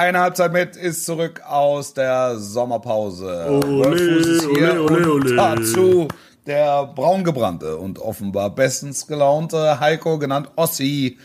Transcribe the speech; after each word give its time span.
Eine 0.00 0.20
Halbzeit 0.20 0.50
mit 0.50 0.76
ist 0.76 1.04
zurück 1.04 1.42
aus 1.46 1.92
der 1.92 2.38
Sommerpause. 2.38 3.46
Ole, 3.50 3.84
Wolfuß 3.84 4.26
ist 4.26 4.48
hier 4.56 4.80
ole, 4.80 4.80
ole, 4.80 5.12
und 5.12 5.26
ole. 5.26 5.36
dazu 5.36 6.08
der 6.46 6.86
braungebrannte 6.86 7.76
und 7.76 7.98
offenbar 7.98 8.48
bestens 8.48 9.06
gelaunte 9.06 9.78
Heiko, 9.78 10.18
genannt 10.18 10.52
Ossi 10.56 11.18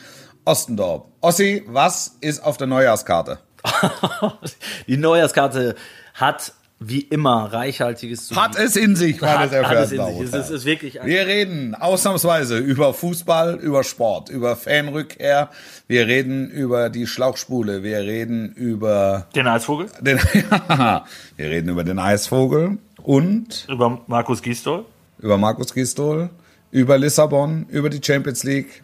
Ostendorp. 0.43 1.07
Ossi, 1.21 1.63
was 1.67 2.17
ist 2.19 2.43
auf 2.43 2.57
der 2.57 2.67
Neujahrskarte? 2.67 3.39
Die 4.87 4.97
Neujahrskarte 4.97 5.75
hat 6.13 6.51
wie 6.79 6.99
immer 6.99 7.45
reichhaltiges 7.53 8.27
zu 8.27 8.35
Hat 8.35 8.57
es 8.57 8.75
in 8.75 8.95
sich, 8.97 9.21
meine 9.21 9.39
Hat- 9.39 9.49
sehr 9.49 9.67
hat 9.67 9.77
es 9.77 9.89
verehrten 9.89 9.93
in 9.93 9.97
Damen 9.97 10.11
sich. 10.11 10.19
und 10.19 10.25
Es 10.25 10.33
ist, 10.33 10.43
Herren. 10.47 10.55
ist 10.57 10.65
wirklich 10.65 10.99
Wir 11.03 11.25
reden 11.27 11.73
ausnahmsweise 11.75 12.57
über 12.57 12.93
Fußball, 12.93 13.55
über 13.55 13.83
Sport, 13.83 14.29
über 14.29 14.55
Fanrückkehr. 14.57 15.49
Wir 15.87 16.05
reden 16.07 16.49
über 16.51 16.89
die 16.89 17.07
Schlauchspule. 17.07 17.81
Wir 17.81 17.99
reden 17.99 18.51
über 18.53 19.27
den 19.35 19.47
Eisvogel 19.47 19.87
den, 20.01 20.17
wir 20.67 21.03
reden 21.39 21.69
über 21.69 21.83
den 21.85 21.97
Eisvogel 21.99 22.77
und 23.01 23.65
über 23.69 24.01
Markus 24.07 24.41
Gisdol. 24.41 24.85
über 25.19 25.37
Markus 25.37 25.73
Gistol, 25.73 26.29
über 26.71 26.97
Lissabon, 26.97 27.65
über 27.69 27.89
die 27.89 28.01
Champions 28.05 28.43
League, 28.43 28.83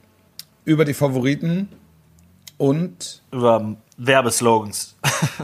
über 0.63 0.85
die 0.85 0.93
Favoriten 0.93 1.67
und, 2.57 3.21
über 3.31 3.75
Werbeslogans. 3.97 4.95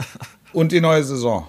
und 0.54 0.72
die 0.72 0.80
neue 0.80 1.02
Saison. 1.04 1.46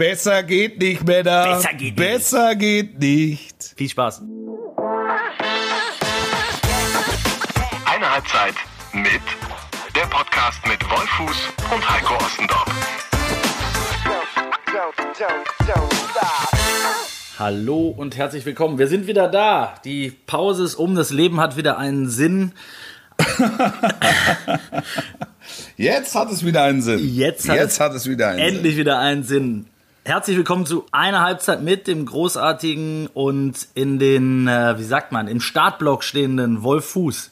Besser 0.00 0.42
geht 0.44 0.80
nicht, 0.80 1.06
Männer. 1.06 1.44
Besser 1.44 1.74
geht 1.74 1.80
nicht. 1.80 1.96
Besser 1.96 2.54
geht 2.56 2.98
nicht. 2.98 3.74
Viel 3.76 3.90
Spaß. 3.90 4.22
Eine 7.84 8.10
Halbzeit 8.10 8.54
mit 8.94 9.20
der 9.94 10.06
Podcast 10.06 10.66
mit 10.66 10.82
Wolfuß 10.88 11.48
und 11.74 11.90
Heiko 11.90 12.14
Ostendorf. 12.14 12.64
Hallo 17.38 17.88
und 17.94 18.16
herzlich 18.16 18.46
willkommen. 18.46 18.78
Wir 18.78 18.88
sind 18.88 19.06
wieder 19.06 19.28
da. 19.28 19.74
Die 19.84 20.12
Pause 20.26 20.64
ist 20.64 20.76
um. 20.76 20.94
Das 20.94 21.10
Leben 21.10 21.38
hat 21.40 21.58
wieder 21.58 21.76
einen 21.76 22.08
Sinn. 22.08 22.52
Jetzt 25.76 26.14
hat 26.14 26.30
es 26.30 26.42
wieder 26.42 26.62
einen 26.62 26.80
Sinn. 26.80 27.00
Jetzt 27.00 27.46
hat, 27.50 27.56
Jetzt 27.56 27.72
es, 27.72 27.80
hat 27.80 27.92
es 27.92 28.08
wieder 28.08 28.28
einen 28.28 28.38
Sinn. 28.38 28.54
endlich 28.56 28.78
wieder 28.78 28.98
einen 28.98 29.24
Sinn. 29.24 29.66
Herzlich 30.04 30.36
willkommen 30.36 30.64
zu 30.66 30.86
einer 30.92 31.20
Halbzeit 31.20 31.62
mit 31.62 31.86
dem 31.86 32.06
großartigen 32.06 33.06
und 33.08 33.68
in 33.74 33.98
den, 33.98 34.48
äh, 34.48 34.78
wie 34.78 34.82
sagt 34.84 35.12
man, 35.12 35.28
im 35.28 35.40
Startblock 35.40 36.02
stehenden 36.04 36.62
Wolf 36.62 36.86
Fuß. 36.86 37.30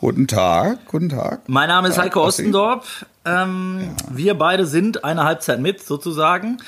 Guten 0.00 0.28
Tag, 0.28 0.84
guten 0.86 1.08
Tag. 1.08 1.40
Mein 1.48 1.68
Name 1.68 1.88
ist 1.88 1.96
Ja, 1.96 2.02
Heiko 2.02 2.20
Ossi. 2.20 2.42
Ostendorp. 2.42 2.84
Ähm, 3.24 3.88
Wir 4.10 4.34
beide 4.34 4.66
sind 4.66 5.02
eine 5.04 5.24
Halbzeit 5.24 5.60
mit, 5.60 5.82
sozusagen. 5.82 6.58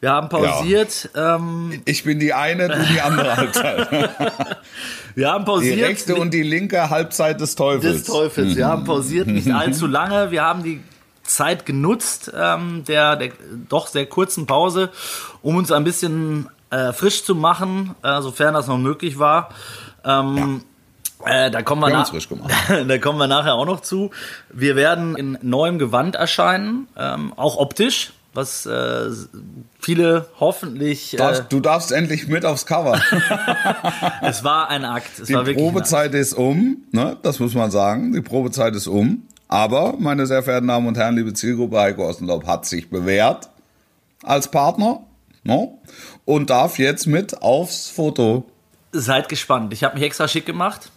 Wir 0.00 0.12
haben 0.12 0.28
pausiert. 0.28 1.10
Ähm, 1.16 1.82
Ich 1.86 2.04
bin 2.04 2.20
die 2.20 2.32
eine, 2.32 2.68
du 2.68 2.78
die 2.92 3.00
andere 3.00 3.36
Halbzeit. 3.36 3.88
wir 5.16 5.28
haben 5.32 5.44
Die 5.44 5.50
pausiert. 5.50 5.80
rechte 5.88 6.14
und 6.14 6.32
die 6.32 6.42
linke 6.42 6.88
Halbzeit 6.90 7.40
des 7.40 7.56
Teufels. 7.56 7.96
des 7.96 8.04
Teufels. 8.04 8.54
Wir 8.54 8.66
haben 8.68 8.84
pausiert 8.84 9.26
nicht 9.26 9.50
allzu 9.52 9.86
lange. 9.88 10.30
Wir 10.30 10.42
haben 10.44 10.62
die 10.62 10.80
Zeit 11.24 11.66
genutzt, 11.66 12.30
ähm, 12.34 12.84
der, 12.86 13.16
der 13.16 13.32
doch 13.68 13.88
sehr 13.88 14.06
kurzen 14.06 14.46
Pause, 14.46 14.90
um 15.42 15.56
uns 15.56 15.72
ein 15.72 15.84
bisschen 15.84 16.48
äh, 16.70 16.92
frisch 16.92 17.24
zu 17.24 17.34
machen, 17.34 17.94
äh, 18.02 18.20
sofern 18.20 18.54
das 18.54 18.66
noch 18.66 18.78
möglich 18.78 19.18
war. 19.18 19.50
Ähm, 20.04 20.62
äh, 21.24 21.50
da 21.50 21.62
kommen 21.62 21.80
wir, 21.80 21.88
Wir 21.88 21.94
nach, 21.94 22.86
da 22.88 22.98
kommen 22.98 23.18
wir 23.18 23.26
nachher 23.26 23.54
auch 23.54 23.66
noch 23.66 23.80
zu. 23.80 24.10
Wir 24.52 24.76
werden 24.76 25.16
in 25.16 25.38
neuem 25.42 25.78
Gewand 25.78 26.16
erscheinen, 26.16 26.88
ähm, 26.98 27.32
auch 27.36 27.56
optisch, 27.56 28.12
was 28.34 28.66
äh, 28.66 29.10
viele 29.78 30.26
hoffentlich. 30.38 31.14
Äh, 31.14 31.18
Darfst, 31.18 31.44
du 31.48 31.60
darfst 31.60 31.92
endlich 31.92 32.28
mit 32.28 32.44
aufs 32.44 32.66
Cover. 32.66 33.00
es 34.22 34.44
war 34.44 34.68
ein 34.68 34.84
Akt. 34.84 35.20
Es 35.20 35.28
Die 35.28 35.34
war 35.34 35.46
wirklich 35.46 35.64
ein 35.64 35.68
Akt. 35.68 35.74
Probezeit 35.74 36.14
ist 36.14 36.34
um, 36.34 36.78
ne? 36.90 37.16
das 37.22 37.40
muss 37.40 37.54
man 37.54 37.70
sagen. 37.70 38.12
Die 38.12 38.20
Probezeit 38.20 38.74
ist 38.74 38.86
um. 38.86 39.22
Aber, 39.54 39.94
meine 40.00 40.26
sehr 40.26 40.42
verehrten 40.42 40.66
Damen 40.66 40.88
und 40.88 40.96
Herren, 40.96 41.14
liebe 41.14 41.32
Zielgruppe, 41.32 41.78
Heiko 41.78 42.08
Ostendorf 42.08 42.44
hat 42.44 42.66
sich 42.66 42.90
bewährt 42.90 43.50
als 44.24 44.48
Partner 44.48 45.02
ne? 45.44 45.68
und 46.24 46.50
darf 46.50 46.80
jetzt 46.80 47.06
mit 47.06 47.40
aufs 47.40 47.88
Foto. 47.88 48.46
Seid 48.90 49.28
gespannt. 49.28 49.72
Ich 49.72 49.84
habe 49.84 49.94
mich 49.94 50.02
extra 50.02 50.26
schick 50.26 50.44
gemacht. 50.44 50.90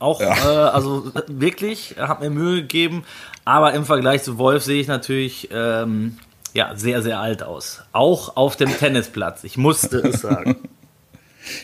Auch, 0.00 0.20
Ja. 0.20 0.34
äh, 0.34 0.70
also 0.70 1.12
wirklich, 1.28 1.94
habe 1.96 2.24
mir 2.24 2.30
Mühe 2.30 2.62
gegeben. 2.62 3.04
Aber 3.44 3.72
im 3.72 3.84
Vergleich 3.84 4.24
zu 4.24 4.36
Wolf 4.36 4.64
sehe 4.64 4.80
ich 4.80 4.88
natürlich 4.88 5.48
ähm, 5.52 6.18
ja, 6.54 6.74
sehr, 6.74 7.02
sehr 7.02 7.20
alt 7.20 7.44
aus. 7.44 7.82
Auch 7.92 8.34
auf 8.36 8.56
dem 8.56 8.76
Tennisplatz. 8.76 9.44
Ich 9.44 9.56
musste 9.56 9.98
es 9.98 10.22
sagen. 10.22 10.56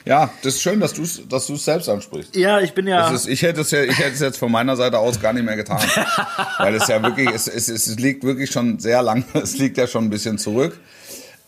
Ja, 0.04 0.30
das 0.42 0.54
ist 0.54 0.62
schön, 0.62 0.80
dass 0.80 0.92
du 0.94 1.02
es 1.02 1.20
dass 1.28 1.46
du's 1.46 1.64
selbst 1.64 1.88
ansprichst. 1.88 2.34
ja, 2.36 2.60
ich 2.60 2.72
bin 2.74 2.86
ja. 2.86 3.10
Ist, 3.10 3.26
ich, 3.26 3.42
hätte 3.42 3.60
es 3.62 3.70
ja, 3.70 3.82
ich 3.82 3.98
hätte 3.98 4.12
es 4.14 4.20
jetzt 4.20 4.38
von 4.38 4.50
meiner 4.50 4.76
Seite 4.76 4.98
aus 4.98 5.20
gar 5.20 5.32
nicht 5.32 5.44
mehr 5.44 5.56
getan. 5.56 5.80
Weil 6.58 6.74
es 6.74 6.88
ja 6.88 7.02
wirklich, 7.02 7.28
es, 7.30 7.46
es, 7.48 7.68
es 7.68 7.96
liegt 7.98 8.24
wirklich 8.24 8.50
schon 8.50 8.78
sehr 8.78 9.02
lang, 9.02 9.24
es 9.34 9.56
liegt 9.58 9.76
ja 9.78 9.86
schon 9.86 10.04
ein 10.04 10.10
bisschen 10.10 10.38
zurück. 10.38 10.78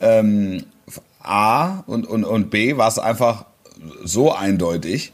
Ähm, 0.00 0.64
A 1.22 1.80
und, 1.86 2.06
und, 2.06 2.24
und 2.24 2.50
B 2.50 2.76
war 2.76 2.88
es 2.88 2.98
einfach 2.98 3.44
so 4.04 4.32
eindeutig, 4.32 5.12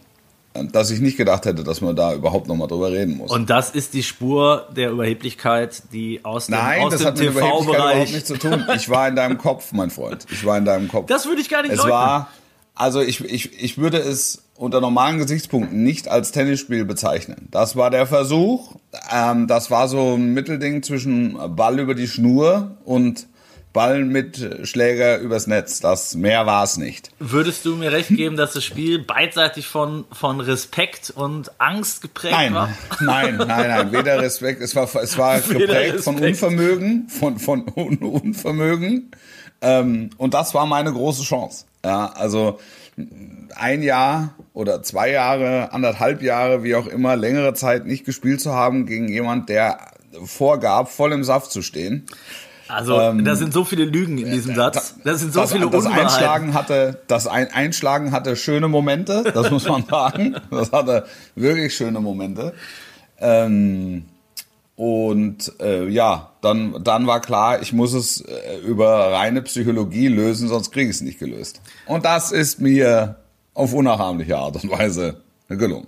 dass 0.72 0.90
ich 0.90 1.00
nicht 1.00 1.16
gedacht 1.18 1.44
hätte, 1.44 1.64
dass 1.64 1.80
man 1.82 1.94
da 1.96 2.14
überhaupt 2.14 2.48
nochmal 2.48 2.66
drüber 2.68 2.90
reden 2.90 3.16
muss. 3.18 3.30
und 3.30 3.50
das 3.50 3.70
ist 3.70 3.92
die 3.92 4.02
Spur 4.02 4.66
der 4.74 4.90
Überheblichkeit, 4.90 5.82
die 5.92 6.20
aus 6.24 6.46
dem, 6.46 6.52
Nein, 6.54 6.82
aus 6.82 6.92
das 6.92 7.00
dem 7.00 7.06
hat 7.08 7.18
mit 7.18 7.28
Überheblichkeit 7.30 7.64
überhaupt 7.66 7.76
TV-Bereich. 7.76 8.12
nichts 8.12 8.28
zu 8.28 8.36
tun. 8.38 8.64
Ich 8.74 8.88
war 8.88 9.08
in 9.08 9.16
deinem 9.16 9.36
Kopf, 9.36 9.72
mein 9.72 9.90
Freund. 9.90 10.24
Ich 10.30 10.46
war 10.46 10.56
in 10.56 10.64
deinem 10.64 10.88
Kopf. 10.88 11.08
Das 11.08 11.26
würde 11.26 11.40
ich 11.42 11.48
gar 11.50 11.60
nicht 11.62 11.72
Es 11.72 11.78
leugnen. 11.78 11.92
war, 11.92 12.30
also 12.76 13.00
ich, 13.00 13.24
ich, 13.24 13.60
ich 13.60 13.78
würde 13.78 13.98
es 13.98 14.44
unter 14.54 14.80
normalen 14.80 15.18
Gesichtspunkten 15.18 15.82
nicht 15.82 16.08
als 16.08 16.30
Tennisspiel 16.30 16.84
bezeichnen. 16.84 17.48
Das 17.50 17.74
war 17.74 17.90
der 17.90 18.06
Versuch. 18.06 18.76
Ähm, 19.12 19.46
das 19.46 19.70
war 19.70 19.88
so 19.88 20.14
ein 20.14 20.34
Mittelding 20.34 20.82
zwischen 20.82 21.56
Ball 21.56 21.80
über 21.80 21.94
die 21.94 22.06
Schnur 22.06 22.76
und 22.84 23.26
Ball 23.72 24.04
mit 24.04 24.66
Schläger 24.66 25.18
übers 25.18 25.46
Netz. 25.46 25.80
Das 25.80 26.14
mehr 26.14 26.46
war 26.46 26.64
es 26.64 26.78
nicht. 26.78 27.10
Würdest 27.18 27.66
du 27.66 27.76
mir 27.76 27.92
recht 27.92 28.08
geben, 28.08 28.36
dass 28.36 28.54
das 28.54 28.64
Spiel 28.64 29.00
beidseitig 29.00 29.66
von, 29.66 30.04
von 30.12 30.40
Respekt 30.40 31.10
und 31.10 31.60
Angst 31.60 32.00
geprägt 32.00 32.32
Nein, 32.32 32.54
war? 32.54 32.70
nein, 33.00 33.36
nein, 33.36 33.46
nein. 33.46 33.92
Weder 33.92 34.20
Respekt. 34.20 34.62
Es 34.62 34.74
war, 34.74 34.88
es 35.02 35.18
war 35.18 35.36
Weder 35.50 35.58
geprägt 35.58 36.00
von 36.00 36.18
Respekt. 36.18 36.42
Unvermögen, 36.42 37.08
von, 37.08 37.38
von 37.38 37.66
Un 37.76 37.98
Unvermögen. 37.98 39.10
Ähm, 39.60 40.10
und 40.16 40.32
das 40.32 40.54
war 40.54 40.64
meine 40.64 40.92
große 40.92 41.22
Chance. 41.22 41.66
Ja, 41.86 42.06
also 42.16 42.58
ein 43.54 43.80
Jahr 43.80 44.34
oder 44.54 44.82
zwei 44.82 45.12
Jahre, 45.12 45.72
anderthalb 45.72 46.20
Jahre, 46.20 46.64
wie 46.64 46.74
auch 46.74 46.88
immer, 46.88 47.14
längere 47.14 47.54
Zeit 47.54 47.86
nicht 47.86 48.04
gespielt 48.04 48.40
zu 48.40 48.54
haben 48.54 48.86
gegen 48.86 49.06
jemand, 49.06 49.48
der 49.48 49.78
vorgab, 50.24 50.90
voll 50.90 51.12
im 51.12 51.22
Saft 51.22 51.52
zu 51.52 51.62
stehen. 51.62 52.06
Also, 52.66 53.12
da 53.12 53.36
sind 53.36 53.52
so 53.52 53.64
viele 53.64 53.84
Lügen 53.84 54.18
in 54.18 54.32
diesem 54.32 54.56
Satz. 54.56 54.96
Da 55.04 55.14
sind 55.14 55.32
so 55.32 55.38
Ähm, 55.38 55.44
das, 55.44 55.52
viele 55.52 55.70
das 55.70 55.84
Unwahrheiten. 55.84 56.08
Einschlagen 56.08 56.54
hatte, 56.54 57.00
das 57.06 57.28
Ein 57.28 57.52
Einschlagen 57.52 58.10
hatte 58.10 58.34
schöne 58.34 58.66
Momente, 58.66 59.22
das 59.32 59.52
muss 59.52 59.68
man 59.68 59.84
sagen. 59.88 60.34
Das 60.50 60.72
hatte 60.72 61.06
wirklich 61.36 61.76
schöne 61.76 62.00
Momente. 62.00 62.52
Ähm, 63.20 64.06
und 64.76 65.52
äh, 65.58 65.88
ja, 65.88 66.32
dann, 66.42 66.84
dann 66.84 67.06
war 67.06 67.20
klar, 67.20 67.62
ich 67.62 67.72
muss 67.72 67.94
es 67.94 68.20
äh, 68.20 68.58
über 68.64 69.12
reine 69.12 69.40
Psychologie 69.42 70.08
lösen, 70.08 70.48
sonst 70.48 70.70
kriege 70.70 70.90
ich 70.90 70.96
es 70.96 71.02
nicht 71.02 71.18
gelöst. 71.18 71.62
Und 71.86 72.04
das 72.04 72.30
ist 72.30 72.60
mir 72.60 73.16
auf 73.54 73.72
unnachahmliche 73.72 74.36
Art 74.36 74.62
und 74.62 74.70
Weise 74.70 75.22
gelungen. 75.48 75.86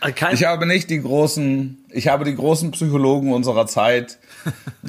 Äh, 0.00 0.10
Kein, 0.10 0.34
Ich 0.34 0.44
habe 0.44 0.66
nicht 0.66 0.90
die 0.90 1.00
großen, 1.00 1.84
ich 1.90 2.08
habe 2.08 2.24
die 2.24 2.34
großen 2.34 2.72
Psychologen 2.72 3.32
unserer 3.32 3.68
Zeit, 3.68 4.18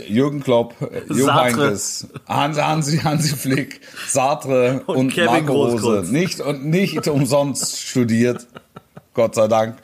Jürgen 0.08 0.42
Klopp, 0.42 0.76
äh, 0.82 1.14
Jo 1.14 1.28
Sartre. 1.28 1.44
Heynckes, 1.66 2.08
Hansi, 2.28 2.62
Hansi, 2.62 2.98
Hansi 2.98 3.36
Flick, 3.36 3.82
Sartre 4.08 4.82
Und 4.88 4.96
und, 4.98 5.14
Kevin 5.14 5.46
Marco 5.46 5.54
Rose 5.68 6.12
nicht 6.12 6.42
und 6.42 6.66
nicht 6.66 7.08
umsonst 7.08 7.80
studiert. 7.80 8.48
Gott 9.14 9.36
sei 9.36 9.48
Dank. 9.48 9.78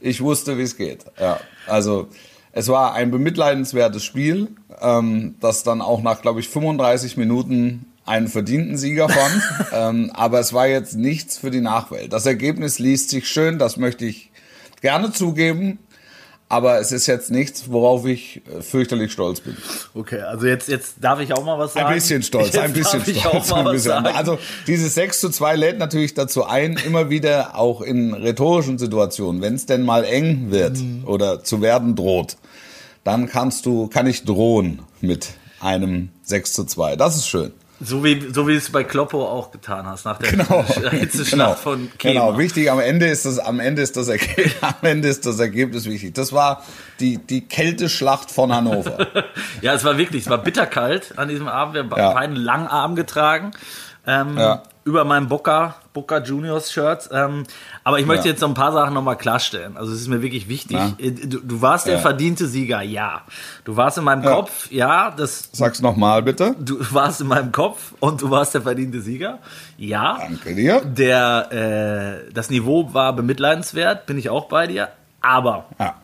Ich 0.00 0.20
wusste, 0.20 0.58
wie 0.58 0.62
es 0.62 0.76
geht. 0.76 1.04
Ja, 1.18 1.40
also 1.66 2.08
es 2.56 2.68
war 2.68 2.94
ein 2.94 3.10
bemitleidenswertes 3.10 4.02
Spiel, 4.02 4.48
ähm, 4.80 5.34
das 5.40 5.62
dann 5.62 5.82
auch 5.82 6.00
nach, 6.00 6.22
glaube 6.22 6.40
ich, 6.40 6.48
35 6.48 7.18
Minuten 7.18 7.84
einen 8.06 8.28
verdienten 8.28 8.78
Sieger 8.78 9.10
fand. 9.10 9.42
ähm, 9.74 10.10
aber 10.14 10.40
es 10.40 10.54
war 10.54 10.66
jetzt 10.66 10.96
nichts 10.96 11.36
für 11.36 11.50
die 11.50 11.60
Nachwelt. 11.60 12.14
Das 12.14 12.24
Ergebnis 12.24 12.78
liest 12.78 13.10
sich 13.10 13.28
schön, 13.28 13.58
das 13.58 13.76
möchte 13.76 14.06
ich 14.06 14.30
gerne 14.80 15.12
zugeben. 15.12 15.80
Aber 16.48 16.78
es 16.78 16.92
ist 16.92 17.08
jetzt 17.08 17.32
nichts, 17.32 17.64
worauf 17.72 18.06
ich 18.06 18.40
äh, 18.46 18.62
fürchterlich 18.62 19.10
stolz 19.10 19.40
bin. 19.40 19.56
okay, 19.94 20.20
also 20.20 20.46
jetzt, 20.46 20.68
jetzt 20.68 20.94
darf 21.00 21.18
ich 21.18 21.32
auch 21.32 21.44
mal 21.44 21.58
was 21.58 21.72
sagen. 21.72 21.86
Ein 21.88 21.94
bisschen 21.94 22.22
stolz, 22.22 22.46
Jetzt 22.46 22.58
ein 22.58 22.72
bisschen 22.72 23.04
stolz. 23.04 23.52
Ein 23.52 23.64
bisschen. 23.64 23.92
Also 24.06 24.38
dieses 24.68 24.94
6 24.94 25.18
zu 25.20 25.30
2 25.30 25.56
lädt 25.56 25.78
natürlich 25.78 26.14
dazu 26.14 26.44
ein, 26.44 26.78
immer 26.86 27.10
wieder 27.10 27.56
auch 27.58 27.80
in 27.80 28.14
rhetorischen 28.14 28.78
Situationen, 28.78 29.42
wenn 29.42 29.54
es 29.56 29.66
denn 29.66 29.82
mal 29.84 30.04
eng 30.04 30.52
wird 30.52 30.78
Mhm. 30.78 31.02
oder 31.06 31.42
zu 31.42 31.62
werden 31.62 31.96
droht, 31.96 32.36
dann 33.02 33.28
kannst 33.28 33.66
du, 33.66 33.88
kann 33.88 34.06
ich 34.06 34.24
drohen 34.24 34.80
mit 35.00 35.30
einem 35.60 36.10
6 36.22 36.52
zu 36.52 36.64
2. 36.64 36.94
Das 36.94 37.16
ist 37.16 37.26
schön. 37.26 37.52
So 37.78 38.02
wie, 38.02 38.28
so 38.32 38.48
wie 38.48 38.52
du 38.52 38.58
es 38.58 38.70
bei 38.70 38.84
Kloppo 38.84 39.22
auch 39.26 39.50
getan 39.50 39.86
hast, 39.86 40.04
nach 40.06 40.18
der 40.18 40.30
Genau. 40.30 40.64
Hitzeschlacht 40.90 41.30
genau. 41.30 41.54
von 41.54 41.90
Kema. 41.98 42.26
Genau, 42.26 42.38
wichtig, 42.38 42.70
am 42.70 42.80
Ende 42.80 43.06
ist 43.06 43.26
das, 43.26 43.38
am 43.38 43.60
Ende 43.60 43.82
ist 43.82 43.96
das, 43.98 44.08
Ergebnis, 44.08 44.54
am 44.62 44.74
Ende 44.82 45.08
ist 45.08 45.26
das 45.26 45.38
Ergebnis 45.38 45.84
wichtig. 45.84 46.14
Das 46.14 46.32
war 46.32 46.62
die, 47.00 47.18
die 47.18 47.42
Kälteschlacht 47.46 48.30
von 48.30 48.52
Hannover. 48.54 49.06
Ja, 49.60 49.74
es 49.74 49.84
war 49.84 49.98
wirklich, 49.98 50.22
es 50.24 50.30
war 50.30 50.38
bitterkalt 50.38 51.18
an 51.18 51.28
diesem 51.28 51.48
Abend. 51.48 51.74
Wir 51.74 51.82
haben 51.82 51.90
Ja. 51.96 52.12
beide 52.12 52.18
einen 52.34 52.36
langen 52.36 52.66
Arm 52.68 52.96
getragen. 52.96 53.50
Ähm, 54.06 54.38
Ja. 54.38 54.62
Über 54.86 55.04
meinem 55.04 55.26
Boca, 55.26 55.74
Boca 55.92 56.18
Juniors 56.22 56.70
Shirt. 56.72 57.08
Ähm, 57.12 57.42
aber 57.82 57.98
ich 57.98 58.06
möchte 58.06 58.26
Ja. 58.26 58.30
jetzt 58.32 58.40
noch 58.40 58.48
ein 58.48 58.54
paar 58.54 58.70
Sachen 58.72 58.94
nochmal 58.94 59.16
klarstellen. 59.18 59.76
Also 59.76 59.92
es 59.92 60.00
ist 60.00 60.06
mir 60.06 60.22
wirklich 60.22 60.48
wichtig. 60.48 60.76
Ja. 60.78 60.92
Äh, 60.98 61.10
Du, 61.10 61.40
du 61.40 61.60
warst 61.60 61.86
der 61.88 61.94
Ja. 61.94 62.00
verdiente 62.00 62.46
Sieger, 62.46 62.82
ja. 62.82 63.22
Du 63.64 63.76
warst 63.76 63.98
in 63.98 64.04
meinem 64.04 64.22
Ja. 64.22 64.30
Kopf, 64.36 64.70
ja. 64.70 65.10
Das, 65.10 65.48
Sag's 65.52 65.82
nochmal 65.82 66.22
bitte. 66.22 66.54
du 66.60 66.78
warst 66.92 67.20
in 67.20 67.26
meinem 67.26 67.50
Kopf 67.50 67.94
und 67.98 68.22
du 68.22 68.30
warst 68.30 68.54
der 68.54 68.62
verdiente 68.62 69.00
Sieger, 69.00 69.40
ja. 69.76 70.18
Danke 70.20 70.54
dir. 70.54 70.80
Der, 70.84 72.20
äh, 72.28 72.32
das 72.32 72.48
Niveau 72.50 72.94
war 72.94 73.12
bemitleidenswert, 73.12 74.06
bin 74.06 74.18
ich 74.18 74.30
auch 74.30 74.46
bei 74.46 74.68
dir. 74.68 74.88
Aber 75.20 75.64
Ja. 75.80 75.94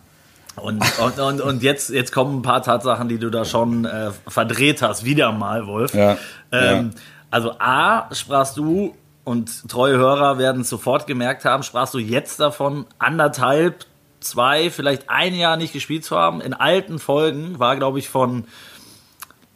und, 0.57 0.83
und, 0.99 1.19
und, 1.21 1.41
und 1.41 1.63
jetzt, 1.63 1.91
jetzt 1.91 2.11
kommen 2.13 2.39
ein 2.39 2.43
paar 2.43 2.65
Tatsachen, 2.65 3.09
die 3.09 3.19
du 3.19 3.31
da 3.31 3.45
schon 3.45 3.85
äh, 3.85 4.11
verdreht 4.27 4.83
hast, 4.83 5.05
wieder 5.05 5.31
mal, 5.31 5.69
Wolf. 5.69 5.95
Ja, 5.95 6.17
Ähm, 6.51 6.91
Also 7.33 7.55
A, 7.59 8.15
sprachst 8.15 8.59
du, 8.59 8.95
und 9.25 9.69
treue 9.69 9.97
Hörer 9.97 10.39
werden 10.39 10.63
es 10.63 10.69
sofort 10.69 11.07
gemerkt 11.07 11.45
haben, 11.45 11.63
sprachst 11.63 11.95
du 11.95 11.99
jetzt 11.99 12.41
davon, 12.41 12.87
anderthalb, 12.99 13.87
zwei, 14.21 14.71
vielleicht 14.71 15.09
ein 15.09 15.35
Jahr 15.35 15.57
nicht 15.57 15.73
gespielt 15.73 16.05
zu 16.05 16.17
haben. 16.17 16.41
In 16.41 16.53
alten 16.53 16.99
Folgen 16.99 17.59
war, 17.59 17.77
glaube 17.77 17.99
ich, 17.99 18.09
von 18.09 18.45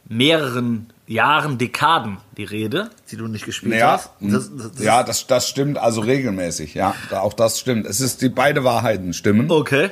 mehreren 0.08 0.92
Jahren, 1.06 1.58
Dekaden 1.58 2.18
die 2.36 2.44
Rede, 2.44 2.90
die 3.10 3.16
du 3.16 3.28
nicht 3.28 3.44
gespielt 3.44 3.74
Ja, 3.74 3.92
hast. 3.92 4.10
Das, 4.20 4.50
das, 4.56 4.72
das 4.72 4.82
ja 4.82 5.02
das, 5.02 5.26
das 5.26 5.48
stimmt 5.48 5.78
also 5.78 6.00
regelmäßig. 6.00 6.74
Ja, 6.74 6.94
auch 7.12 7.32
das 7.32 7.60
stimmt. 7.60 7.86
Es 7.86 8.00
ist 8.00 8.22
die 8.22 8.28
beide 8.28 8.64
Wahrheiten 8.64 9.12
stimmen. 9.12 9.50
Okay. 9.50 9.90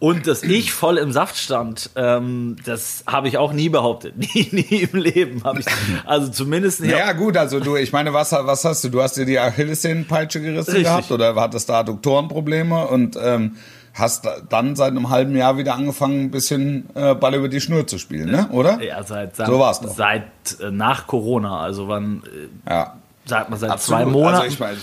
Und 0.00 0.26
dass 0.26 0.42
ich 0.42 0.72
voll 0.72 0.96
im 0.98 1.12
Saft 1.12 1.36
stand, 1.36 1.90
ähm, 1.94 2.56
das 2.64 3.04
habe 3.06 3.28
ich 3.28 3.36
auch 3.38 3.52
nie 3.52 3.68
behauptet. 3.68 4.16
Nie, 4.34 4.48
nie 4.50 4.88
im 4.90 4.98
Leben 4.98 5.44
habe 5.44 5.60
ich. 5.60 5.66
Also 6.06 6.28
zumindest 6.32 6.80
nicht. 6.80 6.90
Ja 6.90 7.12
gut, 7.12 7.36
also 7.36 7.60
du, 7.60 7.76
ich 7.76 7.92
meine, 7.92 8.12
was, 8.14 8.32
was 8.32 8.64
hast 8.64 8.82
du? 8.82 8.88
Du 8.88 9.02
hast 9.02 9.18
dir 9.18 9.26
die 9.26 9.38
Achillessehnenpeitsche 9.38 10.40
gerissen 10.40 10.70
Richtig. 10.70 10.84
gehabt 10.84 11.10
oder 11.12 11.34
hattest 11.36 11.68
da 11.68 11.80
Adduktorenprobleme 11.80 12.86
und 12.88 13.16
ähm, 13.22 13.56
hast 13.92 14.24
da- 14.24 14.38
dann 14.48 14.74
seit 14.74 14.92
einem 14.92 15.10
halben 15.10 15.36
Jahr 15.36 15.58
wieder 15.58 15.74
angefangen, 15.74 16.22
ein 16.24 16.30
bisschen 16.30 16.88
äh, 16.94 17.14
Ball 17.14 17.34
über 17.34 17.48
die 17.50 17.60
Schnur 17.60 17.86
zu 17.86 17.98
spielen, 17.98 18.30
ne? 18.30 18.48
Oder? 18.52 18.82
Ja, 18.82 19.02
seit, 19.02 19.36
seit, 19.36 19.48
So 19.48 19.58
war's 19.58 19.80
doch. 19.82 19.94
seit 19.94 20.22
äh, 20.62 20.70
nach 20.70 21.06
Corona, 21.06 21.60
also 21.60 21.88
wann, 21.88 22.22
äh, 22.66 22.70
Ja. 22.70 22.96
sagt 23.26 23.50
man 23.50 23.58
seit 23.58 23.70
Absolut. 23.70 24.00
zwei 24.02 24.10
Monaten. 24.10 24.34
Also 24.36 24.46
ich 24.54 24.58
meine, 24.60 24.76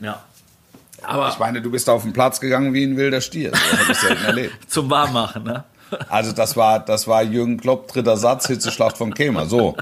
ja. 0.00 0.22
Ich 1.30 1.38
meine, 1.38 1.60
du 1.62 1.70
bist 1.70 1.88
auf 1.90 2.02
den 2.02 2.12
Platz 2.12 2.40
gegangen 2.40 2.72
wie 2.74 2.84
ein 2.84 2.96
wilder 2.96 3.20
Stier. 3.20 3.50
Das 3.50 3.60
habe 3.80 3.92
ich 3.92 3.98
selten 3.98 4.24
erlebt. 4.24 4.54
Zum 4.70 4.90
Warmmachen, 4.90 5.44
ne? 5.44 5.64
Also 6.08 6.32
das 6.32 6.56
war, 6.56 6.80
das 6.80 7.06
war 7.06 7.22
Jürgen 7.22 7.58
Klopp, 7.58 7.88
dritter 7.88 8.16
Satz, 8.16 8.46
Hitzeschlacht 8.46 8.96
von 8.98 9.14
Kemer. 9.14 9.46
So. 9.46 9.76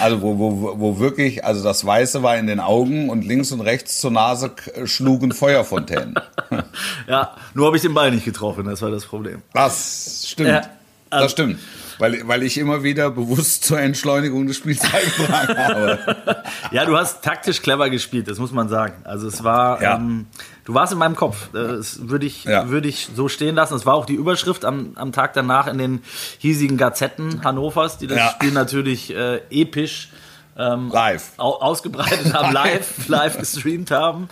Also 0.00 0.22
wo, 0.22 0.38
wo, 0.38 0.78
wo 0.78 0.98
wirklich, 0.98 1.44
also 1.44 1.62
das 1.64 1.84
Weiße 1.84 2.22
war 2.22 2.36
in 2.36 2.46
den 2.46 2.60
Augen 2.60 3.10
und 3.10 3.24
links 3.24 3.50
und 3.52 3.60
rechts 3.60 4.00
zur 4.00 4.10
Nase 4.12 4.52
schlugen 4.84 5.32
Feuerfontänen. 5.32 6.14
Ja, 7.08 7.34
nur 7.54 7.66
habe 7.66 7.76
ich 7.76 7.82
den 7.82 7.94
Ball 7.94 8.10
nicht 8.10 8.24
getroffen, 8.24 8.64
das 8.64 8.82
war 8.82 8.90
das 8.90 9.04
Problem. 9.04 9.42
Das 9.52 10.24
stimmt. 10.28 10.48
Ja, 10.50 10.62
also- 11.10 11.24
das 11.24 11.32
stimmt. 11.32 11.58
Weil, 12.00 12.26
weil 12.26 12.42
ich 12.42 12.58
immer 12.58 12.82
wieder 12.82 13.10
bewusst 13.10 13.64
zur 13.64 13.78
Entschleunigung 13.78 14.46
des 14.46 14.56
Spiels 14.56 14.80
beigetragen 14.92 15.56
habe. 15.58 16.44
Ja, 16.72 16.84
du 16.84 16.96
hast 16.96 17.22
taktisch 17.22 17.62
clever 17.62 17.90
gespielt, 17.90 18.28
das 18.28 18.38
muss 18.38 18.52
man 18.52 18.68
sagen. 18.68 18.94
Also 19.04 19.26
es 19.28 19.42
war, 19.44 19.82
Ja. 19.82 19.96
ähm, 19.96 20.26
du 20.64 20.74
warst 20.74 20.92
in 20.92 20.98
meinem 20.98 21.16
Kopf. 21.16 21.48
Das 21.52 22.08
würde 22.08 22.26
ich, 22.26 22.44
Ja. 22.44 22.68
würde 22.68 22.88
ich 22.88 23.08
so 23.14 23.28
stehen 23.28 23.54
lassen. 23.54 23.74
Das 23.74 23.86
war 23.86 23.94
auch 23.94 24.06
die 24.06 24.14
Überschrift 24.14 24.64
am, 24.64 24.92
am 24.96 25.12
Tag 25.12 25.32
danach 25.34 25.66
in 25.66 25.78
den 25.78 26.02
hiesigen 26.38 26.76
Gazetten 26.76 27.44
Hannovers, 27.44 27.98
die 27.98 28.06
das 28.06 28.18
Ja. 28.18 28.28
Spiel 28.30 28.52
natürlich 28.52 29.14
äh, 29.14 29.40
episch 29.50 30.10
ähm, 30.60 30.90
Live. 30.92 31.32
au 31.38 31.54
ausgebreitet 31.60 32.34
haben, 32.34 32.52
live, 32.52 33.08
live 33.08 33.38
gestreamt 33.38 33.90
haben. 33.90 34.28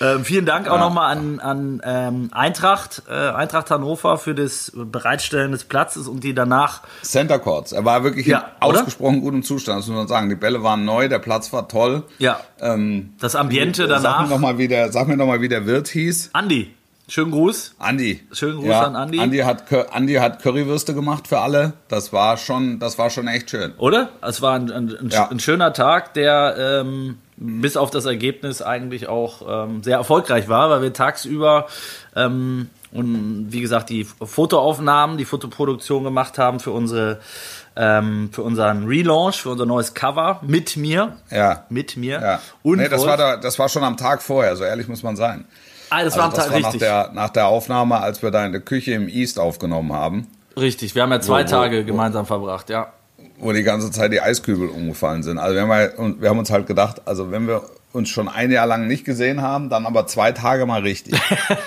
Ähm, 0.00 0.24
vielen 0.24 0.44
Dank 0.46 0.68
auch 0.68 0.74
Ja. 0.74 0.80
nochmal 0.80 1.12
an, 1.16 1.38
an 1.40 1.80
ähm, 1.84 2.28
Eintracht, 2.32 3.02
äh, 3.08 3.12
Eintracht 3.14 3.70
Hannover 3.70 4.18
für 4.18 4.34
das 4.34 4.72
Bereitstellen 4.74 5.52
des 5.52 5.64
Platzes 5.64 6.08
und 6.08 6.24
die 6.24 6.34
danach 6.34 6.82
Center 7.02 7.38
Courts. 7.38 7.72
Er 7.72 7.84
war 7.84 8.02
wirklich 8.04 8.26
Ja, 8.26 8.38
in 8.56 8.62
ausgesprochen 8.62 9.20
gutem 9.20 9.42
Zustand, 9.42 9.78
das 9.80 9.86
muss 9.86 9.96
man 9.96 10.08
sagen. 10.08 10.28
Die 10.28 10.34
Bälle 10.34 10.62
waren 10.62 10.84
neu, 10.84 11.08
der 11.08 11.18
Platz 11.20 11.52
war 11.52 11.68
toll. 11.68 12.02
ja, 12.18 12.40
Ähm, 12.60 13.14
das 13.20 13.36
Ambiente 13.36 13.86
Sag 13.86 13.96
mir 13.98 14.02
danach. 14.02 14.28
noch 14.28 14.38
mal, 14.38 14.58
wie 14.58 14.66
der, 14.68 14.90
sag 14.92 15.06
mir 15.08 15.16
noch 15.16 15.26
mal, 15.26 15.40
wie 15.40 15.48
der 15.48 15.66
Wirt 15.66 15.88
hieß. 15.88 16.30
Andi, 16.32 16.74
schönen 17.08 17.30
Gruß. 17.30 17.74
Andi. 17.78 18.20
Schönen 18.32 18.58
Gruß 18.60 18.74
an 18.74 18.96
Andi. 18.96 19.18
Andi 19.18 19.38
hat, 19.38 19.64
Andi 19.92 20.14
hat 20.14 20.42
Currywürste 20.42 20.94
gemacht 20.94 21.26
für 21.28 21.40
alle. 21.40 21.72
Das 21.88 22.12
war 22.12 22.36
schon, 22.36 22.78
das 22.78 22.98
war 22.98 23.10
schon 23.10 23.26
echt 23.28 23.50
schön. 23.50 23.72
Oder? 23.78 24.10
Es 24.22 24.42
war 24.42 24.54
ein, 24.54 24.70
ein, 24.70 25.08
Ja. 25.10 25.28
ein 25.30 25.40
schöner 25.40 25.72
Tag, 25.72 26.14
der 26.14 26.56
ähm, 26.82 27.18
bis 27.36 27.76
auf 27.76 27.90
das 27.90 28.04
Ergebnis 28.04 28.62
eigentlich 28.62 29.08
auch 29.08 29.42
ähm, 29.66 29.82
sehr 29.82 29.96
erfolgreich 29.96 30.48
war, 30.48 30.70
weil 30.70 30.82
wir 30.82 30.92
tagsüber 30.92 31.66
ähm, 32.16 32.68
und 32.90 33.46
wie 33.50 33.60
gesagt 33.60 33.90
die 33.90 34.04
Fotoaufnahmen, 34.04 35.18
die 35.18 35.24
Fotoproduktion 35.26 36.04
gemacht 36.04 36.38
haben 36.38 36.58
für 36.58 36.70
unsere 36.70 37.20
ähm, 37.76 38.30
für 38.32 38.42
unseren 38.42 38.86
Relaunch, 38.86 39.36
für 39.42 39.50
unser 39.50 39.66
neues 39.66 39.94
Cover 39.94 40.40
mit 40.42 40.76
mir, 40.76 41.16
Ja. 41.30 41.64
mit 41.68 41.96
mir 41.96 42.20
Ja. 42.20 42.40
und 42.62 42.78
nee, 42.78 42.88
das 42.88 43.06
war, 43.06 43.16
da, 43.16 43.36
das 43.36 43.58
war 43.58 43.68
schon 43.68 43.84
am 43.84 43.96
Tag 43.96 44.20
vorher, 44.22 44.56
so 44.56 44.64
ehrlich 44.64 44.88
muss 44.88 45.02
man 45.04 45.14
sein. 45.16 45.44
Ah, 45.90 46.04
das 46.04 46.14
Also 46.14 46.18
war 46.18 46.28
das 46.30 46.44
Tag 46.46 46.52
war 46.54 46.60
nach 46.60 46.76
der, 46.76 47.10
nach 47.14 47.30
der 47.30 47.46
Aufnahme, 47.48 48.00
als 48.00 48.22
wir 48.22 48.30
da 48.30 48.44
in 48.46 48.52
der 48.52 48.60
Küche 48.60 48.92
im 48.92 49.08
East 49.08 49.38
aufgenommen 49.38 49.92
haben, 49.92 50.26
richtig. 50.56 50.94
Wir 50.94 51.02
haben 51.02 51.12
ja 51.12 51.20
zwei 51.20 51.44
Wo- 51.44 51.48
Tage 51.48 51.82
wo- 51.82 51.86
gemeinsam 51.86 52.26
verbracht, 52.26 52.68
ja. 52.70 52.92
wo 53.38 53.52
die 53.52 53.62
ganze 53.62 53.90
Zeit 53.90 54.12
die 54.12 54.20
Eiskübel 54.20 54.68
umgefallen 54.68 55.22
sind. 55.22 55.38
Also 55.38 55.54
wir 55.54 55.62
haben, 55.62 55.70
halt- 55.70 55.94
wir 56.20 56.28
haben 56.28 56.38
uns 56.38 56.50
halt 56.50 56.66
gedacht, 56.66 57.02
also 57.06 57.30
wenn 57.30 57.46
wir 57.46 57.62
uns 57.90 58.10
schon 58.10 58.28
ein 58.28 58.50
Jahr 58.50 58.66
lang 58.66 58.86
nicht 58.86 59.06
gesehen 59.06 59.40
haben, 59.40 59.70
dann 59.70 59.86
aber 59.86 60.06
zwei 60.06 60.32
Tage 60.32 60.66
mal 60.66 60.82
richtig. 60.82 61.18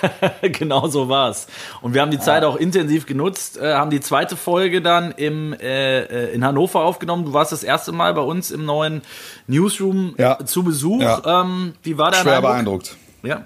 genau 0.44 0.88
so 0.88 1.10
war's. 1.10 1.48
Und 1.82 1.96
wir 1.96 2.02
haben 2.02 2.12
die 2.12 2.20
Zeit 2.20 2.44
auch 2.44 2.56
intensiv 2.58 3.08
genutzt, 3.08 3.58
äh, 3.58 3.74
haben 3.74 3.90
die 3.90 4.02
zweite 4.02 4.38
Folge 4.38 4.82
dann 4.84 5.12
im, 5.12 5.54
äh, 5.54 6.02
äh, 6.02 6.34
in 6.34 6.46
Hannover 6.46 6.82
aufgenommen. 6.82 7.26
Du 7.26 7.34
warst 7.34 7.52
das 7.52 7.64
erste 7.64 7.92
Mal 7.92 8.14
bei 8.14 8.22
uns 8.22 8.52
im 8.52 8.66
neuen 8.66 9.02
Newsroom 9.48 10.14
Ja. 10.18 10.38
zu 10.46 10.64
Besuch. 10.64 11.02
Ja. 11.02 11.42
Ähm, 11.42 11.74
wie 11.84 11.98
war 11.98 12.12
dein 12.12 12.22
Schwer 12.22 12.34
Eindruck? 12.36 12.52
beeindruckt. 12.52 12.96
Ja. 13.24 13.46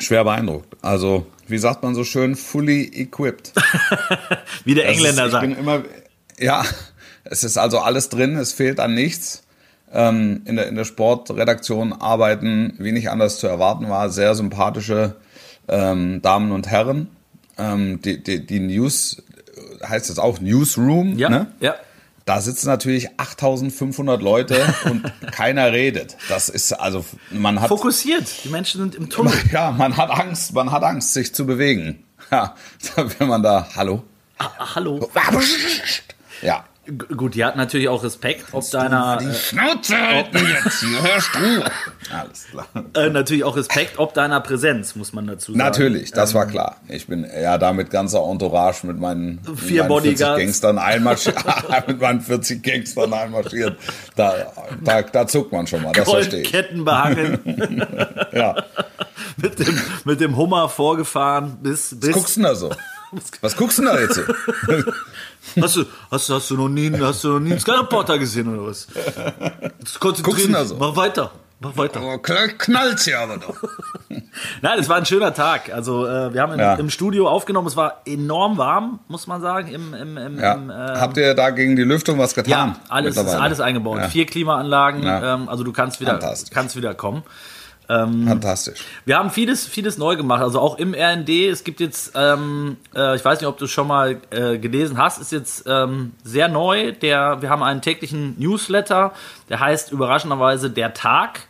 Schwer 0.00 0.24
beeindruckt. 0.24 0.76
Also, 0.82 1.26
wie 1.46 1.58
sagt 1.58 1.82
man 1.82 1.94
so 1.94 2.04
schön, 2.04 2.36
fully 2.36 2.84
equipped. 2.94 3.52
Wie 4.64 4.74
der 4.74 4.86
Das 4.86 4.94
Engländer 4.96 5.26
ist, 5.26 5.34
ich 5.34 5.40
bin 5.40 5.50
sagt. 5.50 5.60
immer, 5.60 5.82
ja, 6.38 6.64
es 7.24 7.44
ist 7.44 7.56
also 7.58 7.78
alles 7.78 8.08
drin, 8.08 8.36
es 8.36 8.52
fehlt 8.52 8.80
an 8.80 8.94
nichts. 8.94 9.42
Ähm, 9.90 10.42
in, 10.44 10.56
der, 10.56 10.68
in 10.68 10.74
der 10.74 10.84
Sportredaktion 10.84 11.94
arbeiten, 11.94 12.74
wie 12.78 12.92
nicht 12.92 13.08
anders 13.08 13.38
zu 13.38 13.46
erwarten 13.46 13.88
war, 13.88 14.10
sehr 14.10 14.34
sympathische 14.34 15.16
ähm, 15.66 16.20
Damen 16.20 16.52
und 16.52 16.66
Herren. 16.68 17.08
Ähm, 17.56 18.02
die, 18.02 18.22
die, 18.22 18.44
die 18.44 18.60
News, 18.60 19.22
heißt 19.82 20.10
es 20.10 20.18
auch 20.18 20.40
Newsroom, 20.40 21.16
Ja, 21.16 21.30
ne? 21.30 21.46
ja. 21.60 21.74
Da 22.28 22.42
sitzen 22.42 22.66
natürlich 22.66 23.08
8500 23.18 24.20
Leute 24.20 24.74
und 24.84 25.10
keiner 25.32 25.72
redet. 25.72 26.18
Das 26.28 26.50
ist 26.50 26.74
also, 26.74 27.02
man 27.30 27.58
hat, 27.58 27.68
Fokussiert. 27.68 28.44
Die 28.44 28.50
Menschen 28.50 28.82
sind 28.82 28.94
im 28.96 29.08
Tunnel. 29.08 29.32
ja, 29.50 29.70
man 29.70 29.96
hat 29.96 30.10
Angst, 30.10 30.52
man 30.52 30.70
hat 30.70 30.82
Angst, 30.82 31.14
sich 31.14 31.34
zu 31.34 31.46
bewegen. 31.46 32.04
Ja, 32.30 32.54
wenn 33.18 33.28
man 33.28 33.42
da, 33.42 33.66
hallo? 33.74 34.02
Ah, 34.36 34.74
hallo. 34.74 35.08
Ja. 36.42 36.66
Gut, 37.16 37.34
die 37.34 37.44
hat 37.44 37.56
natürlich 37.56 37.88
auch 37.88 38.02
Respekt, 38.02 38.46
ob 38.52 38.68
deiner, 38.70 39.18
Die 39.18 39.34
Schnauze 39.34 39.94
halten 39.98 40.38
jetzt, 40.38 40.80
hier 40.80 41.02
hörst 41.02 41.30
du. 41.34 41.62
Alles 42.16 42.46
klar. 42.50 42.66
äh, 42.94 43.10
natürlich 43.10 43.44
auch 43.44 43.56
Respekt, 43.56 43.98
ob 43.98 44.14
deiner 44.14 44.40
Präsenz, 44.40 44.96
muss 44.96 45.12
man 45.12 45.26
dazu 45.26 45.52
sagen. 45.52 45.58
Natürlich, 45.58 46.12
das 46.12 46.32
war 46.32 46.46
klar. 46.46 46.76
Ich 46.88 47.06
bin 47.06 47.26
ja 47.42 47.58
da 47.58 47.74
mit 47.74 47.90
ganzer 47.90 48.22
Entourage 48.22 48.86
mit 48.86 48.98
meinen, 48.98 49.40
Vier 49.56 49.82
mit 49.84 49.90
meinen 49.90 50.00
40 50.00 50.18
Bodyguards. 50.18 50.38
Gangstern 50.38 50.78
einmarschiert. 50.78 51.36
mit 51.86 52.00
meinen 52.00 52.20
40 52.22 52.62
Gangstern 52.62 53.12
einmarschiert. 53.12 53.76
Da, 54.16 54.52
da, 54.82 55.02
da 55.02 55.26
zuckt 55.26 55.52
man 55.52 55.66
schon 55.66 55.82
mal, 55.82 55.92
das 55.92 56.08
verstehe 56.08 56.40
ich. 56.40 56.52
Goldketten 56.52 56.84
behangen, 56.84 57.86
Ja. 58.32 58.56
mit, 59.36 59.58
dem, 59.58 59.78
mit 60.04 60.20
dem 60.20 60.36
Hummer 60.36 60.68
vorgefahren 60.70 61.58
bis, 61.62 61.94
bis 62.00 62.08
Was 62.10 62.14
guckst 62.16 62.36
du 62.36 62.40
denn 62.40 62.48
da 62.50 62.54
so? 62.54 62.70
Was 63.40 63.56
guckst 63.56 63.78
du 63.78 63.82
denn 63.82 63.92
da 63.94 64.00
jetzt 64.00 64.14
so? 64.16 64.22
Hast 65.62 65.76
du, 65.76 65.84
hast, 66.10 66.28
hast 66.28 66.50
du 66.50 66.56
noch 66.56 66.68
nie, 66.68 66.92
hast 67.00 67.24
du 67.24 67.28
noch 67.28 67.40
nie 67.40 67.52
einen 67.52 67.60
Sky 67.60 67.70
Reporter 67.70 68.18
gesehen 68.18 68.48
oder 68.54 68.66
was? 68.70 68.86
Jetzt 69.78 69.98
konzentrier 69.98 70.34
Guckst 70.34 70.44
du 70.44 70.48
dich. 70.48 70.56
da 70.56 70.64
so? 70.64 70.76
Mach 70.76 70.94
weiter. 70.94 71.30
Mach 71.60 71.76
weiter. 71.76 72.00
Oh, 72.02 72.18
knall- 72.18 72.56
knallt's 72.58 73.06
ja 73.06 73.22
aber 73.22 73.38
doch. 73.38 73.56
Nein, 74.62 74.78
es 74.78 74.88
war 74.88 74.96
ein 74.96 75.06
schöner 75.06 75.32
Tag. 75.32 75.72
Also 75.72 76.06
äh, 76.06 76.34
wir 76.34 76.42
haben 76.42 76.52
in, 76.52 76.58
Ja. 76.60 76.74
im 76.74 76.90
Studio 76.90 77.28
aufgenommen. 77.28 77.66
Es 77.66 77.76
war 77.76 78.02
enorm 78.06 78.58
warm, 78.58 79.00
muss 79.08 79.26
man 79.26 79.40
sagen. 79.40 79.68
Im, 79.68 79.94
im, 79.94 80.16
im, 80.18 80.38
Ja. 80.38 80.52
im, 80.54 80.70
äh, 80.70 80.74
Habt 80.74 81.16
ihr 81.16 81.34
da 81.34 81.50
gegen 81.50 81.76
die 81.76 81.82
Lüftung 81.84 82.18
was 82.18 82.34
getan? 82.34 82.50
ja, 82.50 82.76
alles 82.90 83.16
ist 83.16 83.26
alles 83.28 83.60
eingebaut. 83.60 83.98
Ja. 83.98 84.08
Vier 84.08 84.26
Klimaanlagen. 84.26 85.02
Ähm, 85.04 85.48
also 85.48 85.64
du 85.64 85.72
kannst 85.72 86.00
wieder, 86.00 86.18
kannst 86.52 86.76
wieder 86.76 86.94
kommen. 86.94 87.22
Fantastisch. 88.26 88.84
Wir 89.06 89.16
haben 89.16 89.30
vieles, 89.30 89.66
vieles 89.66 89.96
neu 89.96 90.16
gemacht. 90.16 90.42
Also 90.42 90.60
auch 90.60 90.78
im 90.78 90.94
RND. 90.94 91.30
Es 91.50 91.64
gibt 91.64 91.80
jetzt, 91.80 92.12
ähm, 92.14 92.76
äh, 92.94 93.16
ich 93.16 93.24
weiß 93.24 93.40
nicht, 93.40 93.48
ob 93.48 93.56
du 93.56 93.64
es 93.64 93.70
schon 93.70 93.86
mal 93.86 94.20
äh, 94.30 94.58
gelesen 94.58 94.98
hast, 94.98 95.18
ist 95.18 95.32
jetzt 95.32 95.64
ähm, 95.66 96.12
sehr 96.22 96.48
neu. 96.48 96.92
Der, 96.92 97.40
wir 97.40 97.48
haben 97.48 97.62
einen 97.62 97.80
täglichen 97.80 98.34
Newsletter, 98.38 99.12
der 99.48 99.60
heißt 99.60 99.90
überraschenderweise 99.90 100.70
Der 100.70 100.92
Tag. 100.92 101.48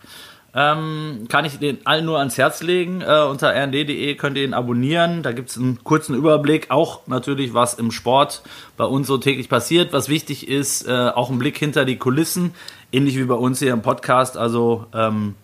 Ähm, 0.55 1.27
kann 1.29 1.45
ich 1.45 1.59
den 1.59 1.85
allen 1.85 2.05
nur 2.05 2.19
ans 2.19 2.39
Herz 2.39 2.63
legen. 2.63 3.03
Äh, 3.03 3.23
unter 3.23 3.55
rnd.de 3.55 4.15
könnt 4.15 4.37
ihr 4.37 4.45
ihn 4.45 4.55
abonnieren. 4.55 5.23
Da 5.23 5.33
gibt 5.33 5.51
es 5.51 5.59
einen 5.59 5.83
kurzen 5.85 6.15
Überblick. 6.15 6.71
Auch 6.71 7.07
natürlich, 7.07 7.53
was 7.53 7.75
im 7.75 7.91
Sport 7.91 8.43
bei 8.77 8.85
uns 8.85 9.07
so 9.09 9.19
täglich 9.19 9.49
passiert. 9.49 9.93
Was 9.93 10.09
wichtig 10.09 10.49
ist, 10.49 10.89
äh, 10.89 11.11
auch 11.15 11.31
ein 11.31 11.39
Blick 11.39 11.59
hinter 11.59 11.85
die 11.85 11.97
Kulissen. 11.97 12.55
Ähnlich 12.93 13.17
wie 13.17 13.25
bei 13.25 13.35
uns 13.35 13.59
hier 13.59 13.73
im 13.73 13.83
Podcast. 13.83 14.39
Also 14.39 14.87
ähm, 14.95 15.35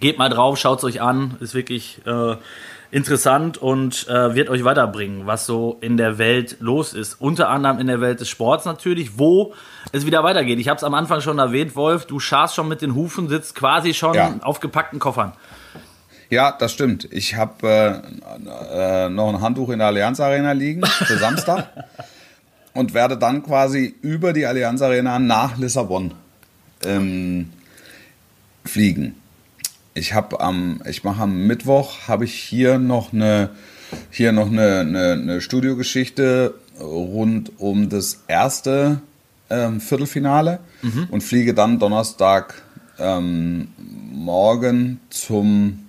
Geht 0.00 0.18
mal 0.18 0.28
drauf, 0.30 0.58
schaut 0.58 0.78
es 0.78 0.84
euch 0.84 1.00
an, 1.00 1.36
ist 1.40 1.54
wirklich 1.54 2.00
äh, 2.06 2.36
interessant 2.90 3.58
und 3.58 4.08
äh, 4.08 4.34
wird 4.34 4.48
euch 4.48 4.64
weiterbringen, 4.64 5.26
was 5.26 5.46
so 5.46 5.76
in 5.80 5.96
der 5.96 6.18
Welt 6.18 6.56
los 6.60 6.92
ist. 6.94 7.20
Unter 7.20 7.48
anderem 7.50 7.78
in 7.78 7.86
der 7.86 8.00
Welt 8.00 8.20
des 8.20 8.28
Sports 8.28 8.64
natürlich, 8.64 9.18
wo 9.18 9.54
es 9.92 10.06
wieder 10.06 10.24
weitergeht. 10.24 10.58
Ich 10.58 10.68
habe 10.68 10.78
es 10.78 10.84
am 10.84 10.94
Anfang 10.94 11.20
schon 11.20 11.38
erwähnt, 11.38 11.76
Wolf, 11.76 12.06
du 12.06 12.18
scharst 12.18 12.54
schon 12.54 12.66
mit 12.68 12.82
den 12.82 12.94
Hufen, 12.94 13.28
sitzt 13.28 13.54
quasi 13.54 13.94
schon 13.94 14.14
Ja. 14.14 14.34
auf 14.42 14.60
gepackten 14.60 14.98
Koffern. 14.98 15.32
Ja, 16.30 16.52
das 16.52 16.72
stimmt. 16.72 17.08
Ich 17.10 17.34
habe 17.36 18.02
äh, 18.72 19.06
äh, 19.06 19.08
noch 19.10 19.28
ein 19.28 19.40
Handtuch 19.40 19.68
in 19.70 19.80
der 19.80 19.88
Allianz 19.88 20.20
Arena 20.20 20.52
liegen 20.52 20.84
für 20.86 21.16
Samstag 21.18 21.68
und 22.72 22.94
werde 22.94 23.16
dann 23.18 23.42
quasi 23.42 23.94
über 24.00 24.32
die 24.32 24.46
Allianz 24.46 24.80
Arena 24.80 25.18
nach 25.18 25.58
Lissabon 25.58 26.12
ähm, 26.84 27.50
fliegen. 28.64 29.16
Ich 29.94 30.14
habe 30.14 30.40
am, 30.40 30.80
ich 30.88 31.04
mache 31.04 31.22
am 31.22 31.46
Mittwoch 31.46 32.08
habe 32.08 32.24
ich 32.24 32.34
hier 32.34 32.78
noch 32.78 33.12
eine 33.12 33.50
hier 34.10 34.32
noch 34.32 34.46
eine, 34.46 34.80
eine, 34.80 35.12
eine 35.12 35.40
Studiogeschichte 35.40 36.54
rund 36.80 37.52
um 37.58 37.88
das 37.88 38.22
erste 38.28 39.00
ähm, 39.50 39.80
Viertelfinale 39.80 40.60
und 41.10 41.22
fliege 41.22 41.54
dann 41.54 41.78
Donnerstag 41.78 42.62
ähm, 42.98 43.68
morgen 44.12 45.00
zum 45.10 45.86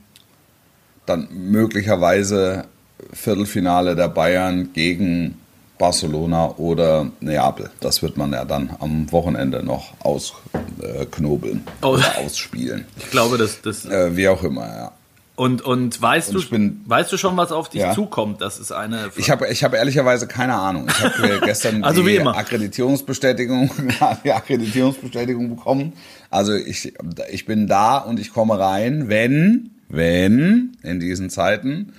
dann 1.06 1.28
möglicherweise 1.32 2.66
Viertelfinale 3.14 3.96
der 3.96 4.08
Bayern 4.08 4.74
gegen 4.74 5.38
Barcelona 5.82 6.54
oder 6.58 7.08
Neapel. 7.22 7.72
Das 7.80 8.04
wird 8.04 8.16
man 8.16 8.32
ja 8.34 8.46
dann 8.46 8.70
am 8.80 9.12
Wochenende 9.12 9.64
noch 9.64 9.94
ausknobeln 10.02 11.64
Oh. 11.82 11.88
oder 11.96 12.18
ausspielen. 12.20 12.86
Ich 12.98 13.10
glaube, 13.10 13.38
das, 13.40 13.62
das 13.62 13.86
Äh, 13.86 14.16
wie 14.16 14.28
auch 14.28 14.44
immer, 14.44 14.68
ja. 14.68 14.92
und, 15.36 15.64
und 15.64 16.00
weißt 16.00 16.36
Und 16.36 16.44
du, 16.46 16.50
bin- 16.52 16.82
weißt 16.86 17.12
du 17.12 17.18
schon, 17.18 17.36
was 17.36 17.52
auf 17.52 17.70
dich 17.70 17.82
Ja. 17.82 17.94
zukommt? 17.96 18.42
Das 18.42 18.60
ist 18.60 18.72
eine 18.72 19.10
Ich 19.16 19.32
habe 19.32 19.48
ich 19.48 19.64
hab 19.64 19.74
ehrlicherweise 19.74 20.28
keine 20.28 20.54
Ahnung. 20.56 20.88
Ich 20.88 21.04
habe 21.04 21.42
gestern 21.44 21.84
Also 21.84 22.04
die 22.04 22.16
immer. 22.18 22.38
Akkreditierungsbestätigung, 22.38 23.72
die 24.24 24.32
Akkreditierungsbestätigung 24.32 25.56
bekommen. 25.56 25.94
Also 26.30 26.54
ich, 26.54 26.94
ich 27.32 27.46
bin 27.48 27.66
da 27.68 27.98
und 27.98 28.20
ich 28.20 28.32
komme 28.34 28.60
rein, 28.60 29.10
wenn, 29.10 29.72
wenn 29.90 30.78
in 30.84 31.00
diesen 31.00 31.30
Zeiten 31.32 31.94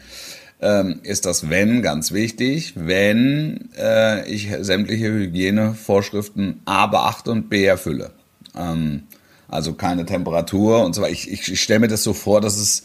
ähm, 0.63 1.01
ist 1.03 1.27
das 1.27 1.51
wenn 1.51 1.83
ganz 1.83 2.13
wichtig, 2.13 2.75
wenn 2.77 3.69
äh, 3.77 4.27
ich 4.31 4.49
sämtliche 4.61 5.09
Hygienevorschriften 5.13 6.61
A 6.65 6.87
beachte 6.87 7.33
und 7.33 7.51
B 7.51 7.65
erfülle. 7.65 8.13
Ähm, 8.57 9.03
also 9.49 9.75
keine 9.75 10.07
Temperatur 10.07 10.85
und 10.85 10.95
so 10.95 11.03
weiter. 11.03 11.13
Ich, 11.13 11.31
ich, 11.31 11.53
ich 11.53 11.61
stelle 11.61 11.81
mir 11.81 11.89
das 11.89 12.03
so 12.05 12.15
vor, 12.15 12.41
dass 12.41 12.57
es 12.57 12.85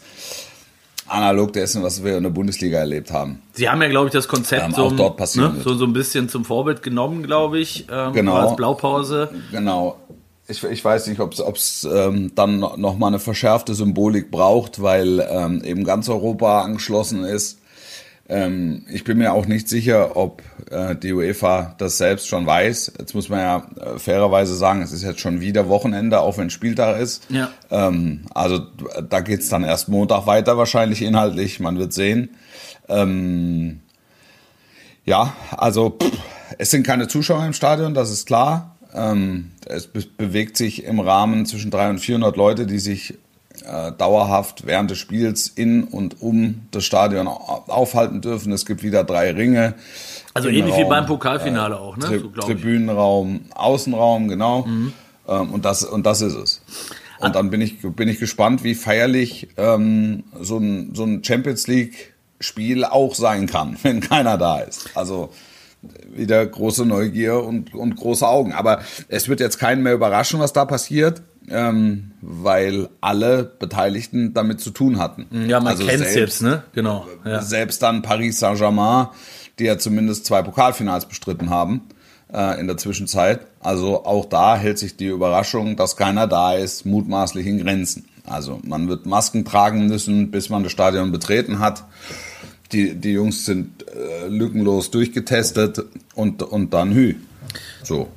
analog 1.06 1.52
dessen, 1.54 1.82
was 1.82 2.04
wir 2.04 2.18
in 2.18 2.24
der 2.24 2.30
Bundesliga 2.30 2.78
erlebt 2.78 3.12
haben. 3.12 3.40
Sie 3.52 3.68
haben 3.68 3.80
ja, 3.80 3.88
glaube 3.88 4.08
ich, 4.08 4.12
das 4.12 4.28
Konzept 4.28 4.64
Ähm, 4.64 4.74
so, 4.74 4.90
ne, 4.90 5.54
so, 5.64 5.74
so 5.74 5.84
ein 5.86 5.92
bisschen 5.94 6.28
zum 6.28 6.44
Vorbild 6.44 6.82
genommen, 6.82 7.22
glaube 7.22 7.58
ich, 7.58 7.86
ähm, 7.90 8.12
Genau. 8.12 8.34
als 8.34 8.56
Blaupause. 8.56 9.30
Genau. 9.50 9.98
Ich, 10.48 10.62
ich 10.64 10.84
weiß 10.84 11.06
nicht, 11.06 11.20
ob 11.20 11.34
es 11.56 11.88
ähm, 11.90 12.32
dann 12.34 12.58
noch 12.58 12.98
mal 12.98 13.08
eine 13.08 13.18
verschärfte 13.18 13.74
Symbolik 13.74 14.30
braucht, 14.30 14.82
weil 14.82 15.26
ähm, 15.30 15.62
eben 15.62 15.84
ganz 15.84 16.08
Europa 16.08 16.62
angeschlossen 16.62 17.24
ist. 17.24 17.58
Ähm, 18.30 18.84
ich 18.90 19.04
bin 19.04 19.18
mir 19.18 19.32
auch 19.32 19.46
nicht 19.46 19.68
sicher, 19.68 20.16
ob 20.16 20.42
äh, 20.70 20.94
die 20.94 21.14
UEFA 21.14 21.74
das 21.78 21.96
selbst 21.96 22.28
schon 22.28 22.44
weiß. 22.44 22.92
Jetzt 22.98 23.14
muss 23.14 23.30
man 23.30 23.38
ja 23.38 23.66
äh, 23.80 23.98
fairerweise 23.98 24.54
sagen, 24.54 24.82
es 24.82 24.92
ist 24.92 25.02
jetzt 25.02 25.20
schon 25.20 25.40
wieder 25.40 25.68
Wochenende, 25.68 26.20
auch 26.20 26.36
wenn 26.36 26.50
Spieltag 26.50 27.00
ist. 27.00 27.24
Ja. 27.30 27.50
Ähm, 27.70 28.26
also 28.34 28.60
da 29.08 29.20
geht's 29.20 29.48
dann 29.48 29.64
erst 29.64 29.88
Montag 29.88 30.26
weiter 30.26 30.58
wahrscheinlich 30.58 31.00
inhaltlich, 31.00 31.58
man 31.58 31.78
wird 31.78 31.94
sehen. 31.94 32.30
Ähm, 32.88 33.80
ja, 35.06 35.32
also 35.56 35.96
pff, 35.98 36.12
es 36.58 36.70
sind 36.70 36.86
keine 36.86 37.08
Zuschauer 37.08 37.46
im 37.46 37.54
Stadion, 37.54 37.94
das 37.94 38.10
ist 38.10 38.26
klar. 38.26 38.76
Ähm, 38.94 39.52
es 39.64 39.86
be 39.86 40.04
bewegt 40.16 40.58
sich 40.58 40.84
im 40.84 41.00
Rahmen 41.00 41.46
zwischen 41.46 41.70
300 41.70 41.92
und 41.92 41.98
400 42.00 42.36
Leute, 42.36 42.66
die 42.66 42.78
sich 42.78 43.14
äh, 43.62 43.92
dauerhaft 43.92 44.66
während 44.66 44.90
des 44.90 44.98
Spiels 44.98 45.48
in 45.48 45.84
und 45.84 46.20
um 46.22 46.62
das 46.70 46.84
Stadion 46.84 47.26
au- 47.28 47.64
aufhalten 47.66 48.20
dürfen. 48.20 48.52
Es 48.52 48.66
gibt 48.66 48.82
wieder 48.82 49.04
drei 49.04 49.30
Ringe. 49.32 49.74
Also 50.34 50.48
ähnlich 50.48 50.76
wie 50.76 50.84
beim 50.84 51.06
Pokalfinale 51.06 51.78
auch, 51.78 51.96
ne? 51.96 52.04
Tri 52.06 52.18
So. 52.20 52.28
Mhm. 52.28 52.34
Tribünenraum, 52.40 53.40
Außenraum, 53.54 54.28
genau. 54.28 54.66
Ähm, 54.66 54.92
und, 55.52 55.64
das, 55.64 55.84
und 55.84 56.06
das 56.06 56.20
ist 56.20 56.34
es. 56.34 56.62
Und 57.20 57.34
dann 57.34 57.50
bin 57.50 57.60
ich, 57.60 57.80
bin 57.82 58.08
ich 58.08 58.18
gespannt, 58.20 58.62
wie 58.62 58.74
feierlich 58.76 59.48
ähm, 59.56 60.22
so, 60.40 60.58
ein, 60.58 60.94
so 60.94 61.02
ein 61.04 61.24
Champions 61.24 61.66
League-Spiel 61.66 62.84
auch 62.84 63.14
sein 63.14 63.46
kann, 63.46 63.76
wenn 63.82 64.00
keiner 64.00 64.38
da 64.38 64.60
ist. 64.60 64.90
Also 64.96 65.30
wieder 66.14 66.44
große 66.44 66.84
Neugier 66.84 67.42
und, 67.42 67.74
und 67.74 67.96
große 67.96 68.26
Augen. 68.26 68.52
Aber 68.52 68.80
es 69.08 69.28
wird 69.28 69.40
jetzt 69.40 69.58
keinen 69.58 69.82
mehr 69.82 69.94
überraschen, 69.94 70.40
was 70.40 70.52
da 70.52 70.64
passiert, 70.64 71.22
ähm, 71.50 72.10
weil 72.20 72.88
alle 73.00 73.44
Beteiligten 73.44 74.34
damit 74.34 74.60
zu 74.60 74.70
tun 74.70 74.98
hatten. 74.98 75.26
Ja, 75.48 75.60
man 75.60 75.68
Also 75.68 75.86
kennt's 75.86 76.12
selbst- 76.12 76.16
jetzt, 76.16 76.42
ne? 76.42 76.62
Genau. 76.72 77.06
Ja. 77.24 77.40
selbst 77.42 77.82
dann 77.82 78.02
Paris 78.02 78.38
Saint-Germain, 78.40 79.08
die 79.58 79.64
ja 79.64 79.78
zumindest 79.78 80.26
zwei 80.26 80.42
Pokalfinals 80.42 81.06
bestritten 81.06 81.48
haben 81.50 81.82
äh, 82.32 82.60
in 82.60 82.66
der 82.66 82.76
Zwischenzeit. 82.76 83.40
Also 83.60 84.04
auch 84.04 84.24
da 84.26 84.56
hält 84.56 84.78
sich 84.78 84.96
die 84.96 85.06
Überraschung, 85.06 85.76
dass 85.76 85.96
keiner 85.96 86.26
da 86.26 86.54
ist, 86.54 86.86
mutmaßlich 86.86 87.46
in 87.46 87.58
Grenzen. 87.62 88.04
Also 88.26 88.60
man 88.62 88.88
wird 88.88 89.06
Masken 89.06 89.44
tragen 89.44 89.86
müssen, 89.86 90.30
bis 90.30 90.50
man 90.50 90.62
das 90.62 90.72
Stadion 90.72 91.12
betreten 91.12 91.60
hat. 91.60 91.84
Die, 92.72 92.94
die 92.94 93.12
Jungs 93.12 93.46
sind 93.46 93.84
äh, 93.88 94.28
lückenlos 94.28 94.90
durchgetestet 94.90 95.84
und, 96.14 96.42
und 96.42 96.74
dann 96.74 96.92
hü. 96.92 97.14
So. 97.82 98.08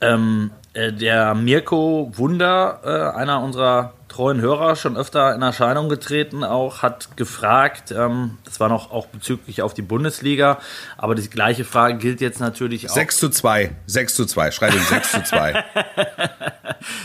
Ähm, 0.00 0.50
äh, 0.50 0.59
der 0.74 1.34
Mirko 1.34 2.12
Wunder, 2.14 2.80
äh, 2.84 3.18
einer 3.18 3.42
unserer 3.42 3.94
treuen 4.10 4.40
Hörer, 4.40 4.76
schon 4.76 4.96
öfter 4.96 5.34
in 5.34 5.42
Erscheinung 5.42 5.88
getreten, 5.88 6.44
auch 6.44 6.82
hat 6.82 7.16
gefragt, 7.16 7.92
ähm, 7.92 8.38
das 8.44 8.60
war 8.60 8.68
noch 8.68 8.90
auch 8.90 9.06
bezüglich 9.06 9.62
auf 9.62 9.72
die 9.72 9.82
Bundesliga, 9.82 10.58
aber 10.96 11.14
die 11.14 11.30
gleiche 11.30 11.64
Frage 11.64 11.98
gilt 11.98 12.20
jetzt 12.20 12.40
natürlich 12.40 12.90
auch. 12.90 12.94
6 12.94 13.18
zu 13.18 13.30
2. 13.30 13.70
6 13.86 14.14
zu 14.14 14.26
2. 14.26 14.50
Schreib 14.50 14.74
ihm 14.74 14.82
6 14.82 15.12
zu 15.12 15.22
2. 15.22 15.64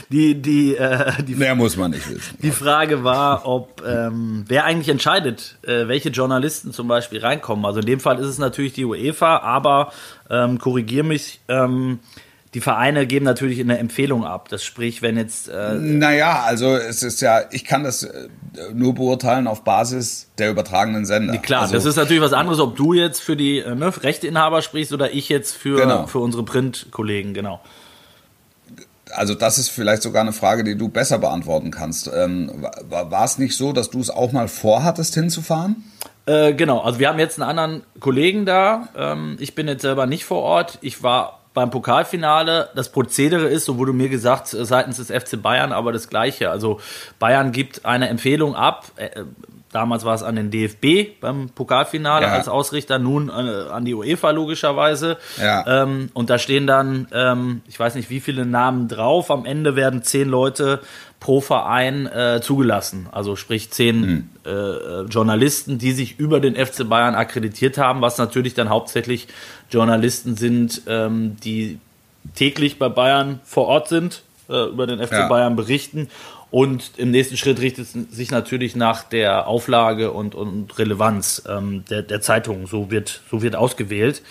Die, 0.09 0.41
die, 0.41 0.77
äh, 0.77 1.11
die, 1.23 1.35
Mehr 1.35 1.53
muss 1.53 1.75
man 1.75 1.91
nicht 1.91 2.09
wissen. 2.09 2.37
die 2.41 2.51
Frage 2.51 3.03
war, 3.03 3.45
ob 3.45 3.83
ähm, 3.85 4.45
wer 4.47 4.63
eigentlich 4.63 4.87
entscheidet, 4.87 5.57
äh, 5.63 5.89
welche 5.89 6.09
Journalisten 6.09 6.71
zum 6.71 6.87
Beispiel 6.87 7.19
reinkommen. 7.19 7.65
Also 7.65 7.81
in 7.81 7.85
dem 7.85 7.99
Fall 7.99 8.19
ist 8.19 8.27
es 8.27 8.37
natürlich 8.37 8.71
die 8.71 8.85
UEFA, 8.85 9.39
aber 9.39 9.91
ähm, 10.29 10.59
korrigier 10.59 11.03
mich. 11.03 11.41
Ähm, 11.49 11.99
die 12.55 12.61
Vereine 12.61 13.05
geben 13.05 13.25
natürlich 13.25 13.59
eine 13.59 13.77
Empfehlung 13.77 14.23
ab. 14.25 14.47
Das 14.47 14.63
sprich, 14.63 15.01
wenn 15.01 15.17
jetzt 15.17 15.49
äh, 15.49 15.73
Naja, 15.73 16.43
also 16.45 16.77
es 16.77 17.03
ist 17.03 17.19
ja, 17.19 17.41
ich 17.51 17.65
kann 17.65 17.83
das 17.83 18.03
äh, 18.03 18.29
nur 18.73 18.95
beurteilen 18.95 19.45
auf 19.45 19.65
Basis 19.65 20.29
der 20.37 20.51
übertragenen 20.51 21.05
Sender. 21.05 21.37
Klar, 21.39 21.63
also, 21.63 21.73
das 21.73 21.83
ist 21.83 21.97
natürlich 21.97 22.23
was 22.23 22.31
anderes, 22.31 22.59
ob 22.59 22.77
du 22.77 22.93
jetzt 22.93 23.21
für 23.21 23.35
die 23.35 23.59
äh, 23.59 23.75
ne, 23.75 23.91
Rechteinhaber 24.01 24.61
sprichst 24.61 24.93
oder 24.93 25.13
ich 25.13 25.27
jetzt 25.27 25.51
für, 25.51 25.75
Genau. 25.81 26.07
für 26.07 26.19
unsere 26.19 26.43
Printkollegen, 26.43 27.33
genau. 27.33 27.59
also 29.13 29.35
das 29.35 29.57
ist 29.57 29.67
vielleicht 29.67 30.01
sogar 30.01 30.21
eine 30.21 30.31
Frage, 30.33 30.63
die 30.63 30.77
du 30.77 30.87
besser 30.87 31.19
beantworten 31.19 31.71
kannst. 31.71 32.09
Ähm, 32.15 32.65
war, 32.89 33.11
war 33.11 33.25
es 33.25 33.37
nicht 33.37 33.57
so, 33.57 33.73
dass 33.73 33.89
du 33.89 33.99
es 33.99 34.09
auch 34.09 34.31
mal 34.31 34.47
vorhattest, 34.47 35.13
hinzufahren? 35.13 35.83
Äh, 36.25 36.53
genau, 36.53 36.79
also 36.79 36.99
wir 36.99 37.09
haben 37.09 37.19
jetzt 37.19 37.37
einen 37.37 37.49
anderen 37.49 37.83
Kollegen 37.99 38.45
da. 38.45 38.87
Ähm, 38.95 39.35
ich 39.41 39.55
bin 39.55 39.67
jetzt 39.67 39.81
selber 39.81 40.05
nicht 40.05 40.23
vor 40.23 40.41
Ort. 40.41 40.77
Ich 40.81 41.03
war 41.03 41.41
beim 41.55 41.71
Pokalfinale. 41.71 42.69
Das 42.75 42.89
Prozedere 42.89 43.47
ist, 43.47 43.65
so 43.65 43.79
wurde 43.79 43.93
mir 43.93 44.09
gesagt, 44.09 44.47
seitens 44.49 44.97
des 44.97 45.07
FC 45.09 45.41
Bayern 45.41 45.71
aber 45.71 45.91
das 45.91 46.07
gleiche. 46.09 46.51
Also 46.51 46.79
Bayern 47.17 47.51
gibt 47.51 47.85
eine 47.85 48.09
Empfehlung 48.09 48.55
ab. 48.55 48.91
Äh, 48.97 49.23
damals 49.71 50.05
war 50.05 50.13
es 50.15 50.23
an 50.23 50.35
den 50.35 50.51
DFB 50.51 51.19
beim 51.19 51.49
Pokalfinale 51.49 52.27
Ja. 52.27 52.31
als 52.33 52.47
Ausrichter, 52.47 52.99
nun 52.99 53.29
äh, 53.29 53.31
an 53.71 53.83
die 53.85 53.93
UEFA 53.93 54.29
logischerweise. 54.31 55.17
Ja. 55.41 55.83
Ähm, 55.83 56.09
und 56.13 56.29
da 56.29 56.37
stehen 56.37 56.67
dann, 56.67 57.07
ähm, 57.11 57.61
ich 57.67 57.79
weiß 57.79 57.95
nicht 57.95 58.09
wie 58.09 58.19
viele 58.19 58.45
Namen 58.45 58.87
drauf, 58.87 59.31
am 59.31 59.45
Ende 59.45 59.75
werden 59.75 60.03
zehn 60.03 60.29
Leute 60.29 60.79
pro 61.25 61.41
Verein 61.41 62.05
äh, 62.05 62.39
zugelassen. 62.39 63.07
Also 63.11 63.35
sprich 63.35 63.71
zehn 63.71 64.29
äh, 64.45 64.49
äh, 64.51 65.05
Journalisten, 65.05 65.79
die 65.79 65.91
sich 65.91 66.19
über 66.19 66.39
den 66.39 66.53
FC 66.55 66.87
Bayern 66.87 67.15
akkreditiert 67.15 67.79
haben, 67.79 68.01
was 68.01 68.19
natürlich 68.19 68.53
dann 68.53 68.69
hauptsächlich 68.69 69.27
Journalisten 69.71 70.37
sind, 70.37 70.83
ähm, 70.85 71.35
die 71.43 71.79
täglich 72.35 72.77
bei 72.77 72.89
Bayern 72.89 73.39
vor 73.43 73.65
Ort 73.65 73.87
sind, 73.87 74.21
äh, 74.49 74.67
über 74.69 74.85
den 74.85 74.99
FC 74.99 75.13
Ja. 75.13 75.27
Bayern 75.27 75.55
berichten. 75.55 76.09
Und 76.51 76.91
im 76.97 77.11
nächsten 77.11 77.37
Schritt 77.37 77.59
richtet 77.59 77.85
es 77.85 78.15
sich 78.15 78.31
natürlich 78.31 78.75
nach 78.75 79.03
der 79.03 79.47
Auflage 79.47 80.11
und, 80.11 80.35
und 80.35 80.77
Relevanz 80.77 81.43
ähm, 81.49 81.83
der, 81.89 82.01
der 82.01 82.21
Zeitung. 82.21 82.67
So 82.67 82.91
wird, 82.91 83.21
so 83.29 83.41
wird 83.41 83.55
ausgewählt. 83.55 84.21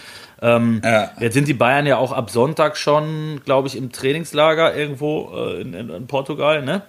Ähm, 0.40 0.80
Ja. 0.84 1.10
Jetzt 1.20 1.34
sind 1.34 1.48
die 1.48 1.54
Bayern 1.54 1.86
ja 1.86 1.96
auch 1.96 2.12
ab 2.12 2.30
Sonntag 2.30 2.76
schon, 2.76 3.40
glaube 3.44 3.68
ich, 3.68 3.76
im 3.76 3.92
Trainingslager 3.92 4.74
irgendwo 4.74 5.32
äh, 5.34 5.60
in, 5.60 5.74
in, 5.74 6.06
Portugal, 6.06 6.62
ne? 6.62 6.82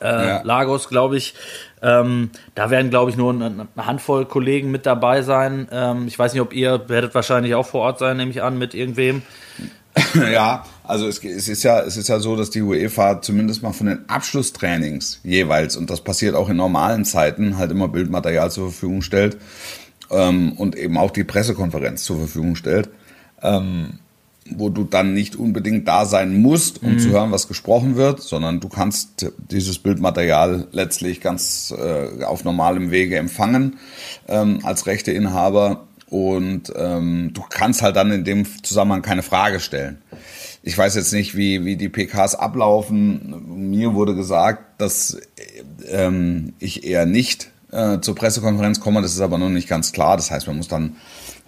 Äh, 0.00 0.06
Ja. 0.06 0.42
Lagos, 0.42 0.88
glaube 0.88 1.16
ich. 1.16 1.34
Ähm, 1.82 2.30
da 2.54 2.70
werden, 2.70 2.90
glaube 2.90 3.10
ich, 3.10 3.16
nur 3.16 3.32
eine, 3.32 3.46
eine 3.46 3.86
Handvoll 3.86 4.24
Kollegen 4.24 4.70
mit 4.70 4.86
dabei 4.86 5.22
sein. 5.22 5.68
Ähm, 5.70 6.06
ich 6.06 6.18
weiß 6.18 6.32
nicht, 6.32 6.42
ob 6.42 6.52
ihr 6.52 6.88
werdet 6.88 7.14
wahrscheinlich 7.14 7.54
auch 7.54 7.66
vor 7.66 7.82
Ort 7.82 7.98
sein, 7.98 8.16
nehme 8.16 8.30
ich 8.30 8.42
an, 8.42 8.58
mit 8.58 8.74
irgendwem. 8.74 9.22
Ja, 10.14 10.64
also 10.82 11.06
es, 11.06 11.22
es, 11.24 11.48
ist 11.48 11.62
ja, 11.62 11.80
es 11.80 11.96
ist 11.96 12.08
ja 12.08 12.18
so, 12.18 12.36
dass 12.36 12.50
die 12.50 12.62
UEFA 12.62 13.20
zumindest 13.22 13.62
mal 13.62 13.72
von 13.72 13.86
den 13.86 14.08
Abschlusstrainings 14.08 15.20
jeweils, 15.22 15.76
und 15.76 15.90
das 15.90 16.00
passiert 16.02 16.34
auch 16.34 16.48
in 16.48 16.56
normalen 16.56 17.04
Zeiten, 17.04 17.58
halt 17.58 17.70
immer 17.70 17.88
Bildmaterial 17.88 18.50
zur 18.50 18.70
Verfügung 18.70 19.02
stellt 19.02 19.38
ähm, 20.10 20.52
und 20.52 20.76
eben 20.76 20.98
auch 20.98 21.10
die 21.10 21.24
Pressekonferenz 21.24 22.04
zur 22.04 22.18
Verfügung 22.18 22.56
stellt, 22.56 22.90
ähm, 23.42 23.98
wo 24.50 24.68
du 24.68 24.84
dann 24.84 25.14
nicht 25.14 25.36
unbedingt 25.36 25.88
da 25.88 26.04
sein 26.04 26.42
musst, 26.42 26.82
um 26.82 26.98
zu 26.98 27.08
hören, 27.08 27.32
was 27.32 27.48
gesprochen 27.48 27.96
wird, 27.96 28.20
sondern 28.20 28.60
du 28.60 28.68
kannst 28.68 29.32
dieses 29.38 29.78
Bildmaterial 29.78 30.68
letztlich 30.70 31.22
ganz 31.22 31.72
äh, 31.76 32.24
auf 32.24 32.44
normalem 32.44 32.90
Wege 32.90 33.16
empfangen 33.16 33.78
ähm, 34.28 34.58
als 34.62 34.86
Rechteinhaber 34.86 35.86
und 36.14 36.72
ähm, 36.76 37.32
du 37.34 37.42
kannst 37.50 37.82
halt 37.82 37.96
dann 37.96 38.12
in 38.12 38.22
dem 38.22 38.46
Zusammenhang 38.62 39.02
keine 39.02 39.24
Frage 39.24 39.58
stellen. 39.58 39.98
Ich 40.62 40.78
weiß 40.78 40.94
jetzt 40.94 41.12
nicht, 41.12 41.36
wie, 41.36 41.64
wie 41.64 41.74
die 41.76 41.88
PKs 41.88 42.36
ablaufen. 42.36 43.68
Mir 43.68 43.94
wurde 43.94 44.14
gesagt, 44.14 44.80
dass 44.80 45.18
ähm, 45.88 46.52
ich 46.60 46.84
eher 46.84 47.04
nicht 47.04 47.50
äh, 47.72 47.98
zur 47.98 48.14
Pressekonferenz 48.14 48.78
komme. 48.78 49.02
Das 49.02 49.12
ist 49.12 49.22
aber 49.22 49.38
noch 49.38 49.48
nicht 49.48 49.68
ganz 49.68 49.90
klar. 49.90 50.16
Das 50.16 50.30
heißt, 50.30 50.46
man 50.46 50.56
muss 50.56 50.68
dann, 50.68 50.94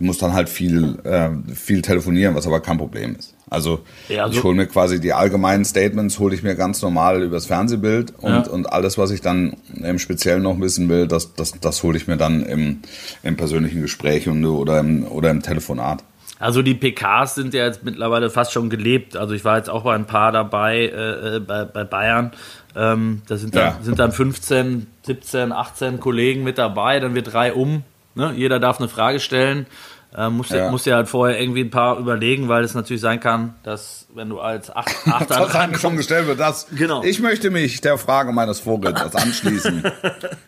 muss 0.00 0.18
dann 0.18 0.32
halt 0.32 0.48
viel, 0.48 0.98
äh, 1.04 1.30
viel 1.54 1.80
telefonieren, 1.80 2.34
was 2.34 2.48
aber 2.48 2.58
kein 2.58 2.76
Problem 2.76 3.14
ist. 3.14 3.35
Also, 3.48 3.80
Ja, 4.08 4.24
also- 4.24 4.36
ich 4.38 4.44
hole 4.44 4.56
mir 4.56 4.66
quasi 4.66 5.00
die 5.00 5.12
allgemeinen 5.12 5.64
Statements, 5.64 6.18
hole 6.18 6.34
ich 6.34 6.42
mir 6.42 6.56
ganz 6.56 6.82
normal 6.82 7.22
übers 7.22 7.46
Fernsehbild 7.46 8.12
und, 8.18 8.32
Ja. 8.46 8.50
und 8.50 8.72
alles, 8.72 8.98
was 8.98 9.10
ich 9.12 9.20
dann 9.20 9.56
im 9.82 9.98
Speziellen 10.00 10.42
noch 10.42 10.58
wissen 10.60 10.88
will, 10.88 11.06
das, 11.06 11.34
das, 11.34 11.52
das 11.60 11.82
hole 11.84 11.96
ich 11.96 12.08
mir 12.08 12.16
dann 12.16 12.42
im, 12.44 12.80
im 13.22 13.36
persönlichen 13.36 13.82
Gespräch 13.82 14.28
und, 14.28 14.44
oder, 14.44 14.80
im, 14.80 15.06
oder 15.06 15.30
im 15.30 15.42
Telefonat. 15.42 16.02
Also 16.38 16.60
die 16.60 16.74
PKs 16.74 17.34
sind 17.36 17.54
ja 17.54 17.64
jetzt 17.64 17.82
mittlerweile 17.82 18.28
fast 18.30 18.52
schon 18.52 18.68
gelebt. 18.68 19.16
Also 19.16 19.32
ich 19.32 19.44
war 19.44 19.56
jetzt 19.56 19.70
auch 19.70 19.84
bei 19.84 19.94
ein 19.94 20.06
paar 20.06 20.32
dabei 20.32 20.80
äh, 20.80 21.36
äh, 21.36 21.40
bei, 21.40 21.64
bei 21.64 21.84
Bayern. 21.84 22.32
Ähm, 22.74 23.22
da 23.26 23.36
sind 23.38 23.54
dann, 23.54 23.62
Ja. 23.64 23.78
sind 23.80 23.98
dann 23.98 24.12
15, 24.12 24.86
17, 25.02 25.50
18 25.52 25.98
Kollegen 25.98 26.42
mit 26.44 26.58
dabei. 26.58 27.00
Dann 27.00 27.14
wird 27.14 27.32
drei 27.32 27.54
um. 27.54 27.84
Ne? 28.16 28.34
Jeder 28.36 28.60
darf 28.60 28.78
eine 28.80 28.88
Frage 28.88 29.18
stellen. 29.18 29.66
Äh, 30.16 30.30
muss, 30.30 30.48
ja. 30.48 30.56
Ja. 30.56 30.70
muss 30.70 30.86
ja 30.86 30.96
halt 30.96 31.08
vorher 31.08 31.38
irgendwie 31.38 31.60
ein 31.60 31.70
paar 31.70 31.98
überlegen, 31.98 32.48
weil 32.48 32.64
es 32.64 32.72
natürlich 32.74 33.02
sein 33.02 33.20
kann, 33.20 33.54
dass 33.62 34.06
wenn 34.14 34.30
du 34.30 34.40
als 34.40 34.74
Acht, 34.74 34.94
Achter 35.06 35.46
Das 35.72 35.80
schon 35.80 35.96
gestellt 35.96 36.26
wird, 36.26 36.40
das. 36.40 36.68
Genau. 36.74 37.02
Ich 37.04 37.20
möchte 37.20 37.50
mich 37.50 37.82
der 37.82 37.98
Frage 37.98 38.32
meines 38.32 38.60
Vorredners 38.60 39.14
anschließen. 39.14 39.82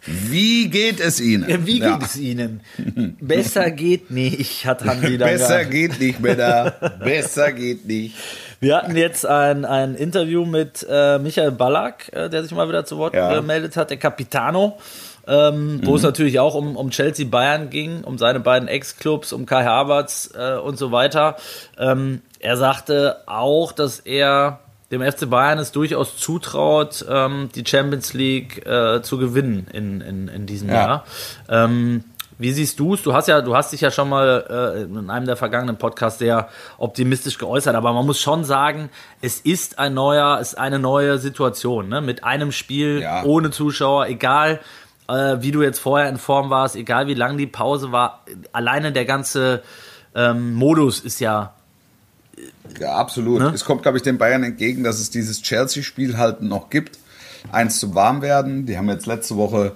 Wie 0.07 0.69
geht 0.71 1.01
es 1.01 1.21
Ihnen? 1.21 1.67
Wie 1.67 1.75
geht 1.81 1.83
Ja. 1.83 1.99
es 2.03 2.17
Ihnen? 2.17 2.63
Besser 3.21 3.71
geht 3.71 4.11
nicht, 4.11 4.65
hat 4.65 4.85
Hansi 4.85 5.19
dann 5.19 5.29
Besser 5.29 5.49
gesagt. 5.59 5.71
geht 5.71 6.01
nicht, 6.01 6.21
Männer. 6.21 6.71
Besser 7.05 7.53
geht 7.53 7.87
nicht. 7.87 8.15
Wir 8.61 8.77
hatten 8.77 8.97
jetzt 8.97 9.25
ein, 9.27 9.65
ein 9.65 9.95
Interview 9.95 10.45
mit 10.45 10.85
äh, 10.91 11.19
Michael 11.19 11.53
Ballack, 11.53 12.11
äh, 12.13 12.29
der 12.29 12.43
sich 12.43 12.53
mal 12.53 12.69
wieder 12.69 12.85
zu 12.85 12.97
Wort 12.99 13.15
Ja. 13.15 13.35
gemeldet 13.35 13.77
hat, 13.77 13.91
der 13.91 13.99
Capitano, 13.99 14.79
ähm, 15.29 15.81
wo 15.85 15.95
es 15.97 16.03
natürlich 16.03 16.41
auch 16.41 16.55
um, 16.55 16.75
um 16.77 16.91
Chelsea 16.91 17.27
Bayern 17.29 17.69
ging, 17.71 18.03
um 18.03 18.17
seine 18.19 18.41
beiden 18.41 18.67
Ex-Clubs, 18.69 19.33
um 19.33 19.45
Kai 19.47 19.65
Havertz 19.65 20.31
äh, 20.37 20.55
und 20.57 20.79
so 20.79 20.91
weiter. 20.91 21.37
Ähm, 21.79 22.23
er 22.41 22.57
sagte 22.57 23.19
auch, 23.27 23.73
dass 23.73 24.01
er 24.01 24.61
dem 24.91 25.03
FC 25.03 25.29
Bayern 25.29 25.59
es 25.59 25.71
durchaus 25.71 26.17
zutraut, 26.17 27.05
ähm, 27.11 27.51
die 27.55 27.63
Champions 27.67 28.15
League 28.15 28.65
äh, 28.67 29.03
zu 29.03 29.19
gewinnen 29.19 29.67
in, 29.73 30.01
in, 30.01 30.29
in 30.29 30.47
diesem 30.47 30.71
Ja. 30.71 30.75
Jahr. 30.75 31.05
Ähm, 31.49 32.05
wie 32.41 32.53
siehst 32.53 32.79
du 32.79 32.95
es? 32.95 33.03
Du 33.03 33.13
hast 33.15 33.27
ja, 33.27 33.41
du 33.43 33.57
hast 33.57 33.73
dich 33.73 33.81
ja 33.81 33.91
schon 33.91 34.09
mal 34.09 34.45
äh, 34.79 34.83
in 34.85 35.11
einem 35.11 35.27
der 35.27 35.37
vergangenen 35.37 35.77
Podcasts 35.77 36.21
sehr 36.21 36.49
optimistisch 36.79 37.37
geäußert, 37.37 37.75
aber 37.75 37.93
man 37.93 38.07
muss 38.07 38.21
schon 38.21 38.45
sagen, 38.45 38.91
es 39.21 39.41
ist 39.41 39.79
ein 39.81 39.93
neuer, 39.93 40.39
es 40.41 40.51
ist 40.53 40.59
eine 40.59 40.79
neue 40.79 41.19
Situation, 41.19 41.89
ne? 41.89 42.01
Mit 42.01 42.23
einem 42.23 42.53
Spiel 42.53 43.01
Ja. 43.03 43.25
ohne 43.25 43.51
Zuschauer, 43.51 44.07
egal 44.07 44.61
äh, 45.09 45.41
wie 45.41 45.51
du 45.51 45.63
jetzt 45.63 45.79
vorher 45.79 46.09
in 46.09 46.19
Form 46.19 46.51
warst, 46.51 46.77
egal 46.77 47.07
wie 47.07 47.15
lang 47.15 47.37
die 47.37 47.47
Pause 47.47 47.93
war, 47.93 48.25
alleine 48.53 48.93
der 48.93 49.05
ganze 49.05 49.63
ähm, 50.15 50.55
Modus 50.55 51.01
ist 51.01 51.21
ja 51.21 51.55
Ja, 52.79 52.97
absolut. 52.97 53.41
Ne? 53.41 53.53
Es 53.55 53.65
kommt, 53.65 53.83
glaube 53.83 53.99
ich, 53.99 54.03
den 54.03 54.19
Bayern 54.19 54.43
entgegen, 54.43 54.85
dass 54.85 55.01
es 55.01 55.11
dieses 55.11 55.43
Chelsea-Spiel 55.43 56.17
halt 56.19 56.43
noch 56.43 56.71
gibt. 56.71 56.99
Eins 57.53 57.81
zum 57.81 57.95
Warmwerden. 57.95 58.67
Die 58.67 58.77
haben 58.77 58.89
jetzt 58.89 59.07
letzte 59.07 59.37
Woche 59.37 59.73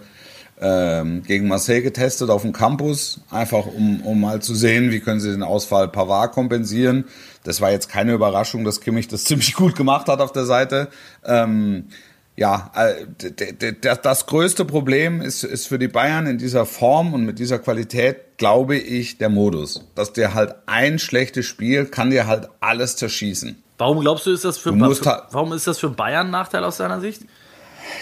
ähm, 0.61 1.23
gegen 1.25 1.49
Marseille 1.49 1.83
getestet 1.83 2.31
auf 2.31 2.43
dem 2.43 2.53
Campus, 2.53 3.21
einfach 3.31 3.67
um, 3.67 4.01
um 4.03 4.21
mal 4.21 4.41
zu 4.41 4.55
sehen, 4.55 4.93
wie 4.93 5.01
können 5.01 5.21
sie 5.21 5.33
den 5.33 5.43
Ausfall 5.43 5.89
Pavard 5.89 6.33
kompensieren. 6.33 7.05
Das 7.43 7.61
war 7.61 7.73
jetzt 7.73 7.89
keine 7.89 8.13
Überraschung, 8.13 8.65
dass 8.65 8.81
Kimmich 8.81 9.09
das 9.09 9.25
ziemlich 9.25 9.55
gut 9.55 9.75
gemacht 9.75 10.07
hat 10.07 10.21
auf 10.21 10.33
der 10.33 10.45
Seite. 10.45 10.89
Ähm, 11.25 11.87
ja, 12.37 12.71
äh, 12.75 13.73
das 14.03 14.27
größte 14.27 14.65
Problem 14.65 15.21
ist, 15.21 15.45
ist 15.45 15.67
für 15.67 15.79
die 15.79 15.89
Bayern 15.89 16.27
in 16.27 16.39
dieser 16.39 16.65
Form 16.67 17.13
und 17.15 17.25
mit 17.25 17.39
dieser 17.39 17.59
Qualität, 17.59 18.39
glaube 18.39 18.77
ich, 18.77 19.19
der 19.19 19.29
Modus. 19.29 19.85
Dass 19.95 20.13
dir 20.13 20.33
halt 20.35 20.55
ein 20.67 20.99
schlechtes 20.99 21.47
Spiel 21.47 21.85
kann 21.87 22.11
dir 22.11 22.27
halt 22.27 22.49
alles 22.61 22.97
zerschießen. 22.97 23.63
Warum 23.79 24.01
glaubst 24.01 24.27
du, 24.27 24.31
ist 24.33 24.45
das 24.45 24.59
für, 24.59 24.73
Du 24.73 24.95
für 24.95 25.11
halt- 25.11 25.25
warum 25.33 25.53
ist 25.53 25.67
das 25.67 25.79
für 25.79 25.91
Bayern 25.91 26.29
ein 26.29 26.31
Nachteil 26.31 26.65
aus 26.65 26.79
deiner 26.79 27.01
Sicht? 27.01 27.23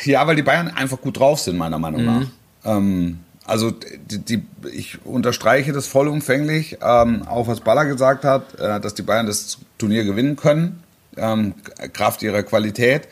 Ja, 0.04 0.26
weil 0.26 0.36
die 0.36 0.42
Bayern 0.42 0.68
einfach 0.68 1.00
gut 1.00 1.18
drauf 1.18 1.40
sind, 1.40 1.56
meiner 1.56 1.78
Meinung 1.78 2.04
nach. 2.04 2.26
Ähm, 2.64 3.20
also 3.46 3.70
die, 3.72 4.18
die, 4.18 4.42
ich 4.72 5.04
unterstreiche 5.04 5.72
das 5.72 5.86
vollumfänglich, 5.86 6.78
ähm, 6.82 7.26
auch 7.26 7.48
was 7.48 7.60
Baller 7.60 7.86
gesagt 7.86 8.24
hat, 8.24 8.54
äh, 8.60 8.78
dass 8.78 8.94
die 8.94 9.02
Bayern 9.02 9.26
das 9.26 9.58
Turnier 9.78 10.04
gewinnen 10.04 10.36
können, 10.36 10.82
ähm, 11.16 11.54
Kraft 11.92 12.22
ihrer 12.22 12.42
Qualität. 12.42 13.08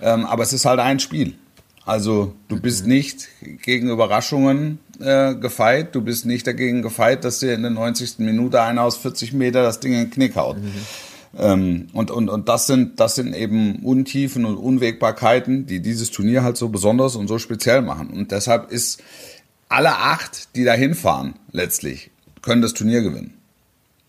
Ähm, 0.00 0.24
aber 0.26 0.42
es 0.42 0.52
ist 0.52 0.64
halt 0.64 0.80
ein 0.80 1.00
Spiel. 1.00 1.34
Also 1.84 2.34
du 2.48 2.60
bist 2.60 2.86
nicht 2.86 3.28
gegen 3.62 3.90
Überraschungen 3.90 4.80
äh, 4.98 5.34
gefeit, 5.36 5.94
du 5.94 6.00
bist 6.00 6.26
nicht 6.26 6.46
dagegen 6.46 6.82
gefeit, 6.82 7.24
dass 7.24 7.38
dir 7.38 7.54
in 7.54 7.62
der 7.62 7.70
90. 7.70 8.18
Minute 8.18 8.60
einer 8.60 8.82
aus 8.82 8.96
40 8.96 9.32
Meter 9.32 9.62
das 9.62 9.78
Ding 9.78 9.92
in 9.92 10.00
den 10.00 10.10
Knick 10.10 10.34
haut. 10.34 10.56
Ähm, 11.38 11.88
und, 11.92 12.10
und, 12.10 12.28
und 12.28 12.48
das 12.48 12.66
sind, 12.66 12.98
das 12.98 13.14
sind 13.14 13.34
eben 13.34 13.84
Untiefen 13.84 14.44
und 14.46 14.56
Unwägbarkeiten, 14.56 15.66
die 15.66 15.80
dieses 15.80 16.10
Turnier 16.10 16.42
halt 16.42 16.56
so 16.56 16.70
besonders 16.70 17.14
und 17.14 17.28
so 17.28 17.38
speziell 17.38 17.82
machen. 17.82 18.10
Und 18.10 18.32
deshalb 18.32 18.72
ist 18.72 19.02
alle 19.68 19.96
acht, 19.96 20.56
die 20.56 20.64
da 20.64 20.72
hinfahren, 20.72 21.34
letztlich, 21.52 22.10
können 22.42 22.62
das 22.62 22.74
Turnier 22.74 23.02
gewinnen. 23.02 23.34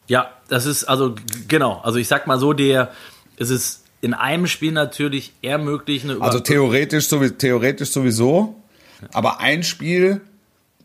Ja, 0.08 0.32
das 0.48 0.66
ist 0.66 0.86
also 0.86 1.16
genau. 1.48 1.82
Also 1.84 2.00
ich 2.00 2.08
sag 2.08 2.28
mal 2.28 2.40
so, 2.40 2.54
der 2.54 2.92
es 3.38 3.50
ist 3.50 3.84
in 4.02 4.14
einem 4.14 4.48
Spiel 4.48 4.72
natürlich 4.72 5.34
eher 5.42 5.58
möglich 5.58 6.04
eine 6.04 6.14
Über 6.14 6.26
Also 6.26 6.40
theoretisch, 6.40 7.08
sowie, 7.08 7.32
theoretisch 7.32 7.92
sowieso. 7.92 8.56
Aber 9.14 9.40
ein 9.40 9.64
Spiel, 9.64 10.22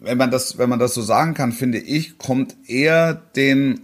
wenn 0.01 0.18
man 0.18 0.31
das, 0.31 0.59
wenn 0.59 0.68
man 0.68 0.79
das 0.79 0.94
so 0.94 1.03
sagen 1.03 1.35
kann, 1.35 1.53
finde 1.53 1.79
ich, 1.79 2.18
kommt 2.18 2.55
eher 2.66 3.14
den 3.37 3.81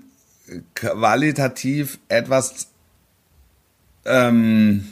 qualitativ 0.75 1.99
etwas, 2.09 2.69
ähm, 4.05 4.87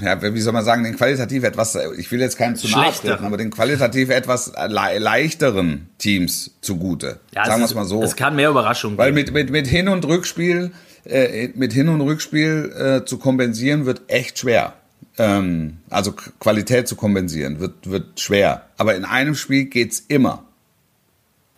ja, 0.00 0.20
wie 0.22 0.40
soll 0.40 0.54
man 0.54 0.64
sagen, 0.64 0.84
den 0.84 0.96
qualitativ 0.96 1.44
etwas, 1.44 1.76
ich 1.98 2.10
will 2.10 2.20
jetzt 2.20 2.38
keinen 2.38 2.56
zu 2.56 2.68
nahe 2.68 2.92
treten, 2.92 3.24
aber 3.24 3.36
den 3.36 3.50
qualitativ 3.50 4.08
etwas 4.08 4.52
le 4.68 4.98
leichteren 4.98 5.88
Teams 5.98 6.52
zugute. 6.62 7.20
ja, 7.34 7.44
sagen 7.44 7.60
wir 7.60 7.66
es 7.66 7.74
mal 7.74 7.84
so. 7.84 8.02
Es 8.02 8.16
kann 8.16 8.36
mehr 8.36 8.50
Überraschung 8.50 8.96
Weil 8.96 9.12
geben. 9.12 9.34
mit, 9.34 9.34
mit, 9.34 9.50
mit 9.50 9.66
Hin- 9.66 9.88
und 9.88 10.06
Rückspiel, 10.06 10.72
äh, 11.04 11.48
mit 11.54 11.72
Hin- 11.72 11.88
und 11.88 12.00
Rückspiel 12.00 12.72
äh, 12.76 13.04
zu 13.04 13.18
kompensieren, 13.18 13.86
wird 13.86 14.02
echt 14.08 14.38
schwer. 14.38 14.74
ähm, 15.18 15.78
also 15.90 16.12
Qualität 16.40 16.88
zu 16.88 16.96
kompensieren, 16.96 17.60
wird, 17.60 17.90
wird 17.90 18.20
schwer. 18.20 18.66
Aber 18.76 18.94
in 18.94 19.04
einem 19.04 19.34
Spiel 19.34 19.66
geht's 19.66 20.00
immer. 20.00 20.44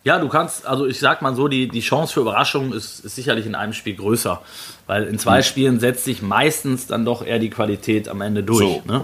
Ja, 0.03 0.19
du 0.19 0.29
kannst, 0.29 0.65
also 0.65 0.85
ich 0.85 0.99
sag 0.99 1.21
mal 1.21 1.35
so, 1.35 1.47
die, 1.47 1.67
die 1.67 1.81
Chance 1.81 2.13
für 2.13 2.21
Überraschungen 2.21 2.71
ist, 2.71 2.99
ist 2.99 3.15
sicherlich 3.15 3.45
in 3.45 3.55
einem 3.55 3.73
Spiel 3.73 3.95
größer. 3.95 4.41
Weil 4.85 5.03
in 5.03 5.19
zwei 5.19 5.41
Spielen 5.41 5.79
setzt 5.79 6.05
sich 6.05 6.21
meistens 6.21 6.87
dann 6.87 7.03
doch 7.03 7.25
eher 7.25 7.39
die 7.39 7.49
Qualität 7.49 8.07
am 8.07 8.21
Ende 8.21 8.43
durch. 8.43 8.59
So. 8.59 8.81
Ne? 8.85 9.03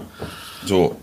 So, 0.64 0.96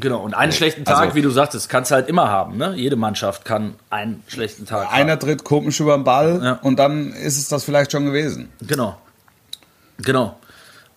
Genau, 0.00 0.20
und 0.22 0.34
einen 0.34 0.52
schlechten 0.52 0.84
Tag, 0.84 0.98
Also- 0.98 1.14
wie 1.14 1.22
du 1.22 1.30
sagtest, 1.30 1.68
kannst 1.68 1.90
du 1.90 1.94
halt 1.96 2.08
immer 2.08 2.28
haben. 2.28 2.56
Ne? 2.56 2.74
Jede 2.76 2.96
Mannschaft 2.96 3.44
kann 3.44 3.74
einen 3.90 4.22
schlechten 4.28 4.66
Tag 4.66 4.92
einer 4.92 5.12
haben. 5.12 5.20
tritt 5.20 5.44
komisch 5.44 5.80
über 5.80 5.94
den 5.96 6.04
Ball 6.04 6.40
Ja. 6.42 6.52
und 6.62 6.78
dann 6.78 7.12
ist 7.12 7.38
es 7.38 7.48
das 7.48 7.64
vielleicht 7.64 7.92
schon 7.92 8.04
gewesen. 8.04 8.48
Genau. 8.60 8.96
Genau. 9.98 10.36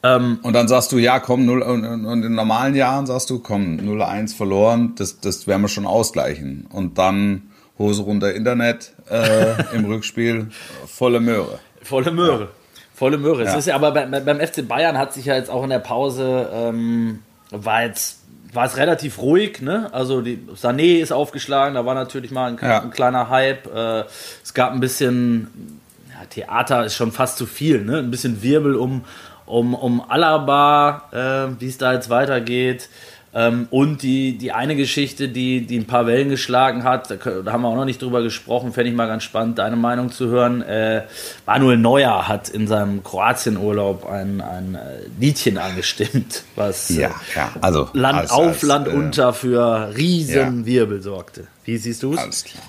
Ähm, 0.03 0.39
Und 0.43 0.53
dann 0.53 0.67
sagst 0.67 0.91
du, 0.91 0.97
ja, 0.97 1.19
komm, 1.19 1.45
0, 1.45 1.61
und, 1.61 2.05
und 2.05 2.23
in 2.23 2.33
normalen 2.33 2.75
Jahren 2.75 3.05
sagst 3.05 3.29
du, 3.29 3.39
komm, 3.39 3.77
0-1 3.77 4.33
verloren, 4.35 4.93
das, 4.97 5.19
das 5.19 5.45
werden 5.47 5.61
wir 5.61 5.67
schon 5.67 5.85
ausgleichen. 5.85 6.67
Und 6.71 6.97
dann 6.97 7.43
Hose 7.77 8.01
runter 8.03 8.33
Internet 8.33 8.93
äh, 9.09 9.75
im 9.75 9.85
Rückspiel, 9.91 10.49
volle 10.87 11.19
Möhre. 11.19 11.59
Volle 11.83 12.11
Möhre. 12.11 12.49
Volle 12.95 13.17
Möhre. 13.17 13.43
Es 13.43 13.53
Ja. 13.53 13.57
ist 13.57 13.65
ja 13.67 13.75
aber 13.75 13.91
bei, 13.91 14.05
bei- 14.05 14.19
beim 14.19 14.39
FC 14.39 14.67
Bayern 14.67 14.97
hat 14.97 15.13
sich 15.13 15.25
ja 15.25 15.35
jetzt 15.35 15.49
auch 15.49 15.63
in 15.63 15.69
der 15.71 15.79
Pause, 15.79 16.49
ähm, 16.53 17.19
war 17.51 17.83
jetzt 17.83 18.20
war 18.53 18.65
es 18.65 18.77
relativ 18.77 19.19
ruhig, 19.19 19.61
ne? 19.61 19.89
Also 19.93 20.21
die 20.21 20.37
Sané 20.55 20.99
ist 21.01 21.11
aufgeschlagen, 21.11 21.75
da 21.75 21.85
war 21.85 21.95
natürlich 21.95 22.31
mal 22.31 22.47
ein, 22.51 22.59
Ja. 22.61 22.81
ein 22.81 22.91
kleiner 22.91 23.29
Hype. 23.29 23.67
Äh, 23.73 24.03
es 24.43 24.53
gab 24.53 24.71
ein 24.73 24.79
bisschen 24.79 25.79
ja, 26.09 26.25
Theater 26.29 26.85
ist 26.85 26.95
schon 26.95 27.11
fast 27.11 27.37
zu 27.37 27.45
viel, 27.45 27.83
ne? 27.83 27.99
Ein 27.99 28.11
bisschen 28.11 28.41
Wirbel 28.43 28.75
um 28.75 29.03
um 29.45 29.73
um 29.73 30.01
Alaba, 30.09 31.03
äh, 31.11 31.59
wie 31.61 31.67
es 31.67 31.77
da 31.77 31.93
jetzt 31.93 32.09
weitergeht. 32.09 32.89
Ähm, 33.33 33.67
und 33.71 34.01
die, 34.03 34.37
die 34.37 34.51
eine 34.51 34.75
Geschichte, 34.75 35.29
die, 35.29 35.65
die 35.65 35.77
ein 35.77 35.87
paar 35.87 36.05
Wellen 36.05 36.29
geschlagen 36.29 36.83
hat, 36.83 37.09
da, 37.11 37.15
da 37.15 37.51
haben 37.53 37.61
wir 37.61 37.69
auch 37.69 37.75
noch 37.77 37.85
nicht 37.85 38.01
drüber 38.01 38.21
gesprochen, 38.21 38.73
fände 38.73 38.89
ich 38.89 38.95
mal 38.95 39.07
ganz 39.07 39.23
spannend, 39.23 39.57
deine 39.57 39.77
Meinung 39.77 40.11
zu 40.11 40.27
hören. 40.27 40.61
Äh, 40.61 41.03
Manuel 41.45 41.77
Neuer 41.77 42.27
hat 42.27 42.49
in 42.49 42.67
seinem 42.67 43.03
Kroatienurlaub 43.03 44.05
ein, 44.05 44.41
ein 44.41 44.75
äh, 44.75 44.79
Liedchen 45.17 45.57
angestimmt, 45.57 46.43
was 46.57 46.89
äh, 46.89 47.03
ja. 47.03 47.15
Also, 47.61 47.89
Land 47.93 48.19
als- 48.19 48.31
auf, 48.31 48.47
als, 48.47 48.61
Land 48.63 48.87
äh, 48.87 48.91
unter 48.91 49.31
für 49.33 49.95
riesen 49.95 50.65
ja. 50.67 51.01
Sorgte. 51.01 51.47
Wie 51.63 51.77
siehst 51.77 52.03
du 52.03 52.13
es? 52.13 52.19
Alles 52.19 52.43
klar. 52.43 52.63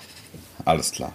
Alles 0.63 0.91
klar. 0.91 1.11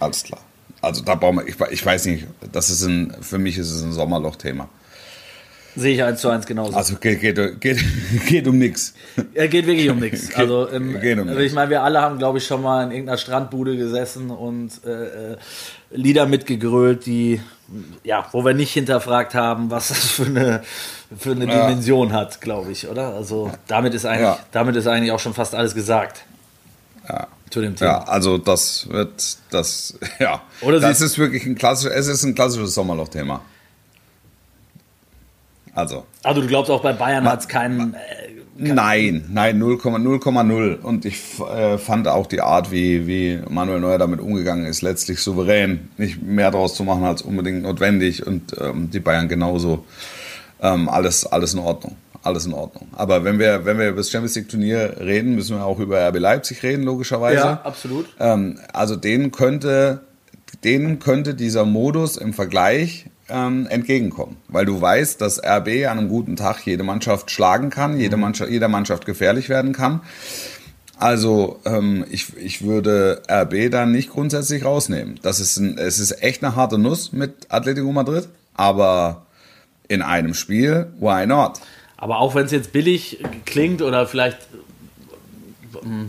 Alles 0.00 0.24
klar. 0.24 0.40
Also 0.82 1.02
da 1.02 1.14
brauchen 1.14 1.36
wir, 1.36 1.46
ich, 1.46 1.56
ich 1.70 1.84
weiß 1.86 2.06
nicht, 2.06 2.26
das 2.52 2.70
ist 2.70 2.82
ein, 2.82 3.14
für 3.20 3.38
mich 3.38 3.56
ist 3.58 3.70
es 3.70 3.82
ein 3.82 3.92
Sommerloch-Thema. 3.92 4.68
Sehe 5.76 5.94
ich 5.94 6.02
eins 6.02 6.20
zu 6.20 6.28
eins 6.28 6.46
genauso. 6.46 6.76
Also 6.76 6.96
geht, 6.96 7.20
geht, 7.20 7.60
geht, 7.60 7.78
geht 8.26 8.48
um 8.48 8.58
nichts. 8.58 8.92
Er 9.34 9.46
geht 9.48 9.66
wirklich 9.66 9.88
um 9.88 10.00
nichts. 10.00 10.34
Also, 10.34 10.68
ähm, 10.70 11.00
Geht 11.00 11.18
um 11.18 11.28
also 11.28 11.40
ich 11.40 11.52
meine, 11.52 11.70
wir 11.70 11.82
alle 11.82 12.00
haben, 12.00 12.18
glaube 12.18 12.38
ich, 12.38 12.46
schon 12.46 12.62
mal 12.62 12.82
in 12.84 12.90
irgendeiner 12.90 13.18
Strandbude 13.18 13.76
gesessen 13.76 14.30
und 14.30 14.72
äh, 14.84 15.32
äh, 15.32 15.36
Lieder 15.92 16.26
mitgegrölt, 16.26 17.06
die, 17.06 17.40
ja, 18.04 18.26
wo 18.32 18.44
wir 18.44 18.52
nicht 18.54 18.72
hinterfragt 18.72 19.34
haben, 19.34 19.70
was 19.70 19.88
das 19.88 19.98
für 20.10 20.24
eine, 20.26 20.62
für 21.16 21.32
eine 21.32 21.46
Ja. 21.46 21.66
Dimension 21.68 22.12
hat, 22.12 22.40
glaube 22.40 22.72
ich, 22.72 22.88
oder? 22.88 23.14
Also 23.14 23.50
damit 23.68 23.94
ist 23.94 24.06
eigentlich, 24.06 24.22
Ja. 24.22 24.38
damit 24.52 24.74
ist 24.76 24.86
eigentlich 24.88 25.12
auch 25.12 25.20
schon 25.20 25.34
fast 25.34 25.54
alles 25.54 25.74
gesagt 25.74 26.22
Ja. 27.08 27.28
zu 27.50 27.60
dem 27.60 27.76
Thema. 27.76 27.90
Ja, 27.90 27.98
also 28.04 28.38
das 28.38 28.88
wird, 28.90 29.36
das, 29.50 29.98
ja. 30.18 30.42
Oder 30.62 30.80
das 30.80 31.00
ist 31.00 31.16
wirklich 31.18 31.46
ein 31.46 31.54
klassisches, 31.54 31.96
es 31.96 32.08
ist 32.08 32.24
ein 32.24 32.34
klassisches 32.34 32.74
Sommerloch-Thema. 32.74 33.40
Also, 35.74 36.04
Also 36.22 36.40
du 36.40 36.46
glaubst 36.46 36.70
auch 36.70 36.82
bei 36.82 36.92
Bayern 36.92 37.24
hat 37.24 37.40
es 37.40 37.48
keinen. 37.48 37.94
Äh, 37.94 37.98
nein, 38.56 39.24
nein, 39.32 39.62
0,0,0. 39.62 40.80
Und 40.80 41.04
ich 41.04 41.40
äh, 41.40 41.78
fand 41.78 42.08
auch 42.08 42.26
die 42.26 42.40
Art, 42.40 42.70
wie, 42.70 43.06
wie 43.06 43.40
Manuel 43.48 43.80
Neuer 43.80 43.98
damit 43.98 44.20
umgegangen 44.20 44.66
ist, 44.66 44.82
letztlich 44.82 45.20
souverän, 45.20 45.90
nicht 45.96 46.22
mehr 46.22 46.50
daraus 46.50 46.74
zu 46.74 46.84
machen 46.84 47.04
als 47.04 47.22
unbedingt 47.22 47.62
notwendig. 47.62 48.26
Und 48.26 48.54
ähm, 48.60 48.90
die 48.90 49.00
Bayern 49.00 49.28
genauso. 49.28 49.84
Ähm, 50.62 50.88
alles, 50.88 51.26
alles 51.26 51.54
in 51.54 51.60
Ordnung. 51.60 51.96
Alles 52.22 52.44
in 52.44 52.52
Ordnung. 52.52 52.88
Aber 52.92 53.24
wenn 53.24 53.38
wir, 53.38 53.64
wenn 53.64 53.78
wir 53.78 53.88
über 53.88 53.98
das 53.98 54.10
Champions 54.10 54.34
League 54.34 54.50
Turnier 54.50 54.96
reden, 55.00 55.36
müssen 55.36 55.56
wir 55.56 55.64
auch 55.64 55.78
über 55.78 56.06
RB 56.06 56.18
Leipzig 56.18 56.62
reden, 56.62 56.82
logischerweise. 56.82 57.36
ja, 57.36 57.60
absolut. 57.64 58.06
Ähm, 58.18 58.58
also 58.74 58.94
denen 58.94 59.30
könnte, 59.30 60.02
denen 60.62 60.98
könnte 60.98 61.34
dieser 61.34 61.64
Modus 61.64 62.18
im 62.18 62.34
Vergleich 62.34 63.06
ähm, 63.30 63.66
entgegenkommen. 63.68 64.36
Weil 64.48 64.66
du 64.66 64.80
weißt, 64.80 65.20
dass 65.20 65.38
RB 65.38 65.86
an 65.88 65.98
einem 65.98 66.08
guten 66.08 66.36
Tag 66.36 66.64
jede 66.66 66.82
Mannschaft 66.82 67.30
schlagen 67.30 67.70
kann, 67.70 67.98
jede 67.98 68.16
Mannschaft, 68.16 68.50
jeder 68.50 68.68
Mannschaft 68.68 69.06
gefährlich 69.06 69.48
werden 69.48 69.72
kann. 69.72 70.00
Also 70.98 71.60
ähm, 71.64 72.04
ich, 72.10 72.36
ich 72.36 72.62
würde 72.62 73.22
RB 73.30 73.70
dann 73.70 73.90
nicht 73.90 74.10
grundsätzlich 74.10 74.64
rausnehmen. 74.66 75.18
Das 75.22 75.40
ist 75.40 75.56
ein, 75.56 75.78
es 75.78 75.98
ist 75.98 76.22
echt 76.22 76.44
eine 76.44 76.56
harte 76.56 76.76
Nuss 76.76 77.12
mit 77.12 77.46
Atletico 77.48 77.90
Madrid, 77.90 78.28
aber 78.54 79.24
in 79.88 80.02
einem 80.02 80.34
Spiel, 80.34 80.88
why 81.00 81.26
not? 81.26 81.60
Aber 81.96 82.18
auch 82.18 82.34
wenn 82.34 82.44
es 82.44 82.52
jetzt 82.52 82.72
billig 82.72 83.24
klingt 83.46 83.80
oder 83.80 84.06
vielleicht, 84.06 84.38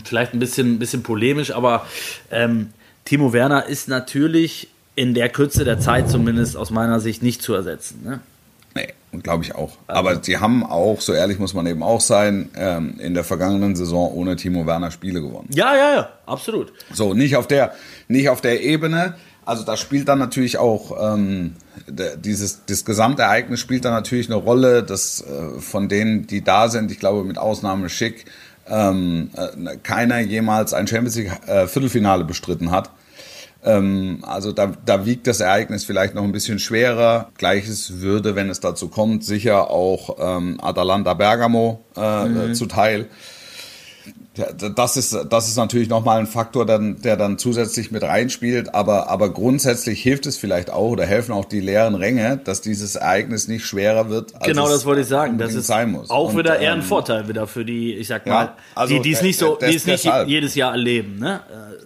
vielleicht 0.04 0.34
ein 0.34 0.40
bisschen, 0.40 0.78
bisschen 0.78 1.04
polemisch, 1.04 1.52
aber 1.52 1.86
ähm, 2.30 2.72
Timo 3.06 3.32
Werner 3.32 3.66
ist 3.68 3.88
natürlich 3.88 4.71
in 4.96 5.14
der 5.14 5.30
Kürze 5.30 5.64
der 5.64 5.80
Zeit 5.80 6.10
zumindest 6.10 6.58
aus 6.58 6.70
meiner 6.70 7.00
Sicht 7.00 7.24
nicht 7.24 7.42
zu 7.42 7.54
ersetzen. 7.54 8.02
Ne? 8.04 8.20
Nee, 8.76 8.94
glaube 9.22 9.44
ich 9.44 9.56
auch. 9.56 9.78
Aber 9.88 10.24
sie 10.24 10.38
haben 10.38 10.66
auch, 10.66 11.02
so 11.02 11.14
ehrlich 11.14 11.40
muss 11.40 11.54
man 11.54 11.66
eben 11.68 11.84
auch 11.84 12.02
sein, 12.02 12.50
ähm, 12.56 12.96
in 13.00 13.14
der 13.14 13.24
vergangenen 13.24 13.76
Saison 13.76 14.12
ohne 14.14 14.36
Timo 14.36 14.66
Werner 14.66 14.92
Spiele 14.92 15.22
gewonnen. 15.22 15.50
Ja, 15.54 15.76
ja, 15.76 15.94
ja, 15.94 16.10
absolut. 16.26 16.72
So, 16.94 17.14
nicht 17.14 17.36
auf 17.36 17.48
der, 17.48 17.74
nicht 18.08 18.30
auf 18.30 18.42
der 18.42 18.62
Ebene. 18.62 19.16
Also 19.44 19.64
da 19.64 19.76
spielt 19.76 20.08
dann 20.08 20.20
natürlich 20.20 20.58
auch 20.58 21.16
ähm, 21.16 21.56
dieses 21.88 22.66
das 22.66 22.86
Gesamtereignis 22.86 23.60
spielt 23.60 23.86
dann 23.86 23.94
natürlich 23.94 24.28
eine 24.28 24.36
Rolle, 24.36 24.84
dass 24.84 25.22
äh, 25.22 25.60
von 25.60 25.90
denen, 25.90 26.28
die 26.28 26.44
da 26.44 26.70
sind, 26.70 26.92
ich 26.92 27.00
glaube 27.00 27.24
mit 27.24 27.38
Ausnahme 27.38 27.90
Schick, 27.90 28.26
ähm, 28.68 29.32
äh, 29.36 29.78
keiner 29.78 30.20
jemals 30.20 30.74
ein 30.74 30.88
Champions 30.88 31.16
League 31.16 31.32
äh, 31.48 31.68
Viertelfinale 31.68 32.24
bestritten 32.24 32.72
hat. 32.72 32.92
Ähm, 33.64 34.20
also 34.24 34.52
da, 34.52 34.74
da 34.86 35.06
wiegt 35.06 35.28
das 35.28 35.40
Ereignis 35.40 35.84
vielleicht 35.84 36.16
noch 36.16 36.24
ein 36.24 36.32
bisschen 36.32 36.60
schwerer. 36.60 37.30
Gleiches 37.38 38.02
würde, 38.02 38.36
wenn 38.36 38.50
es 38.50 38.60
dazu 38.60 38.88
kommt, 38.90 39.24
sicher 39.24 39.70
auch 39.70 40.18
ähm, 40.20 40.60
Atalanta 40.62 41.14
Bergamo 41.14 41.84
äh, 41.96 42.52
äh, 42.52 42.54
zuteil. 42.54 43.08
Ja, 44.38 44.46
das 44.54 44.96
ist, 44.96 45.14
das 45.30 45.50
ist 45.50 45.58
natürlich 45.58 45.90
nochmal 45.90 46.20
ein 46.20 46.26
Faktor, 46.26 46.66
dann, 46.66 47.02
der 47.02 47.18
dann 47.18 47.38
zusätzlich 47.38 47.92
mit 47.92 48.02
reinspielt, 48.02 48.74
aber, 48.74 49.10
aber 49.10 49.30
grundsätzlich 49.34 50.02
hilft 50.02 50.26
es 50.26 50.38
vielleicht 50.38 50.70
auch 50.70 50.92
oder 50.92 51.06
helfen 51.06 51.34
auch 51.34 51.44
die 51.44 51.60
leeren 51.60 51.96
Ränge, 51.96 52.38
dass 52.42 52.62
dieses 52.62 52.96
Ereignis 52.96 53.50
nicht 53.50 53.66
schwerer 53.66 54.10
wird. 54.10 54.34
Als 54.36 54.46
Genau, 54.48 54.70
das 54.70 54.86
wollte 54.86 55.02
ich 55.02 55.08
sagen. 55.08 55.38
Das 55.38 55.54
ist 55.54 55.68
sein 55.68 55.92
muss. 55.92 56.10
auch 56.10 56.30
Und, 56.30 56.38
wieder 56.38 56.60
eher 56.60 56.72
ein 56.72 56.80
ähm, 56.80 56.86
Vorteil 56.86 57.28
wieder 57.28 57.46
für 57.46 57.66
die, 57.66 57.94
ich 57.96 58.08
sag 58.08 58.26
Ja, 58.26 58.34
mal, 58.34 58.54
also, 58.74 58.94
die, 58.96 59.02
die 59.02 59.12
es 59.12 59.22
nicht 59.22 59.38
so, 59.38 59.60
äh, 59.60 59.70
die 59.70 59.76
es 59.76 59.86
nicht 59.86 60.06
deshalb. 60.06 60.30
jedes 60.30 60.56
Jahr 60.56 60.72
erleben. 60.72 61.20
Ne? 61.20 61.42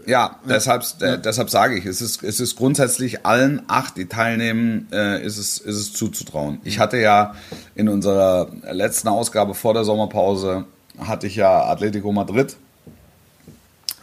Äh, 0.06 0.12
Ja, 0.12 0.40
deshalb, 0.48 0.84
äh, 1.02 1.18
deshalb 1.18 1.50
sage 1.50 1.80
ich, 1.80 1.88
es 1.88 2.00
ist, 2.00 2.22
es 2.24 2.40
ist 2.40 2.56
grundsätzlich 2.58 3.26
allen 3.26 3.64
acht, 3.68 3.98
die 3.98 4.06
teilnehmen, 4.06 4.88
äh, 4.92 5.26
ist, 5.26 5.40
es, 5.40 5.58
ist 5.58 5.78
es 5.78 5.94
zuzutrauen. 5.94 6.60
Ich 6.64 6.78
hatte 6.78 6.98
ja 6.98 7.34
in 7.74 7.90
unserer 7.90 8.50
letzten 8.72 9.08
Ausgabe 9.08 9.56
vor 9.56 9.74
der 9.74 9.84
Sommerpause, 9.84 10.66
hatte 11.00 11.28
ich 11.28 11.36
ja 11.36 11.66
Atletico 11.66 12.12
Madrid 12.12 12.56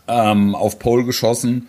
ähm, 0.09 0.55
auf 0.55 0.78
Pole 0.78 1.05
geschossen. 1.05 1.68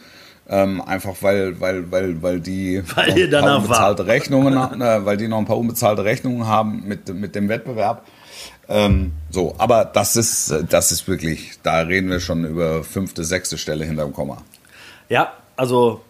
Ähm, 0.50 0.82
einfach 0.82 1.16
weil, 1.22 1.60
weil, 1.62 1.90
weil, 1.90 2.22
weil 2.22 2.40
die 2.42 2.84
Weil 2.96 3.10
noch 3.10 3.18
ihr 3.18 3.26
ein 3.26 3.32
paar 3.32 3.42
danach 3.42 3.58
unbezahlte 3.64 4.06
Rechnungen, 4.08 4.82
äh, 4.82 5.06
weil 5.06 5.18
die 5.18 5.28
noch 5.30 5.38
ein 5.38 5.46
paar 5.46 5.58
unbezahlte 5.58 6.04
Rechnungen 6.04 6.48
haben 6.48 6.84
mit, 6.86 7.14
mit 7.14 7.34
dem 7.36 7.48
Wettbewerb. 7.48 8.06
Ähm, 8.68 9.14
so, 9.30 9.56
aber 9.58 9.86
das 9.86 10.16
ist, 10.16 10.54
das 10.70 10.92
ist 10.92 11.08
wirklich, 11.08 11.60
da 11.64 11.80
reden 11.80 12.10
wir 12.10 12.20
schon 12.20 12.46
über 12.46 12.84
fünfte, 12.84 13.24
sechste 13.24 13.58
Stelle 13.58 13.86
hinterm 13.86 14.14
Komma. 14.14 14.38
Ja, 15.10 15.34
also 15.56 16.02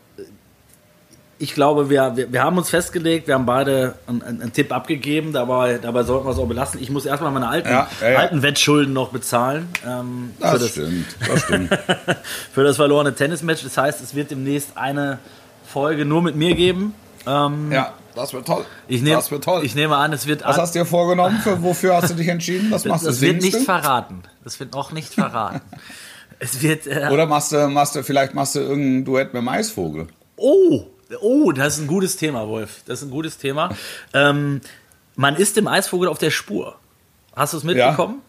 ich 1.43 1.53
glaube, 1.53 1.89
wir, 1.89 2.15
wir, 2.15 2.32
wir 2.32 2.41
haben 2.41 2.58
uns 2.58 2.69
festgelegt, 2.69 3.27
wir 3.27 3.34
haben 3.34 3.45
beide 3.45 3.95
einen, 4.08 4.21
einen, 4.21 4.53
Tipp 4.53 4.71
abgegeben, 4.71 5.34
dabei, 5.34 5.77
dabei 5.77 6.03
sollten 6.03 6.25
wir 6.25 6.32
es 6.32 6.38
auch 6.38 6.47
belassen. 6.47 6.82
Ich 6.82 6.89
muss 6.89 7.06
erstmal 7.06 7.32
meine 7.32 7.49
alten, 7.49 7.67
Ja, 7.67 7.89
ja, 7.99 8.10
ja. 8.12 8.19
alten 8.19 8.41
Wettschulden 8.41 8.93
noch 8.93 9.10
bezahlen. 9.10 9.67
Ähm, 9.86 10.32
Das, 10.39 10.51
für, 10.53 10.60
das, 10.60 10.69
stimmt, 10.69 11.06
das 11.27 11.41
stimmt. 11.41 11.79
für 12.53 12.63
das 12.63 12.77
verlorene 12.77 13.13
Tennismatch. 13.13 13.62
Das 13.62 13.77
heißt, 13.77 14.01
es 14.01 14.15
wird 14.15 14.32
demnächst 14.32 14.77
eine 14.77 15.19
Folge 15.65 16.06
nur 16.06 16.21
mit 16.21 16.38
mir 16.38 16.56
geben. 16.56 16.95
Ähm, 17.27 17.73
ja, 17.73 17.91
das 18.15 18.32
wird 18.32 18.47
toll. 18.47 18.63
ich, 18.88 19.01
nehm, 19.01 19.15
das 19.15 19.29
wird 19.29 19.43
toll. 19.43 19.65
ich 19.65 19.75
nehme 19.75 19.97
an, 19.97 20.13
es 20.13 20.25
wird 20.25 20.45
Was 20.45 20.58
hast 20.58 20.75
du 20.75 20.79
dir 20.79 20.86
vorgenommen? 20.86 21.39
Für, 21.43 21.62
wofür 21.62 21.95
hast 21.97 22.10
du 22.10 22.13
dich 22.13 22.29
entschieden? 22.29 22.71
Was 22.71 22.86
machst 22.86 23.06
das 23.06 23.19
du? 23.19 23.25
wird 23.25 23.41
Singst 23.41 23.58
nicht 23.58 23.65
verraten. 23.65 24.23
Das 24.45 24.58
wird 24.62 24.73
noch 24.73 24.93
nicht 24.93 25.13
verraten. 25.13 25.60
es 26.39 26.62
wird. 26.62 26.88
Äh, 26.88 27.10
Oder 27.12 27.25
machst 27.25 27.51
du, 27.51 27.67
machst 27.67 27.97
du, 27.97 28.03
vielleicht 28.03 28.34
machst 28.34 28.56
du 28.56 28.62
irgendein 28.62 29.03
Duett 29.03 29.34
mit 29.34 29.41
dem 29.41 29.49
Eisvogel? 29.49 30.08
Oh, 30.38 30.86
oh, 31.22 31.52
das 31.52 31.76
ist 31.76 31.82
ein 31.84 31.88
gutes 31.88 32.16
Thema, 32.18 32.48
Wolf. 32.48 32.82
Das 32.86 33.02
ist 33.02 33.08
ein 33.08 33.12
gutes 33.12 33.38
Thema. 33.38 33.70
Ähm, 34.13 34.62
man 35.16 35.36
ist 35.36 35.58
dem 35.58 35.68
Eisvogel 35.68 36.08
auf 36.10 36.18
der 36.18 36.32
Spur. 36.32 36.76
Hast 37.36 37.54
du 37.54 37.58
es 37.58 37.63
mitbekommen? 37.63 38.22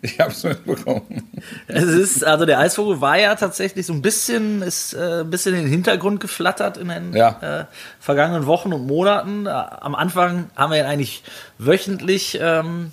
Ich 0.00 0.20
habe 0.20 0.30
es 0.30 0.44
mitbekommen. 0.44 1.28
Es 1.66 1.82
ist, 1.84 2.24
also 2.24 2.46
der 2.46 2.60
Eisvogel 2.60 3.00
war 3.00 3.18
ja 3.18 3.34
tatsächlich 3.34 3.84
so 3.86 3.92
ein 3.92 4.00
bisschen, 4.00 4.62
ist 4.62 4.92
äh, 4.94 5.22
ein 5.22 5.30
bisschen 5.30 5.56
in 5.56 5.62
den 5.62 5.70
Hintergrund 5.70 6.20
geflattert 6.20 6.76
in 6.76 6.86
den 6.88 7.12
Ja. 7.16 7.62
äh, 7.62 7.64
vergangenen 7.98 8.46
Wochen 8.46 8.72
und 8.72 8.86
Monaten. 8.86 9.48
Am 9.48 9.96
Anfang 9.96 10.50
haben 10.54 10.70
wir 10.72 10.78
ihn 10.78 10.86
eigentlich 10.86 11.24
wöchentlich 11.58 12.38
ähm, 12.40 12.92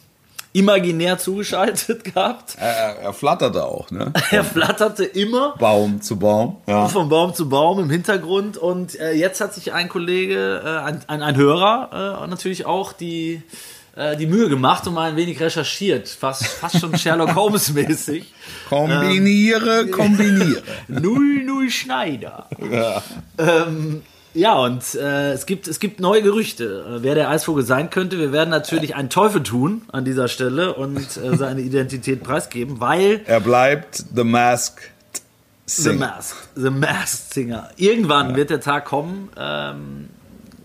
imaginär 0.56 1.18
zugeschaltet 1.18 2.04
gehabt. 2.14 2.56
Er, 2.58 2.98
er 3.00 3.14
flatterte 3.14 3.66
auch, 3.66 3.92
ne? 3.92 4.14
Er 4.32 4.44
flatterte 4.44 5.04
immer 5.04 5.56
Baum 5.58 6.02
zu 6.02 6.18
Baum. 6.18 6.58
Ja. 6.66 6.88
von 6.88 7.10
Baum 7.10 7.34
zu 7.34 7.50
Baum 7.50 7.80
im 7.80 7.90
Hintergrund 7.90 8.58
und 8.58 8.98
äh, 9.00 9.12
jetzt 9.12 9.42
hat 9.42 9.54
sich 9.54 9.74
ein 9.74 9.90
Kollege, 9.90 10.62
äh, 10.64 10.70
ein, 10.88 11.02
ein, 11.08 11.22
ein 11.22 11.36
Hörer 11.36 12.24
äh, 12.24 12.28
natürlich 12.28 12.66
auch 12.66 12.94
die, 12.94 13.42
äh, 13.98 14.16
die 14.16 14.28
Mühe 14.28 14.48
gemacht 14.48 14.88
und 14.88 14.94
mal 14.94 15.10
ein 15.10 15.18
wenig 15.18 15.42
recherchiert, 15.42 16.08
fast, 16.08 16.46
fast 16.48 16.80
schon 16.80 16.98
Sherlock 16.98 17.36
Holmes 17.36 17.74
mäßig. 17.74 18.34
Kombiniere, 18.70 19.88
kombiniere. 19.88 20.64
00 20.88 21.70
Schneider. 21.70 22.48
Ja. 22.72 23.02
Ähm, 23.38 24.04
ja, 24.36 24.54
und 24.56 24.96
äh, 24.96 25.32
es, 25.32 25.46
gibt, 25.46 25.68
es 25.68 25.80
gibt 25.80 26.00
neue 26.00 26.22
Gerüchte, 26.22 26.86
äh, 27.00 27.04
wer 27.04 27.16
der 27.16 27.30
Eisvogel 27.30 27.64
sein 27.66 27.90
könnte. 27.90 28.20
Wir 28.20 28.32
werden 28.32 28.50
natürlich 28.50 28.96
einen 28.96 29.10
Teufel 29.10 29.42
tun 29.42 29.82
an 29.92 30.06
dieser 30.06 30.28
Stelle 30.28 30.74
und 30.76 30.98
äh, 31.18 31.36
seine 31.36 31.62
Identität 31.62 32.22
preisgeben, 32.24 32.80
weil 32.80 33.22
Er 33.26 33.40
bleibt 33.40 34.04
The 34.16 34.24
Masked 34.24 34.92
The 35.68 35.82
Singer. 35.82 35.98
Masked, 36.16 36.38
The 36.56 36.70
Masked 36.70 37.34
Singer. 37.34 37.70
Irgendwann 37.78 38.36
wird 38.36 38.52
der 38.52 38.60
Tag 38.62 38.86
kommen, 38.86 39.30
ähm, 39.36 40.10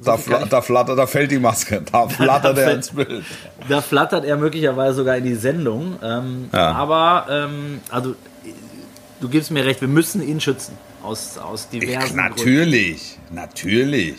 Da, 0.05 0.17
fla 0.19 0.45
da 0.45 0.61
flattert, 0.61 0.99
da 0.99 1.07
fällt 1.07 1.31
die 1.31 1.39
Maske, 1.39 1.83
da 1.93 2.07
flattert 2.09 2.59
er 2.59 2.65
fällt- 2.65 2.77
ins 2.77 2.91
Bild. 2.91 3.25
da 3.69 3.81
flattert 3.81 4.25
er 4.27 4.37
möglicherweise 4.37 4.95
sogar 4.97 5.17
in 5.17 5.25
die 5.25 5.35
Sendung. 5.37 5.97
Ähm, 6.03 6.49
Ja. 6.53 6.73
Aber, 6.73 7.27
ähm, 7.31 7.81
also, 7.91 8.15
du 9.21 9.29
gibst 9.29 9.51
mir 9.51 9.65
recht, 9.65 9.81
wir 9.81 9.89
müssen 9.89 10.21
ihn 10.27 10.41
schützen. 10.41 10.77
Aus, 11.03 11.39
aus 11.39 11.69
diversen 11.69 12.17
Gründen. 12.17 12.17
Natürlich, 12.17 13.19
natürlich. 13.31 14.17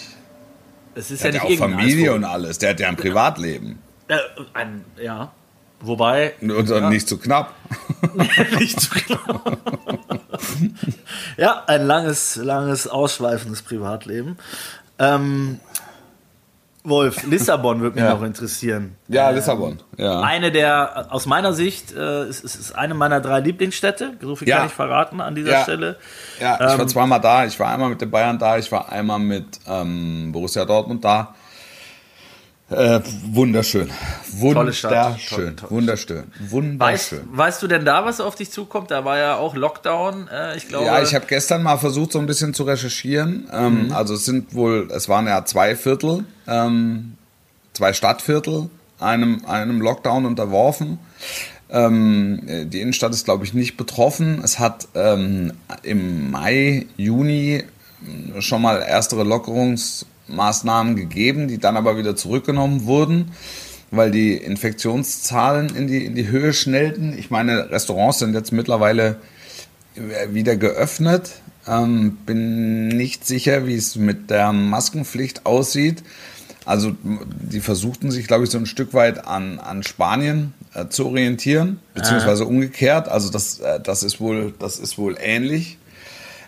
Es 0.96 1.12
ist 1.12 1.24
Der 1.24 1.34
ja 1.34 1.42
hat 1.42 1.50
ja 1.50 1.56
auch 1.56 1.60
Familie 1.60 2.14
und 2.14 2.24
alles. 2.24 2.58
Der 2.58 2.72
hat 2.72 2.80
ja 2.80 2.90
ein 2.90 2.98
Privatleben. 2.98 3.80
Äh, 4.08 4.18
ein, 4.54 4.84
ja. 5.02 5.32
Wobei. 5.80 6.34
Und 6.42 6.70
dann 6.70 6.90
nicht 6.90 7.08
zu 7.08 7.18
knapp. 7.18 7.56
nicht 8.60 8.80
zu 8.80 8.90
klar. 8.92 9.42
ja, 11.38 11.64
ein 11.66 11.88
langes, 11.88 12.36
langes, 12.36 12.88
ausschweifendes 12.88 13.64
Privatleben. 13.64 14.38
Ähm, 15.00 15.60
Wolf, 16.84 17.24
Lissabon 17.28 17.80
würde 17.82 17.96
mich 17.96 18.04
Ja. 18.04 18.16
noch 18.16 18.24
interessieren. 18.24 18.96
Ja, 19.08 19.30
Lissabon. 19.30 19.80
Ja. 19.98 20.22
Eine 20.22 20.52
der, 20.52 21.08
aus 21.10 21.28
meiner 21.28 21.54
Sicht, 21.54 21.94
äh, 21.94 22.28
ist, 22.28 22.44
ist, 22.44 22.76
eine 22.76 22.96
meiner 22.96 23.22
drei 23.22 23.40
Lieblingsstädte. 23.40 24.14
So 24.20 24.36
viel 24.36 24.48
Ja. 24.48 24.58
kann 24.58 24.68
ich 24.68 24.74
verraten 24.74 25.22
an 25.22 25.36
dieser 25.36 25.52
Ja. 25.52 25.64
Stelle. 25.64 25.98
Ja, 26.40 26.56
ich 26.56 26.60
war 26.62 26.80
Ähm, 26.80 26.88
zweimal 26.88 27.22
da. 27.22 27.46
Ich 27.46 27.60
war 27.60 27.70
einmal 27.72 27.90
mit 27.90 28.02
den 28.02 28.10
Bayern 28.10 28.40
da. 28.40 28.58
Ich 28.58 28.72
war 28.72 28.92
einmal 28.92 29.20
mit 29.20 29.60
ähm, 29.68 30.32
Borussia 30.32 30.66
Dortmund 30.66 31.04
da. 31.06 31.36
Äh, 32.72 33.02
wunderschön. 33.32 33.90
Tolle 34.40 34.74
Stadt. 34.74 34.92
Wunderschön. 34.92 35.38
Tolle, 35.38 35.56
tolle 35.56 35.72
Wunderschön. 35.72 36.24
Weißt, 36.24 36.52
Wunderschön. 36.52 37.20
weißt 37.38 37.62
du 37.64 37.68
denn 37.68 37.86
da, 37.86 38.06
was 38.06 38.22
auf 38.22 38.36
dich 38.36 38.50
zukommt? 38.52 38.92
Da 38.92 39.04
war 39.04 39.18
ja 39.18 39.36
auch 39.36 39.56
Lockdown. 39.56 40.28
Äh, 40.30 40.58
ich 40.58 40.68
glaube. 40.68 40.86
Ja, 40.86 41.02
ich 41.02 41.14
habe 41.14 41.26
gestern 41.28 41.64
mal 41.64 41.78
versucht, 41.78 42.14
so 42.14 42.20
ein 42.20 42.26
bisschen 42.28 42.54
zu 42.54 42.64
recherchieren. 42.64 43.48
Ähm, 43.52 43.88
Mhm. 43.88 43.92
Also 43.92 44.14
es 44.14 44.26
sind 44.26 44.54
wohl, 44.54 44.90
es 44.94 45.10
waren 45.10 45.28
ja 45.28 45.44
zwei 45.46 45.76
Viertel, 45.76 46.26
ähm, 46.48 47.18
zwei 47.74 47.94
Stadtviertel 47.94 48.70
einem, 49.00 49.44
einem 49.46 49.82
Lockdown 49.82 50.26
unterworfen. 50.26 51.00
Ähm, 51.70 52.44
äh, 52.48 52.66
die 52.66 52.82
Innenstadt 52.82 53.12
ist, 53.14 53.26
glaube 53.26 53.44
ich, 53.46 53.54
nicht 53.54 53.78
betroffen. 53.78 54.42
Es 54.44 54.60
hat 54.60 54.88
ähm, 54.96 55.54
im 55.84 56.32
Mai, 56.32 56.86
Juni 56.98 57.64
schon 58.40 58.62
mal 58.62 58.78
erstere 58.82 59.24
Lockerungsmaßnahmen 60.32 60.96
gegeben, 60.96 61.48
die 61.48 61.58
dann 61.58 61.78
aber 61.78 61.98
wieder 61.98 62.16
zurückgenommen 62.16 62.86
wurden, 62.86 63.32
weil 63.92 64.12
die 64.12 64.36
Infektionszahlen 64.36 65.76
in 65.76 65.88
die, 65.88 66.06
in 66.06 66.16
die 66.16 66.28
Höhe 66.28 66.54
schnellten. 66.54 67.18
Ich 67.18 67.30
meine, 67.30 67.70
Restaurants 67.70 68.20
sind 68.20 68.34
jetzt 68.34 68.52
mittlerweile 68.52 69.18
wieder 70.30 70.56
geöffnet. 70.56 71.32
Ähm, 71.68 72.18
bin 72.26 72.88
nicht 72.88 73.26
sicher, 73.28 73.68
wie 73.68 73.76
es 73.76 73.96
mit 73.96 74.30
der 74.30 74.52
Maskenpflicht 74.52 75.46
aussieht. 75.46 76.04
Also 76.64 76.96
die 77.04 77.60
versuchten 77.60 78.12
sich, 78.12 78.28
glaube 78.28 78.46
ich, 78.46 78.50
so 78.50 78.58
ein 78.58 78.66
Stück 78.66 78.94
weit 78.94 79.28
an, 79.28 79.60
an 79.60 79.84
Spanien 79.84 80.54
äh, 80.74 80.88
zu 80.88 81.08
orientieren, 81.08 81.80
beziehungsweise 81.94 82.46
umgekehrt. 82.46 83.10
Also 83.10 83.30
das, 83.30 83.60
äh, 83.60 83.80
das, 83.80 84.04
ist, 84.04 84.20
wohl, 84.20 84.54
das 84.58 84.80
ist 84.80 84.98
wohl 84.98 85.18
ähnlich. 85.20 85.78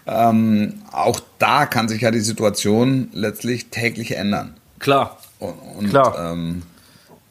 Ähm, 0.06 0.82
auch 0.92 1.20
da 1.39 1.66
kann 1.66 1.88
sich 1.88 2.02
ja 2.02 2.12
die 2.12 2.20
Situation 2.20 3.10
letztlich 3.13 3.68
täglich 3.68 4.16
ändern. 4.18 4.56
Klar. 4.80 5.18
Und, 5.39 5.54
und, 5.78 5.89
Klar. 5.89 6.34
Ähm, 6.34 6.63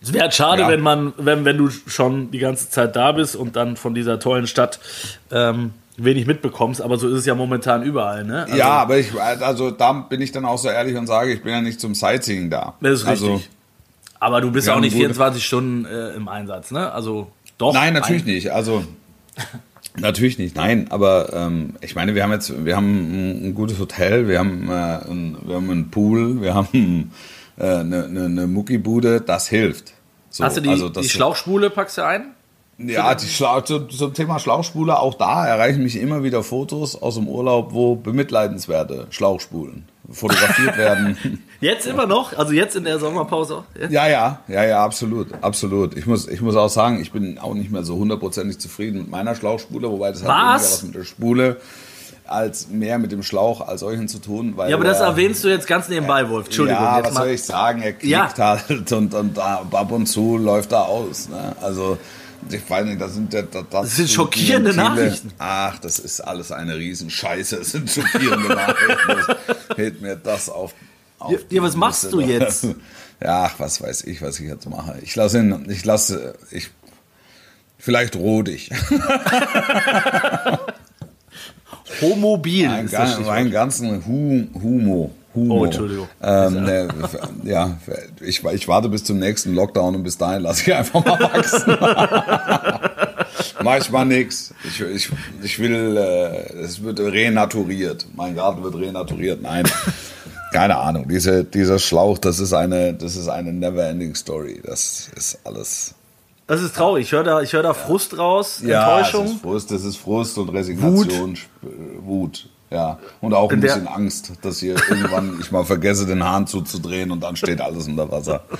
Es 0.01 0.13
wäre 0.13 0.25
halt 0.25 0.35
schade, 0.35 0.63
Ja. 0.63 0.69
wenn 0.69 0.81
man, 0.81 1.13
wenn, 1.19 1.45
wenn 1.45 1.59
du 1.59 1.69
schon 1.71 2.31
die 2.31 2.39
ganze 2.39 2.71
Zeit 2.71 2.97
da 2.97 3.13
bist 3.13 3.37
und 3.37 3.57
dann 3.57 3.77
von 3.77 3.95
dieser 3.95 4.19
tollen 4.19 4.47
Stadt 4.47 4.81
ähm, 5.31 5.73
wenig 5.99 6.27
mitbekommst, 6.27 6.81
aber 6.81 6.97
so 6.99 7.09
ist 7.09 7.19
es 7.21 7.27
ja 7.27 7.35
momentan 7.35 7.83
überall, 7.83 8.25
ne? 8.25 8.45
Also, 8.45 8.57
ja, 8.57 8.69
aber 8.71 8.99
ich, 8.99 9.13
also 9.21 9.71
da 9.71 9.93
bin 9.93 10.21
ich 10.23 10.33
dann 10.33 10.45
auch 10.47 10.57
so 10.59 10.69
ehrlich 10.69 10.97
und 10.97 11.07
sage, 11.07 11.33
ich 11.35 11.43
bin 11.43 11.53
ja 11.53 11.61
nicht 11.61 11.79
zum 11.81 11.95
Sightseeing 11.95 12.49
da. 12.51 12.75
Das 12.81 13.01
ist 13.03 13.07
richtig. 13.07 13.31
Also, 13.31 13.43
Aber 14.19 14.41
du 14.41 14.51
bist 14.51 14.69
auch 14.71 14.81
nicht 14.81 14.93
gute- 14.95 15.05
24 15.05 15.45
Stunden 15.45 15.85
äh, 15.85 16.11
im 16.15 16.27
Einsatz, 16.29 16.71
ne? 16.71 16.91
Also 16.91 17.31
doch. 17.59 17.75
Nein, 17.75 17.93
natürlich 17.93 18.23
ein- 18.23 18.29
nicht. 18.35 18.51
Also 18.51 18.83
natürlich 19.97 20.39
nicht. 20.39 20.57
Nein, 20.57 20.87
aber 20.91 21.33
ähm, 21.33 21.75
ich 21.81 21.95
meine, 21.95 22.15
wir 22.15 22.23
haben 22.23 22.33
jetzt, 22.33 22.65
wir 22.65 22.77
haben 22.77 23.47
ein, 23.47 23.55
gutes 23.55 23.79
Hotel, 23.79 24.29
wir 24.29 24.39
haben, 24.39 24.69
äh, 24.69 24.73
ein, 24.73 25.37
wir 25.45 25.57
haben 25.57 25.71
einen 25.71 25.91
Pool, 25.91 26.41
wir 26.41 26.55
haben 26.55 27.13
äh, 27.59 27.65
eine, 27.65 28.05
eine, 28.05 28.25
eine 28.25 28.47
Muckibude. 28.47 29.21
Das 29.21 29.49
hilft. 29.49 29.95
So, 30.31 30.45
Hast 30.45 30.57
du 30.57 30.63
die, 30.63 30.71
also 30.71 30.89
die 30.89 31.09
Schlauchspule, 31.09 31.71
packst 31.71 31.99
du 31.99 32.07
ein? 32.07 32.35
Ja, 32.87 33.15
die 33.15 33.27
Schlau 33.27 33.61
zu, 33.61 33.81
zum 33.87 34.15
Thema 34.15 34.39
Schlauchspule, 34.39 34.99
auch 34.99 35.15
da 35.15 35.47
erreichen 35.47 35.83
mich 35.83 35.97
immer 36.01 36.23
wieder 36.23 36.43
Fotos 36.43 37.01
aus 37.01 37.15
dem 37.17 37.29
Urlaub, 37.29 37.73
wo 37.73 37.97
bemitleidenswerte 37.97 39.07
Schlauchspulen 39.11 39.85
fotografiert 40.11 40.77
werden. 40.77 41.17
Jetzt 41.61 41.87
immer 41.87 42.07
noch? 42.07 42.37
Also 42.37 42.53
jetzt 42.53 42.75
in 42.75 42.83
der 42.85 42.99
Sommerpause? 42.99 43.63
Ja. 43.89 44.07
Ja, 44.09 44.41
ja, 44.49 44.65
ja, 44.65 44.85
absolut, 44.85 45.29
absolut. 45.43 45.97
Ich 45.97 46.07
muss, 46.07 46.27
ich 46.27 46.41
muss 46.41 46.57
auch 46.57 46.69
sagen, 46.69 47.01
ich 47.01 47.13
bin 47.13 47.39
auch 47.39 47.55
nicht 47.55 47.71
mehr 47.71 47.85
so 47.85 47.95
hundertprozentig 47.97 48.59
zufrieden 48.59 48.99
mit 48.99 49.11
meiner 49.11 49.37
Schlauchspule, 49.37 49.89
wobei 49.89 50.11
das 50.11 50.23
hat 50.25 50.29
Was? 50.29 50.37
weniger 50.39 50.65
was 50.73 50.83
mit 50.83 50.95
der 50.97 51.05
Spule 51.05 51.57
als 52.27 52.69
mehr 52.69 52.99
mit 52.99 53.13
dem 53.13 53.23
Schlauch 53.23 53.61
als 53.67 53.81
solchen 53.81 54.09
zu 54.09 54.19
tun. 54.19 54.55
Weil 54.57 54.71
Ja, 54.71 54.77
aber 54.77 54.85
das 54.85 55.01
er- 55.01 55.07
erwähnst 55.07 55.45
du 55.45 55.49
jetzt 55.49 55.67
ganz 55.67 55.89
nebenbei, 55.89 56.29
Wolf. 56.31 56.47
Entschuldigung. 56.47 56.83
Ja, 56.83 57.01
was 57.05 57.15
mal. 57.15 57.21
soll 57.21 57.29
ich 57.31 57.43
sagen? 57.45 57.83
Er 57.83 57.93
klickt 57.93 58.11
Ja. 58.13 58.33
halt 58.39 58.91
und, 58.93 59.15
und 59.15 59.39
ab 59.39 59.91
und 59.93 60.07
zu 60.07 60.37
läuft 60.39 60.73
er 60.73 60.87
aus. 60.89 61.29
Ne? 61.29 61.55
Also 61.61 61.99
ich 62.51 62.69
weiß 62.69 62.85
nicht, 62.87 63.01
das 63.01 63.15
sind, 63.15 63.33
das, 63.33 63.45
das, 63.51 63.65
Das 63.71 63.97
sind 63.97 64.11
schockierende 64.11 64.75
Nachrichten. 64.75 65.33
Ach, 65.39 65.79
das 65.79 65.99
ist 65.99 66.21
alles 66.21 66.53
eine 66.53 66.77
Riesenscheiße. 66.77 67.57
Es 67.57 67.73
sind 67.73 67.91
schockierende 67.91 68.49
Nachrichten. 68.49 68.99
Das 69.07 69.37
hält 69.77 70.03
mir 70.03 70.17
das 70.17 70.49
auf. 70.49 70.75
auf 71.19 71.35
Ja, 71.51 71.63
was 71.63 71.77
machst 71.77 72.05
Liste. 72.05 72.17
du 72.17 72.23
jetzt? 72.23 72.67
Ja, 73.25 73.45
ach, 73.45 73.55
was 73.59 73.81
weiß 73.81 74.03
ich, 74.07 74.21
was 74.21 74.41
ich 74.41 74.49
jetzt 74.49 74.69
mache. 74.69 74.99
Ich 75.01 75.15
lasse 75.15 75.39
ihn, 75.39 75.71
ich 75.71 75.85
lasse, 75.85 76.35
ich, 76.51 76.71
vielleicht 77.79 78.17
roh 78.17 78.43
dich. 78.43 78.69
Homobil 82.01 82.67
Mein, 82.67 82.87
ist 82.87 82.95
das 82.95 83.21
meinen 83.21 83.53
ganzen 83.53 84.05
Hu 84.07 84.49
Humo. 84.61 85.13
Humo. 85.35 85.61
Oh, 85.61 85.65
Entschuldigung. 85.65 86.09
Ähm, 86.23 86.65
ne, 86.65 86.89
ja, 87.45 87.77
ich, 88.21 88.45
ich 88.45 88.69
warte 88.69 88.89
bis 88.89 89.05
zum 89.05 89.19
nächsten 89.19 89.55
Lockdown 89.55 89.95
und 89.97 90.03
bis 90.03 90.19
dahin 90.19 90.43
lasse 90.43 90.63
ich 90.63 90.75
einfach 90.75 91.05
mal 91.05 91.19
wachsen. 91.21 91.77
Mach 93.63 93.79
ich 93.79 93.91
mal 93.91 94.05
nix. 94.05 94.53
Ich, 94.65 94.81
ich, 94.81 95.09
ich 95.43 95.59
will, 95.59 95.97
äh, 95.97 96.53
es 96.61 96.83
wird 96.83 97.01
renaturiert. 97.01 98.07
Mein 98.15 98.35
Garten 98.35 98.63
wird 98.63 98.75
renaturiert. 98.75 99.41
Nein. 99.43 99.65
Keine 100.53 100.77
Ahnung. 100.77 101.09
Diese, 101.09 101.45
dieser 101.45 101.79
Schlauch, 101.79 102.19
das 102.19 102.39
ist 102.39 102.53
eine, 102.53 102.93
das 102.93 103.17
ist 103.17 103.29
eine 103.29 103.53
never-ending 103.53 104.15
Story. 104.15 104.61
Das 104.65 105.11
ist 105.17 105.39
alles. 105.45 105.95
Das 106.47 106.61
ist 106.61 106.75
traurig. 106.77 107.07
Ich 107.07 107.13
höre 107.13 107.25
da, 107.25 107.41
ich 107.41 107.53
hör 107.55 107.63
da 107.63 107.73
Frust 107.73 108.19
raus, 108.19 108.61
Ja, 108.65 108.99
Enttäuschung. 108.99 109.27
ist 109.27 109.41
Frust, 109.41 109.71
das 109.71 109.85
ist 109.85 109.97
Frust 109.97 110.37
und 110.37 110.51
Resignation, 110.51 111.39
Wut. 111.63 112.05
Wut. 112.05 112.49
Ja, 112.73 112.99
und 113.21 113.35
auch 113.35 113.51
ein 113.51 113.57
In 113.57 113.61
der- 113.61 113.75
bisschen 113.75 113.87
Angst, 113.89 114.33
dass 114.41 114.61
hier 114.61 114.77
irgendwann 114.89 115.39
ich 115.41 115.51
mal 115.51 115.65
vergesse, 115.65 116.07
den 116.07 116.25
Hahn 116.25 116.47
zuzudrehen 116.47 117.11
und 117.11 117.21
dann 117.23 117.37
steht 117.37 117.61
alles 117.61 117.87
unter 117.87 118.11
Wasser. 118.11 118.45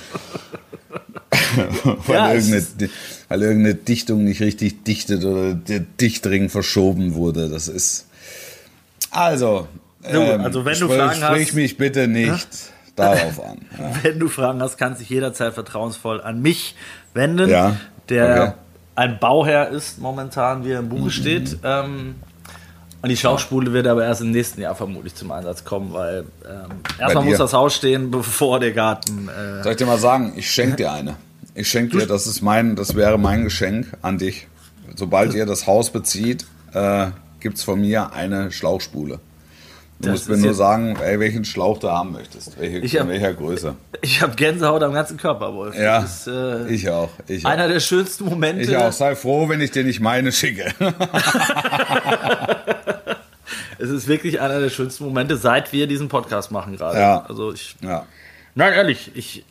weil, 2.05 2.15
Ja, 2.15 2.33
irgendeine, 2.33 2.89
weil 3.29 3.41
irgendeine 3.41 3.75
Dichtung 3.75 4.23
nicht 4.23 4.41
richtig 4.41 4.83
dichtet 4.83 5.23
oder 5.25 5.53
der 5.53 5.79
Dichtring 5.79 6.49
verschoben 6.49 7.15
wurde. 7.15 7.49
Das 7.49 7.67
ist. 7.67 8.07
Also, 9.11 9.67
So, 10.03 10.19
ähm, 10.21 10.41
also 10.41 10.65
wenn 10.65 10.73
du 10.79 10.85
sprich, 10.85 10.97
Fragen 10.99 11.21
sprich 11.21 11.47
hast- 11.49 11.55
mich 11.55 11.77
bitte 11.77 12.07
nicht 12.07 12.47
darauf 12.95 13.43
an. 13.43 13.59
Ja. 13.79 13.91
Wenn 14.03 14.19
du 14.19 14.27
Fragen 14.27 14.61
hast, 14.61 14.77
kannst 14.77 14.99
du 14.99 15.03
dich 15.03 15.09
jederzeit 15.09 15.53
vertrauensvoll 15.53 16.21
an 16.21 16.41
mich 16.41 16.75
wenden. 17.13 17.49
Ja. 17.49 17.77
der 18.09 18.41
Okay. 18.43 18.51
ein 18.95 19.17
Bauherr 19.19 19.69
ist 19.69 19.99
momentan, 19.99 20.65
wie 20.65 20.71
er 20.71 20.79
im 20.79 20.89
Buche 20.89 21.09
steht. 21.09 21.57
Ähm, 21.63 22.15
und 23.03 23.09
die 23.09 23.17
Schauspule 23.17 23.71
wird 23.73 23.85
aber 23.85 24.03
erst 24.05 24.21
im 24.21 24.31
nächsten 24.31 24.61
Jahr 24.61 24.73
vermutlich 24.73 25.13
zum 25.13 25.31
Einsatz 25.31 25.63
kommen, 25.63 25.93
weil 25.93 26.25
ähm, 26.49 26.71
erstmal 26.99 27.23
muss 27.25 27.37
das 27.37 27.53
Haus 27.53 27.75
stehen, 27.75 28.09
bevor 28.11 28.59
der 28.59 28.71
Garten. 28.71 29.29
Äh, 29.29 29.61
Soll 29.61 29.73
ich 29.73 29.77
dir 29.77 29.85
mal 29.85 29.99
sagen, 29.99 30.33
ich 30.35 30.49
schenke 30.49 30.77
dir 30.77 30.91
eine. 30.91 31.15
Ich 31.53 31.67
schenke 31.69 31.99
dir, 31.99 32.07
das 32.07 32.25
ist 32.25 32.41
mein, 32.41 32.75
das 32.75 32.95
wäre 32.95 33.19
mein 33.19 33.43
Geschenk 33.43 33.85
an 34.01 34.17
dich. 34.17 34.47
Sobald 34.95 35.35
ihr 35.35 35.45
das 35.45 35.67
Haus 35.67 35.91
bezieht, 35.91 36.45
äh, 36.73 37.07
gibt 37.39 37.57
es 37.57 37.63
von 37.63 37.79
mir 37.79 38.13
eine 38.13 38.51
Schlauchspule. 38.51 39.19
Du 39.99 40.09
Das 40.09 40.11
musst 40.27 40.29
mir 40.29 40.37
nur 40.37 40.53
sagen, 40.55 40.97
ey, 41.01 41.19
welchen 41.19 41.45
Schlauch 41.45 41.77
du 41.77 41.89
haben 41.89 42.11
möchtest. 42.13 42.59
Welche, 42.59 42.99
hab- 42.99 43.05
in 43.05 43.09
welcher 43.11 43.33
Größe. 43.33 43.75
ich 44.01 44.21
habe 44.21 44.35
Gänsehaut 44.35 44.81
am 44.83 44.91
ganzen 44.93 45.17
Körper, 45.17 45.53
Wolf. 45.53 45.77
Ja, 45.77 46.01
Das 46.01 46.25
ist 46.25 46.27
äh, 46.27 46.67
ich 46.73 46.89
auch. 46.89 47.09
Ich 47.27 47.45
auch. 47.45 47.49
einer 47.51 47.67
der 47.67 47.79
schönsten 47.79 48.25
Momente. 48.25 48.63
Ich 48.63 48.75
auch. 48.75 48.91
Sei 48.91 49.15
froh, 49.15 49.47
wenn 49.47 49.61
ich 49.61 49.71
dir 49.71 49.83
nicht 49.83 49.99
meine 50.01 50.31
schicke. 50.31 50.73
Es 53.79 53.89
ist 53.89 54.07
wirklich 54.07 54.41
einer 54.41 54.59
der 54.59 54.69
schönsten 54.69 55.03
Momente, 55.05 55.37
seit 55.37 55.71
wir 55.73 55.87
diesen 55.87 56.07
Podcast 56.09 56.51
machen 56.51 56.77
gerade. 56.77 56.99
Ja. 56.99 57.25
Also 57.27 57.53
ich. 57.53 57.75
ja. 57.81 58.05
Nein, 58.55 58.73
ehrlich, 58.73 59.11
ich, 59.15 59.43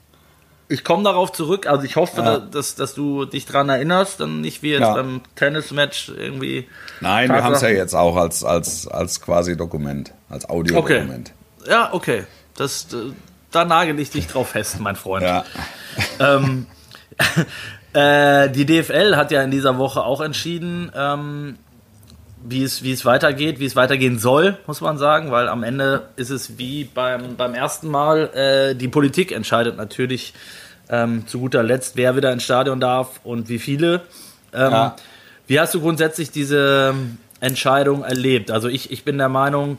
ich 0.68 0.84
komme 0.84 1.02
darauf 1.04 1.32
zurück. 1.32 1.66
Also 1.66 1.84
ich 1.84 1.96
hoffe, 1.96 2.20
Ja. 2.20 2.38
dass, 2.38 2.74
dass 2.76 2.94
du 2.94 3.24
dich 3.24 3.46
dran 3.46 3.68
erinnerst, 3.68 4.20
dann 4.20 4.40
nicht 4.40 4.62
wie 4.62 4.70
jetzt 4.72 4.80
Ja. 4.82 4.94
beim 4.94 5.20
Tennismatch 5.36 6.10
irgendwie. 6.16 6.68
Nein, 7.00 7.30
wir 7.30 7.42
haben 7.42 7.54
es 7.54 7.60
ja 7.62 7.68
jetzt 7.68 7.94
auch 7.94 8.16
als, 8.16 8.44
als, 8.44 8.86
als 8.86 9.20
quasi 9.20 9.56
Dokument, 9.56 10.12
als 10.30 10.48
Audiodokument. 10.48 11.32
Ja, 11.68 11.92
okay. 11.92 12.24
Das, 12.56 12.86
da 13.50 13.64
nagel 13.64 13.98
ich 13.98 14.10
dich 14.10 14.26
drauf 14.28 14.50
fest, 14.50 14.78
mein 14.80 14.96
Freund. 14.96 15.24
Ja. 15.24 15.44
Ähm, 16.20 16.66
äh, 17.92 18.48
die 18.50 18.64
DFL 18.64 19.16
hat 19.16 19.30
ja 19.30 19.42
in 19.42 19.50
dieser 19.50 19.76
Woche 19.78 20.02
auch 20.02 20.20
entschieden, 20.22 20.90
ähm, 20.96 21.56
wie, 22.44 22.62
es, 22.62 22.82
wie 22.82 22.92
es 22.92 23.04
weitergeht, 23.04 23.60
wie 23.60 23.66
es 23.66 23.76
weitergehen 23.76 24.18
soll, 24.18 24.56
muss 24.66 24.80
man 24.80 24.98
sagen, 24.98 25.30
weil 25.30 25.48
am 25.48 25.62
Ende 25.62 26.08
ist 26.16 26.30
es 26.30 26.58
wie 26.58 26.84
beim, 26.84 27.36
beim 27.36 27.54
ersten 27.54 27.88
Mal, 27.88 28.30
äh, 28.34 28.74
die 28.74 28.88
Politik 28.88 29.32
entscheidet 29.32 29.76
natürlich 29.76 30.34
ähm, 30.88 31.26
zu 31.26 31.38
guter 31.38 31.62
Letzt, 31.62 31.96
wer 31.96 32.16
wieder 32.16 32.32
ins 32.32 32.42
Stadion 32.42 32.80
darf 32.80 33.20
und 33.24 33.48
wie 33.48 33.58
viele. 33.58 34.02
Ähm, 34.52 34.70
Ja. 34.72 34.96
Wie 35.46 35.58
hast 35.60 35.74
du 35.74 35.80
grundsätzlich 35.80 36.30
diese 36.30 36.94
Entscheidung 37.40 38.04
erlebt? 38.04 38.50
Also 38.50 38.68
ich, 38.68 38.90
ich 38.90 39.04
bin 39.04 39.18
der 39.18 39.28
Meinung, 39.28 39.78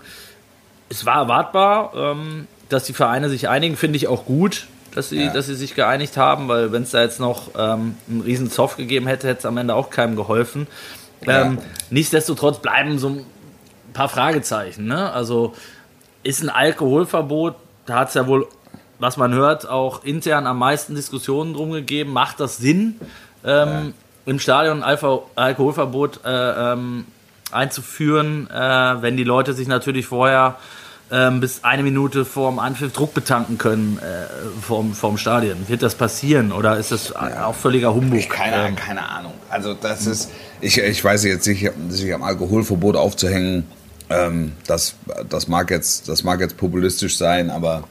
es 0.90 1.06
war 1.06 1.16
erwartbar, 1.16 1.94
ähm, 1.96 2.48
dass 2.70 2.84
die 2.86 2.94
Vereine 2.94 3.30
sich 3.30 3.50
einigen, 3.50 3.76
finde 3.78 3.98
ich 3.98 4.08
auch 4.08 4.26
gut, 4.26 4.68
dass 4.94 5.10
sie, 5.10 5.24
Ja. 5.24 5.34
dass 5.34 5.48
sie 5.48 5.56
sich 5.56 5.74
geeinigt 5.74 6.18
haben, 6.18 6.48
weil 6.48 6.72
wenn 6.72 6.84
es 6.84 6.92
da 6.92 7.02
jetzt 7.02 7.20
noch 7.20 7.52
ähm, 7.58 7.96
einen 8.10 8.22
riesen 8.22 8.52
Zoff 8.52 8.78
gegeben 8.78 9.08
hätte, 9.08 9.28
hätte 9.28 9.40
es 9.40 9.46
am 9.46 9.58
Ende 9.58 9.74
auch 9.74 9.90
keinem 9.90 10.16
geholfen. 10.16 10.68
Ähm, 11.28 11.58
nichtsdestotrotz 11.90 12.60
bleiben 12.60 13.00
so 13.00 13.10
ein 13.10 13.26
paar 13.94 14.10
Fragezeichen. 14.10 14.86
Ne? 14.86 15.12
Also 15.12 15.54
ist 16.24 16.42
ein 16.42 16.50
Alkoholverbot, 16.50 17.56
da 17.86 17.96
hat 17.96 18.10
es 18.10 18.14
ja 18.14 18.28
wohl, 18.28 18.48
was 19.00 19.18
man 19.18 19.34
hört, 19.34 19.68
auch 19.68 20.04
intern 20.04 20.48
am 20.48 20.60
meisten 20.60 20.96
Diskussionen 20.96 21.54
drum 21.54 21.72
gegeben. 21.72 22.12
Macht 22.14 22.40
das 22.40 22.58
Sinn, 22.58 22.96
ähm, 23.44 23.94
im 24.26 24.40
Stadion 24.40 24.84
ein 24.84 24.98
Alkoholverbot 25.36 26.22
äh, 26.26 26.74
ähm, 26.74 27.06
einzuführen, 27.52 28.50
äh, 28.50 29.02
wenn 29.02 29.18
die 29.18 29.24
Leute 29.24 29.54
sich 29.54 29.68
natürlich 29.68 30.06
vorher 30.06 30.56
ähm, 31.12 31.42
bis 31.42 31.64
eine 31.64 31.84
Minute 31.84 32.26
vorm 32.26 32.60
Anpfiff 32.60 32.94
Druck 32.94 33.14
betanken 33.14 33.58
können 33.58 34.00
äh, 34.00 34.62
vorm, 34.62 34.94
vorm 34.94 35.18
Stadion? 35.18 35.68
Wird 35.68 35.84
das 35.84 35.96
passieren 35.96 36.52
oder 36.52 36.78
ist 36.78 36.92
das 36.92 37.16
auch 37.16 37.56
völliger 37.56 37.94
Humbug? 37.94 38.18
Ich 38.18 38.30
keine, 38.30 38.68
Ähm, 38.68 38.76
keine 38.76 39.08
Ahnung. 39.08 39.34
Also 39.50 39.74
das 39.74 40.08
ist, 40.08 40.32
ich, 40.64 40.78
ich 40.78 41.04
weiß 41.04 41.24
jetzt 41.26 41.48
nicht, 41.48 41.70
sich 41.90 42.14
am 42.14 42.24
Alkoholverbot 42.24 42.96
aufzuhängen, 42.96 43.66
ähm, 44.10 44.54
das, 44.68 44.96
das, 45.30 45.48
mag 45.48 45.70
jetzt, 45.72 46.08
das 46.08 46.24
mag 46.24 46.40
jetzt 46.40 46.58
populistisch 46.58 47.18
sein, 47.18 47.50
aber 47.50 47.88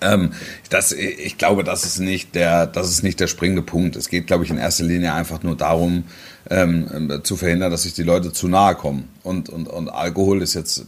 ähm, 0.00 0.32
das, 0.70 0.92
ich 0.92 1.38
glaube, 1.38 1.64
das 1.64 1.84
ist, 1.84 1.98
nicht 1.98 2.34
der, 2.34 2.66
das 2.66 2.90
ist 2.90 3.02
nicht 3.02 3.20
der 3.20 3.26
springende 3.26 3.62
Punkt. 3.62 3.96
Es 3.96 4.08
geht, 4.08 4.26
glaube 4.26 4.44
ich, 4.44 4.50
in 4.50 4.58
erster 4.58 4.84
Linie 4.84 5.14
einfach 5.14 5.42
nur 5.42 5.56
darum, 5.56 6.04
ähm, 6.50 7.20
zu 7.22 7.36
verhindern, 7.36 7.70
dass 7.70 7.84
sich 7.84 7.94
die 7.94 8.02
Leute 8.02 8.32
zu 8.32 8.48
nahe 8.48 8.74
kommen. 8.74 9.08
Und, 9.22 9.48
und, 9.48 9.66
und 9.66 9.88
Alkohol 9.88 10.42
ist 10.42 10.54
jetzt 10.54 10.84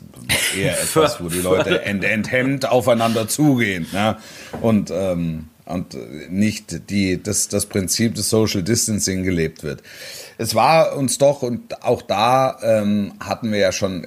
eher 0.57 0.81
etwas, 0.83 1.20
wo 1.22 1.29
die 1.29 1.40
Leute 1.40 1.83
ent, 1.83 2.05
enthemmt 2.05 2.68
aufeinander 2.68 3.29
zugehen. 3.29 3.87
Ne? 3.92 4.16
Und, 4.61 4.90
ähm, 4.90 5.49
und 5.66 5.96
nicht 6.31 6.90
die, 6.90 7.22
das, 7.22 7.48
das 7.48 7.66
Prinzip 7.66 8.14
des 8.14 8.31
Social 8.31 8.62
Distancing 8.62 9.24
gelebt 9.24 9.62
wird. 9.62 9.83
Es 10.38 10.55
war 10.55 10.96
uns 10.96 11.18
doch, 11.18 11.42
und 11.42 11.83
auch 11.83 12.02
da 12.02 12.59
ähm, 12.62 13.14
hatten 13.20 13.50
wir 13.50 13.59
ja 13.59 13.72
schon 13.72 14.05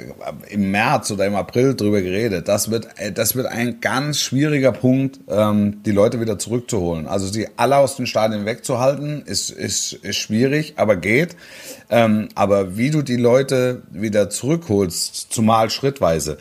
im 0.50 0.72
März 0.72 1.12
oder 1.12 1.26
im 1.26 1.36
April 1.36 1.76
drüber 1.76 2.02
geredet, 2.02 2.48
das 2.48 2.72
wird, 2.72 2.88
äh, 2.98 3.12
das 3.12 3.36
wird 3.36 3.48
ein 3.48 3.82
ganz 3.82 4.22
schwieriger 4.22 4.72
Punkt, 4.72 5.20
ähm, 5.28 5.84
die 5.84 5.92
Leute 5.92 6.22
wieder 6.22 6.40
zurückzuholen. 6.40 7.08
Also 7.08 7.28
sie 7.28 7.48
alle 7.58 7.78
aus 7.78 7.98
den 7.98 8.08
Stadien 8.08 8.46
wegzuhalten, 8.46 9.24
ist, 9.26 9.50
ist, 9.50 9.94
ist 9.94 10.18
schwierig, 10.18 10.74
aber 10.78 10.96
geht. 10.96 11.36
Ähm, 11.90 12.30
aber 12.36 12.78
wie 12.78 12.92
du 12.92 13.02
die 13.02 13.18
Leute 13.18 13.82
wieder 13.92 14.30
zurückholst, 14.30 15.34
zumal 15.34 15.70
schrittweise, 15.70 16.38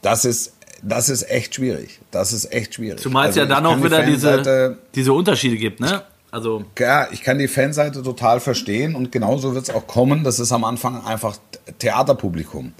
das 0.00 0.24
ist 0.24 0.52
das 0.82 1.08
ist 1.08 1.28
echt 1.28 1.54
schwierig. 1.54 2.00
Das 2.16 2.32
ist 2.32 2.52
echt 2.52 2.74
schwierig. 2.74 3.00
Zumal 3.00 3.28
es 3.28 3.36
Also 3.36 3.40
ja 3.40 3.46
dann 3.46 3.66
auch 3.66 3.76
die 3.76 3.84
wieder 3.84 4.02
diese, 4.02 4.76
diese 4.94 5.12
Unterschiede 5.12 5.56
gibt, 5.56 5.80
ne? 5.80 6.02
Also 6.32 6.64
ja, 6.78 7.06
ich 7.12 7.22
kann 7.22 7.38
die 7.38 7.48
Fanseite 7.48 8.02
total 8.02 8.40
verstehen 8.40 8.94
und 8.94 9.10
genauso 9.12 9.54
wird 9.54 9.68
es 9.68 9.74
auch 9.74 9.86
kommen. 9.86 10.24
Das 10.24 10.38
ist 10.38 10.52
am 10.52 10.64
Anfang 10.64 11.06
einfach 11.06 11.38
Theaterpublikum. 11.78 12.72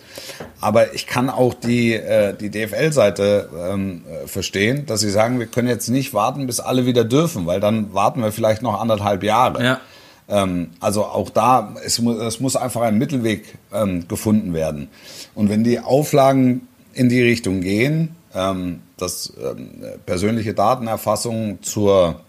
Aber 0.61 0.95
ich 0.95 1.07
kann 1.07 1.31
auch 1.31 1.55
die, 1.55 1.95
äh, 1.95 2.35
die 2.35 2.51
DFL-Seite 2.51 3.49
ähm, 3.57 4.03
äh, 4.07 4.27
verstehen, 4.27 4.85
dass 4.87 5.01
sie 5.01 5.11
sagen, 5.11 5.39
wir 5.39 5.47
können 5.47 5.69
jetzt 5.69 5.89
nicht 5.89 6.13
warten, 6.13 6.47
bis 6.47 6.61
alle 6.61 6.87
wieder 6.87 7.05
dürfen, 7.05 7.47
weil 7.47 7.61
dann 7.61 7.95
warten 7.95 8.21
wir 8.21 8.33
vielleicht 8.33 8.63
noch 8.63 8.81
anderthalb 8.81 9.23
Jahre. 9.23 9.65
Ja. 9.65 9.81
Ähm, 10.29 10.71
also 10.81 11.05
auch 11.05 11.31
da, 11.31 11.77
es, 11.85 12.01
mu 12.01 12.13
es 12.13 12.41
muss 12.41 12.57
einfach 12.57 12.83
ein 12.83 12.99
Mittelweg 12.99 13.57
ähm, 13.73 14.09
gefunden 14.09 14.55
werden. 14.55 14.89
Und 15.35 15.49
wenn 15.49 15.63
die 15.63 15.79
Auflagen 15.79 16.67
in 16.93 17.09
die 17.09 17.23
Richtung 17.23 17.61
gehen, 17.61 18.17
ähm, 18.35 18.81
dass 18.97 19.33
ähm, 19.43 19.83
persönliche 20.05 20.55
Datenerfassung 20.55 21.63
zur 21.63 22.21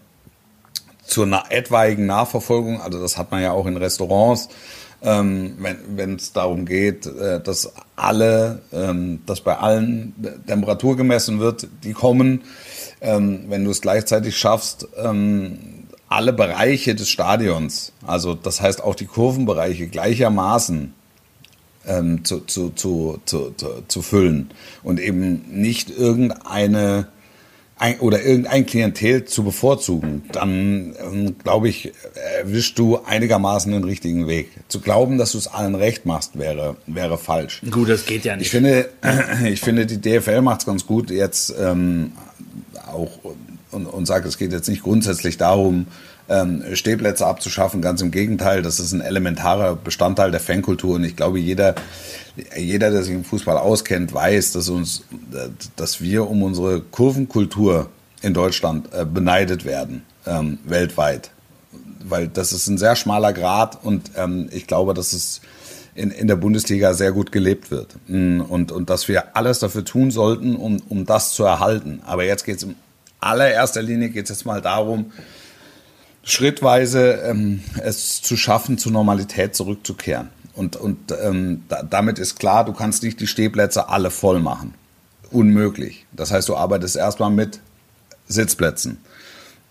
zur 1.08 1.26
na 1.26 1.44
etwaigen 1.48 2.06
Nachverfolgung, 2.06 2.80
also 2.80 3.00
das 3.00 3.16
hat 3.16 3.30
man 3.30 3.42
ja 3.42 3.52
auch 3.52 3.66
in 3.66 3.76
Restaurants, 3.76 4.48
ähm, 5.02 5.56
wenn 5.88 6.16
es 6.16 6.32
darum 6.32 6.66
geht, 6.66 7.06
äh, 7.06 7.40
dass 7.40 7.72
alle, 7.96 8.62
ähm, 8.72 9.20
dass 9.26 9.40
bei 9.40 9.56
allen 9.56 10.14
Temperatur 10.46 10.96
gemessen 10.96 11.40
wird, 11.40 11.66
die 11.84 11.92
kommen, 11.92 12.42
ähm, 13.00 13.44
wenn 13.48 13.64
du 13.64 13.70
es 13.70 13.80
gleichzeitig 13.80 14.36
schaffst, 14.36 14.88
ähm, 14.96 15.86
alle 16.08 16.32
Bereiche 16.32 16.94
des 16.94 17.08
Stadions, 17.08 17.92
also 18.06 18.34
das 18.34 18.60
heißt 18.60 18.82
auch 18.82 18.94
die 18.94 19.06
Kurvenbereiche 19.06 19.86
gleichermaßen 19.86 20.94
ähm, 21.88 22.24
zu, 22.24 22.40
zu, 22.40 22.70
zu, 22.70 23.20
zu, 23.24 23.50
zu, 23.56 23.66
zu 23.88 24.02
füllen 24.02 24.50
und 24.82 25.00
eben 25.00 25.44
nicht 25.48 25.90
irgendeine 25.90 27.08
ein, 27.78 28.00
oder 28.00 28.22
irgendein 28.22 28.66
Klientel 28.66 29.24
zu 29.24 29.44
bevorzugen, 29.44 30.22
dann 30.32 30.94
ähm, 31.00 31.36
glaube 31.38 31.68
ich, 31.68 31.92
erwischst 32.40 32.78
du 32.78 32.98
einigermaßen 33.04 33.70
den 33.70 33.84
richtigen 33.84 34.26
Weg. 34.26 34.50
Zu 34.68 34.80
glauben, 34.80 35.16
dass 35.16 35.32
du 35.32 35.38
es 35.38 35.46
allen 35.46 35.74
recht 35.74 36.04
machst, 36.04 36.38
wäre, 36.38 36.76
wäre 36.86 37.18
falsch. 37.18 37.62
gut, 37.70 37.88
das 37.88 38.04
geht 38.04 38.24
ja 38.24 38.34
Ich 38.34 38.40
nicht. 38.40 38.50
finde, 38.50 38.88
ich 39.44 39.60
finde, 39.60 39.86
die 39.86 40.00
DFL 40.00 40.42
macht 40.42 40.60
es 40.60 40.66
ganz 40.66 40.86
gut 40.86 41.10
jetzt 41.10 41.54
ähm, 41.58 42.12
auch 42.92 43.10
und, 43.70 43.86
und 43.86 44.06
sagt, 44.06 44.26
es 44.26 44.38
geht 44.38 44.52
jetzt 44.52 44.68
nicht 44.68 44.82
grundsätzlich 44.82 45.36
darum, 45.36 45.86
ähm, 46.28 46.64
Stehplätze 46.74 47.26
abzuschaffen. 47.26 47.82
Ganz 47.82 48.00
im 48.00 48.10
Gegenteil, 48.10 48.62
das 48.62 48.80
ist 48.80 48.92
ein 48.92 49.00
elementarer 49.00 49.76
Bestandteil 49.76 50.30
der 50.30 50.40
Fankultur 50.40 50.96
und 50.96 51.04
ich 51.04 51.16
glaube, 51.16 51.38
jeder, 51.38 51.74
jeder, 52.56 52.90
der 52.90 53.02
sich 53.02 53.14
im 53.14 53.24
Fußball 53.24 53.56
auskennt, 53.56 54.12
weiß, 54.12 54.52
dass 54.52 54.68
uns, 54.68 55.04
dass 55.76 56.00
wir 56.00 56.28
um 56.28 56.42
unsere 56.42 56.80
Kurvenkultur 56.80 57.88
in 58.22 58.34
Deutschland 58.34 58.92
äh, 58.92 59.04
beneidet 59.04 59.64
werden, 59.64 60.02
ähm, 60.26 60.58
weltweit. 60.64 61.30
Weil 62.00 62.28
das 62.28 62.52
ist 62.52 62.68
ein 62.68 62.78
sehr 62.78 62.96
schmaler 62.96 63.32
Grad 63.32 63.84
und 63.84 64.10
ähm, 64.16 64.48
ich 64.52 64.66
glaube, 64.66 64.94
dass 64.94 65.12
es 65.12 65.40
in, 65.94 66.10
in 66.10 66.28
der 66.28 66.36
Bundesliga 66.36 66.94
sehr 66.94 67.12
gut 67.12 67.32
gelebt 67.32 67.70
wird. 67.70 67.96
Mm, 68.06 68.40
Und, 68.40 68.70
und 68.70 68.88
dass 68.88 69.08
wir 69.08 69.36
alles 69.36 69.58
dafür 69.58 69.84
tun 69.84 70.10
sollten, 70.10 70.54
um, 70.56 70.80
um 70.88 71.04
das 71.04 71.32
zu 71.32 71.44
erhalten. 71.44 72.00
Aber 72.06 72.24
jetzt 72.24 72.44
geht 72.44 72.58
es 72.58 72.62
in 72.62 72.76
allererster 73.20 73.82
Linie 73.82 74.10
geht 74.10 74.24
es 74.24 74.30
jetzt 74.30 74.46
mal 74.46 74.60
darum, 74.60 75.12
schrittweise 76.30 77.12
ähm, 77.24 77.62
es 77.82 78.22
zu 78.22 78.36
schaffen, 78.36 78.78
zur 78.78 78.92
Normalität 78.92 79.54
zurückzukehren. 79.54 80.28
Und, 80.54 80.76
und 80.76 81.14
ähm, 81.22 81.64
da, 81.68 81.82
damit 81.82 82.18
ist 82.18 82.38
klar, 82.38 82.64
du 82.64 82.72
kannst 82.72 83.02
nicht 83.02 83.20
die 83.20 83.26
Stehplätze 83.26 83.88
alle 83.88 84.10
voll 84.10 84.40
machen. 84.40 84.74
Unmöglich. 85.30 86.06
Das 86.12 86.32
heißt, 86.32 86.48
du 86.48 86.56
arbeitest 86.56 86.96
erstmal 86.96 87.30
mit 87.30 87.60
Sitzplätzen 88.26 88.98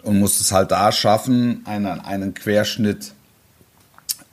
und 0.04 0.20
musst 0.20 0.40
es 0.40 0.52
halt 0.52 0.72
da 0.72 0.92
schaffen, 0.92 1.62
einen, 1.66 2.00
einen 2.00 2.34
Querschnitt 2.34 3.14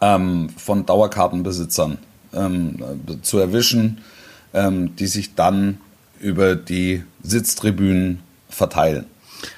ähm, 0.01 0.51
von 0.57 0.87
Dauerkartenbesitzern 0.87 1.99
ähm, 2.33 2.83
zu 3.23 3.39
erwischen, 3.39 4.03
ähm, 4.53 4.97
die 4.97 5.07
sich 5.07 5.35
dann 5.35 5.79
über 6.21 6.57
die 6.57 7.03
Sitztribünen 7.23 8.21
verteilen. 8.49 9.07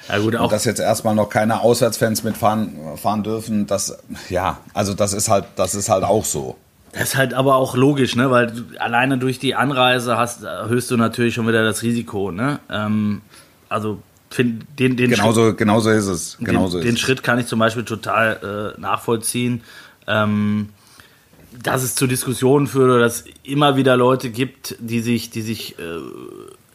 Ja, 0.09 0.19
gut, 0.19 0.35
auch 0.35 0.43
Und 0.43 0.51
dass 0.51 0.65
jetzt 0.65 0.79
erstmal 0.79 1.15
noch 1.15 1.29
keine 1.29 1.61
Auswärtsfans 1.61 2.23
mitfahren 2.23 2.97
fahren 2.97 3.23
dürfen, 3.23 3.67
das 3.67 3.97
ja, 4.29 4.59
also 4.73 4.93
das 4.93 5.13
ist 5.13 5.29
halt, 5.29 5.45
das 5.55 5.75
ist 5.75 5.89
halt 5.89 6.03
auch 6.03 6.25
so. 6.25 6.55
Das 6.93 7.09
ist 7.09 7.15
halt 7.15 7.33
aber 7.33 7.55
auch 7.55 7.75
logisch, 7.75 8.15
ne? 8.15 8.31
Weil 8.31 8.51
alleine 8.79 9.17
durch 9.17 9.39
die 9.39 9.55
Anreise 9.55 10.17
hast, 10.17 10.43
erhöhst 10.43 10.89
du 10.89 10.97
natürlich 10.97 11.35
schon 11.35 11.47
wieder 11.47 11.63
das 11.63 11.83
Risiko, 11.83 12.31
ne? 12.31 12.59
Ähm, 12.71 13.21
also 13.69 13.99
find, 14.29 14.65
den, 14.79 14.97
den, 14.97 15.09
Schritt, 15.09 15.19
Genauso, 15.19 15.53
genauso 15.53 15.89
ist 15.91 16.07
es. 16.07 16.37
Genauso 16.39 16.77
den, 16.77 16.87
den 16.87 16.95
ist. 16.95 17.01
Schritt 17.01 17.23
kann 17.23 17.39
ich 17.39 17.47
zum 17.47 17.59
Beispiel 17.59 17.83
total 17.83 18.73
äh, 18.77 18.79
nachvollziehen. 18.79 19.63
Ähm, 20.07 20.69
dass 21.63 21.83
es 21.83 21.95
zu 21.95 22.07
Diskussionen 22.07 22.67
führt 22.67 22.89
oder 22.89 22.99
dass 22.99 23.21
es 23.21 23.25
immer 23.43 23.75
wieder 23.77 23.97
Leute 23.97 24.29
gibt, 24.29 24.75
die 24.79 24.99
sich, 24.99 25.29
die 25.29 25.41
sich, 25.41 25.77
äh, 25.79 25.99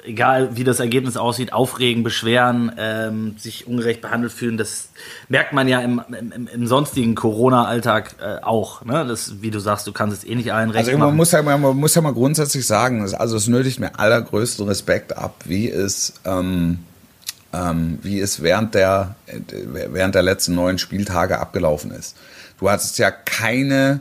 egal 0.04 0.56
wie 0.56 0.64
das 0.64 0.80
Ergebnis 0.80 1.16
aussieht, 1.16 1.52
aufregen, 1.52 2.02
beschweren, 2.02 2.72
ähm, 2.76 3.36
sich 3.38 3.66
ungerecht 3.66 4.00
behandelt 4.00 4.32
fühlen. 4.32 4.56
Das 4.56 4.88
merkt 5.28 5.52
man 5.52 5.68
ja 5.68 5.80
im, 5.80 6.00
im, 6.34 6.48
im 6.52 6.66
sonstigen 6.66 7.14
Corona-Alltag 7.14 8.16
äh, 8.20 8.42
auch. 8.42 8.84
Ne? 8.84 9.04
Das, 9.06 9.42
wie 9.42 9.50
du 9.50 9.58
sagst, 9.60 9.86
du 9.86 9.92
kannst 9.92 10.18
es 10.18 10.24
eh 10.28 10.34
nicht 10.34 10.52
allen 10.52 10.70
recht 10.70 10.86
Also 10.86 10.98
man 10.98 11.08
machen. 11.08 11.16
muss, 11.16 11.30
ja, 11.32 11.42
mal- 11.42 11.58
man 11.58 11.76
muss 11.76 11.94
ja 11.94 12.02
mal 12.02 12.12
grundsätzlich 12.12 12.66
sagen, 12.66 13.02
es- 13.04 13.14
also 13.14 13.36
es 13.36 13.46
nötigt 13.48 13.78
mir 13.80 13.98
allergrößten 13.98 14.66
Respekt 14.66 15.16
ab, 15.16 15.36
wie 15.44 15.70
es, 15.70 16.14
ähm, 16.24 16.78
ähm, 17.52 17.98
wie 18.02 18.18
es 18.20 18.42
während 18.42 18.74
der, 18.74 19.14
äh, 19.26 19.38
während 19.92 20.14
der 20.14 20.22
letzten 20.22 20.54
neun 20.54 20.78
Spieltage 20.78 21.38
abgelaufen 21.38 21.90
ist. 21.90 22.16
Du 22.58 22.70
hattest 22.70 22.98
ja 22.98 23.10
keine 23.10 24.00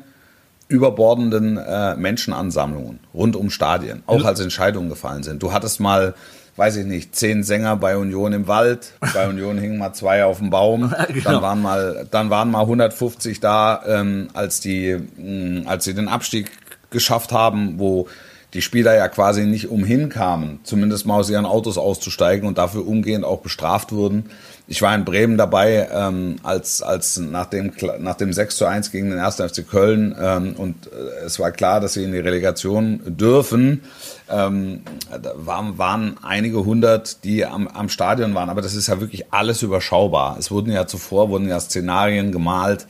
überbordenden 0.71 1.57
äh, 1.57 1.95
Menschenansammlungen 1.95 2.99
rund 3.13 3.35
um 3.35 3.49
Stadien, 3.49 4.03
auch 4.07 4.23
als 4.25 4.39
Entscheidungen 4.39 4.89
gefallen 4.89 5.23
sind. 5.23 5.43
Du 5.43 5.51
hattest 5.53 5.79
mal, 5.79 6.13
weiß 6.55 6.77
ich 6.77 6.85
nicht, 6.85 7.15
zehn 7.15 7.43
Sänger 7.43 7.75
bei 7.75 7.97
Union 7.97 8.33
im 8.33 8.47
Wald, 8.47 8.93
bei 9.13 9.27
Union 9.29 9.57
hingen 9.57 9.77
mal 9.77 9.93
zwei 9.93 10.23
auf 10.25 10.39
dem 10.39 10.49
Baum, 10.49 10.93
Genau. 11.09 11.23
dann 11.23 11.41
waren 11.41 11.61
mal, 11.61 12.07
dann 12.09 12.29
waren 12.29 12.49
mal 12.49 12.61
150 12.61 13.39
da, 13.39 13.83
ähm, 13.85 14.29
als 14.33 14.59
die, 14.61 14.97
mh, 15.17 15.69
als 15.69 15.83
sie 15.83 15.93
den 15.93 16.07
Abstieg 16.07 16.51
geschafft 16.89 17.31
haben, 17.31 17.75
wo 17.77 18.07
die 18.53 18.61
Spieler 18.61 18.95
ja 18.95 19.07
quasi 19.07 19.45
nicht 19.45 19.69
umhin 19.69 20.09
kamen, 20.09 20.59
zumindest 20.63 21.05
mal 21.05 21.15
aus 21.19 21.29
ihren 21.29 21.45
Autos 21.45 21.77
auszusteigen 21.77 22.45
und 22.47 22.57
dafür 22.57 22.85
umgehend 22.85 23.23
auch 23.23 23.39
bestraft 23.39 23.93
wurden. 23.93 24.25
Ich 24.71 24.81
war 24.81 24.95
in 24.95 25.03
Bremen 25.03 25.35
dabei, 25.37 25.89
ähm, 25.91 26.37
als, 26.43 26.81
als 26.81 27.17
nach, 27.17 27.47
dem, 27.47 27.73
nach 27.99 28.15
dem 28.15 28.31
6 28.31 28.55
zu 28.55 28.65
1 28.65 28.93
gegen 28.93 29.09
den 29.09 29.19
1. 29.19 29.35
FC 29.35 29.67
Köln 29.69 30.15
ähm, 30.17 30.53
und 30.55 30.87
äh, 30.87 31.25
es 31.25 31.39
war 31.39 31.51
klar, 31.51 31.81
dass 31.81 31.91
sie 31.95 32.05
in 32.05 32.13
die 32.13 32.19
Relegation 32.19 33.01
dürfen, 33.05 33.81
ähm, 34.29 34.83
da 35.09 35.33
waren, 35.35 35.77
waren 35.77 36.15
einige 36.23 36.63
hundert, 36.63 37.25
die 37.25 37.45
am, 37.45 37.67
am 37.67 37.89
Stadion 37.89 38.33
waren, 38.33 38.49
aber 38.49 38.61
das 38.61 38.73
ist 38.73 38.87
ja 38.87 39.01
wirklich 39.01 39.33
alles 39.33 39.61
überschaubar. 39.61 40.37
Es 40.39 40.51
wurden 40.51 40.71
ja 40.71 40.87
zuvor, 40.87 41.27
wurden 41.27 41.49
ja 41.49 41.59
Szenarien 41.59 42.31
gemalt, 42.31 42.87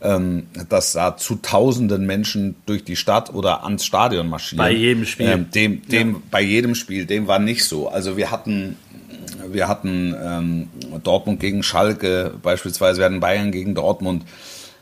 ähm, 0.00 0.46
dass 0.68 0.92
da 0.92 1.16
zu 1.16 1.36
tausenden 1.36 2.06
Menschen 2.06 2.56
durch 2.66 2.84
die 2.84 2.96
Stadt 2.96 3.34
oder 3.34 3.64
ans 3.64 3.84
Stadion 3.84 4.28
marschieren. 4.28 4.64
Bei 4.64 4.70
jedem 4.70 5.04
Spiel. 5.04 5.28
Ähm, 5.28 5.50
dem, 5.50 5.86
dem, 5.88 6.22
Bei 6.30 6.40
jedem 6.40 6.74
Spiel, 6.74 7.04
dem 7.04 7.26
war 7.26 7.38
nicht 7.38 7.64
so. 7.64 7.88
Also 7.88 8.16
wir 8.16 8.30
hatten, 8.30 8.76
wir 9.52 9.68
hatten 9.68 10.14
ähm, 10.22 10.68
Dortmund 11.02 11.40
gegen 11.40 11.62
Schalke 11.62 12.32
beispielsweise, 12.42 12.98
wir 12.98 13.06
hatten 13.06 13.20
Bayern 13.20 13.52
gegen 13.52 13.74
Dortmund. 13.74 14.24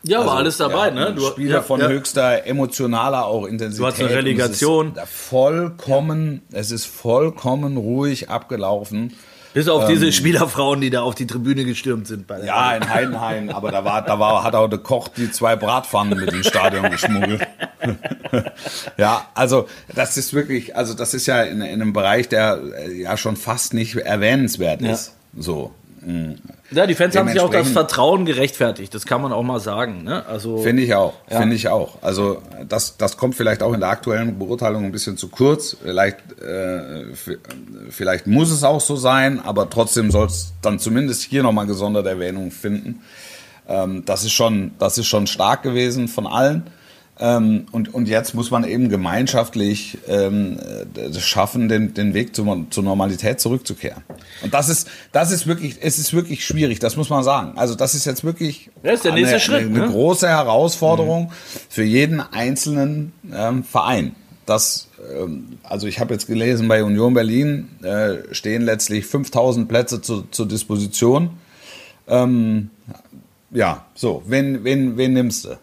ja, 0.02 0.18
war 0.18 0.24
Also, 0.26 0.36
alles 0.36 0.56
dabei, 0.58 0.88
ja, 0.88 0.94
ne? 0.94 1.14
Du, 1.14 1.22
Spiele 1.22 1.54
ja, 1.54 1.62
von 1.62 1.80
ja. 1.80 1.88
höchster 1.88 2.46
emotionaler 2.46 3.26
auch 3.26 3.46
Intensität. 3.46 3.80
Du 3.80 3.86
hattest 3.86 4.02
eine 4.02 4.10
es 4.10 4.16
Relegation. 4.16 4.92
ist 4.94 5.08
Vollkommen, 5.08 6.42
es 6.52 6.70
ist 6.70 6.86
vollkommen 6.86 7.76
ruhig 7.76 8.30
abgelaufen. 8.30 9.14
Bis 9.57 9.68
auf 9.68 9.86
diese 9.86 10.12
Spielerfrauen, 10.12 10.82
die 10.82 10.90
da 10.90 11.00
auf 11.00 11.14
die 11.14 11.26
Tribüne 11.26 11.64
gestürmt 11.64 12.07
sind. 12.07 12.26
Bei 12.26 12.34
der 12.34 12.42
Ähm. 12.42 12.48
Ja, 12.48 12.76
in 12.76 12.88
Heidenheim, 12.90 13.48
aber 13.48 13.70
da 13.70 13.86
war, 13.86 14.02
da 14.02 14.18
war, 14.18 14.44
hat 14.44 14.54
auch 14.54 14.68
der 14.68 14.80
Koch 14.80 15.09
die 15.09 15.30
zwei 15.32 15.57
Bratpfannen 15.57 16.20
mit 16.20 16.30
ins 16.30 16.48
Stadion 16.48 16.90
geschmuggelt. 16.90 17.46
ja, 18.98 19.30
also 19.32 19.66
das 19.94 20.18
ist 20.18 20.34
wirklich, 20.34 20.76
also 20.76 20.92
das 20.92 21.14
ist 21.14 21.24
ja 21.24 21.40
in, 21.40 21.62
in 21.62 21.80
einem 21.80 21.94
Bereich, 21.94 22.28
der 22.28 22.61
äh, 22.76 23.00
ja 23.00 23.16
schon 23.16 23.36
fast 23.36 23.72
nicht 23.72 23.96
erwähnenswert 23.96 24.82
ist. 24.82 25.14
So. 25.34 25.72
Ja, 26.70 26.86
die 26.86 26.94
Fans 26.94 27.16
haben 27.16 27.28
sich 27.28 27.40
auch 27.40 27.50
das 27.50 27.68
Vertrauen 27.68 28.26
gerecht,fertigt. 28.26 28.94
Das 28.94 29.07
kann 29.07 29.20
man 29.22 29.32
auch 29.32 29.42
mal 29.42 29.59
sagen. 29.59 30.04
Ne? 30.04 30.24
Also, 30.26 30.59
Finde 30.59 30.82
ich 30.82 30.94
auch, 30.94 31.14
Ja. 31.28 31.40
finde 31.40 31.57
ich 31.57 31.68
auch. 31.68 32.00
Also 32.02 32.42
das, 32.68 32.96
das 32.96 33.16
kommt 33.16 33.34
vielleicht 33.34 33.62
auch 33.62 33.72
in 33.72 33.80
der 33.80 33.88
aktuellen 33.88 34.38
Beurteilung 34.38 34.84
ein 34.84 34.92
bisschen 34.92 35.16
zu 35.16 35.28
kurz. 35.28 35.76
Vielleicht, 35.82 36.18
äh, 36.40 37.07
vielleicht 37.90 38.26
muss 38.28 38.50
es 38.52 38.62
auch 38.62 38.80
so 38.80 38.94
sein, 38.94 39.40
aber 39.40 39.68
trotzdem 39.68 40.11
soll 40.12 40.26
es 40.26 40.52
dann 40.62 40.78
zumindest 40.78 41.22
hier 41.22 41.42
nochmal 41.42 41.66
gesonderte 41.66 42.09
Erwähnung 42.11 42.52
finden. 42.52 43.02
Ähm, 43.68 44.04
das, 44.04 44.22
ist 44.22 44.32
schon, 44.32 44.72
das 44.78 44.98
ist 44.98 45.07
schon 45.07 45.26
stark 45.26 45.62
gewesen 45.64 46.07
von 46.07 46.26
allen. 46.28 46.64
Ähm, 47.18 47.66
und, 47.72 47.94
und 47.94 48.08
jetzt 48.08 48.34
muss 48.34 48.50
man 48.50 48.64
eben 48.64 48.90
gemeinschaftlich 48.90 49.96
ähm, 50.06 50.58
äh, 50.58 51.10
das 51.10 51.24
schaffen, 51.24 51.68
den, 51.68 51.94
den 51.94 52.12
Weg 52.12 52.36
zur, 52.36 52.66
zur 52.68 52.84
Normalität 52.84 53.40
zurückzukehren. 53.40 54.02
Und 54.42 54.52
das 54.52 54.68
ist, 54.68 54.86
das 55.12 55.30
ist 55.30 55.46
wirklich, 55.46 55.78
es 55.80 55.98
ist 55.98 56.12
wirklich 56.12 56.44
schwierig, 56.44 56.78
das 56.78 56.96
muss 56.96 57.08
man 57.08 57.24
sagen. 57.24 57.56
Also 57.56 57.74
das 57.74 57.94
ist 57.94 58.04
jetzt 58.04 58.22
wirklich 58.22 58.70
Das 58.82 58.94
ist 58.94 59.04
der 59.06 59.14
nächste 59.14 59.36
eine, 59.36 59.40
Schritt, 59.40 59.60
Eine, 59.60 59.76
eine 59.76 59.86
ne? 59.86 59.92
große 59.92 60.28
Herausforderung 60.28 61.32
für 61.70 61.84
jeden 61.84 62.20
einzelnen 62.20 63.12
ähm, 63.34 63.64
Verein. 63.64 64.14
Das, 64.44 64.88
ähm, 65.18 65.58
also 65.62 65.86
ich 65.86 66.00
habe 66.00 66.12
jetzt 66.12 66.26
gelesen, 66.26 66.68
bei 66.68 66.84
Union 66.84 67.14
Berlin 67.14 67.70
äh, 67.82 68.34
stehen 68.34 68.60
letztlich 68.60 69.06
5000 69.06 69.66
Plätze 69.68 70.02
zu, 70.02 70.22
zur 70.30 70.46
Disposition. 70.46 71.30
Ähm, 72.08 72.68
ja, 73.52 73.86
so, 73.94 74.22
wen, 74.26 74.64
wen, 74.64 74.98
wen 74.98 75.14
nimmst 75.14 75.46
du? 75.46 75.56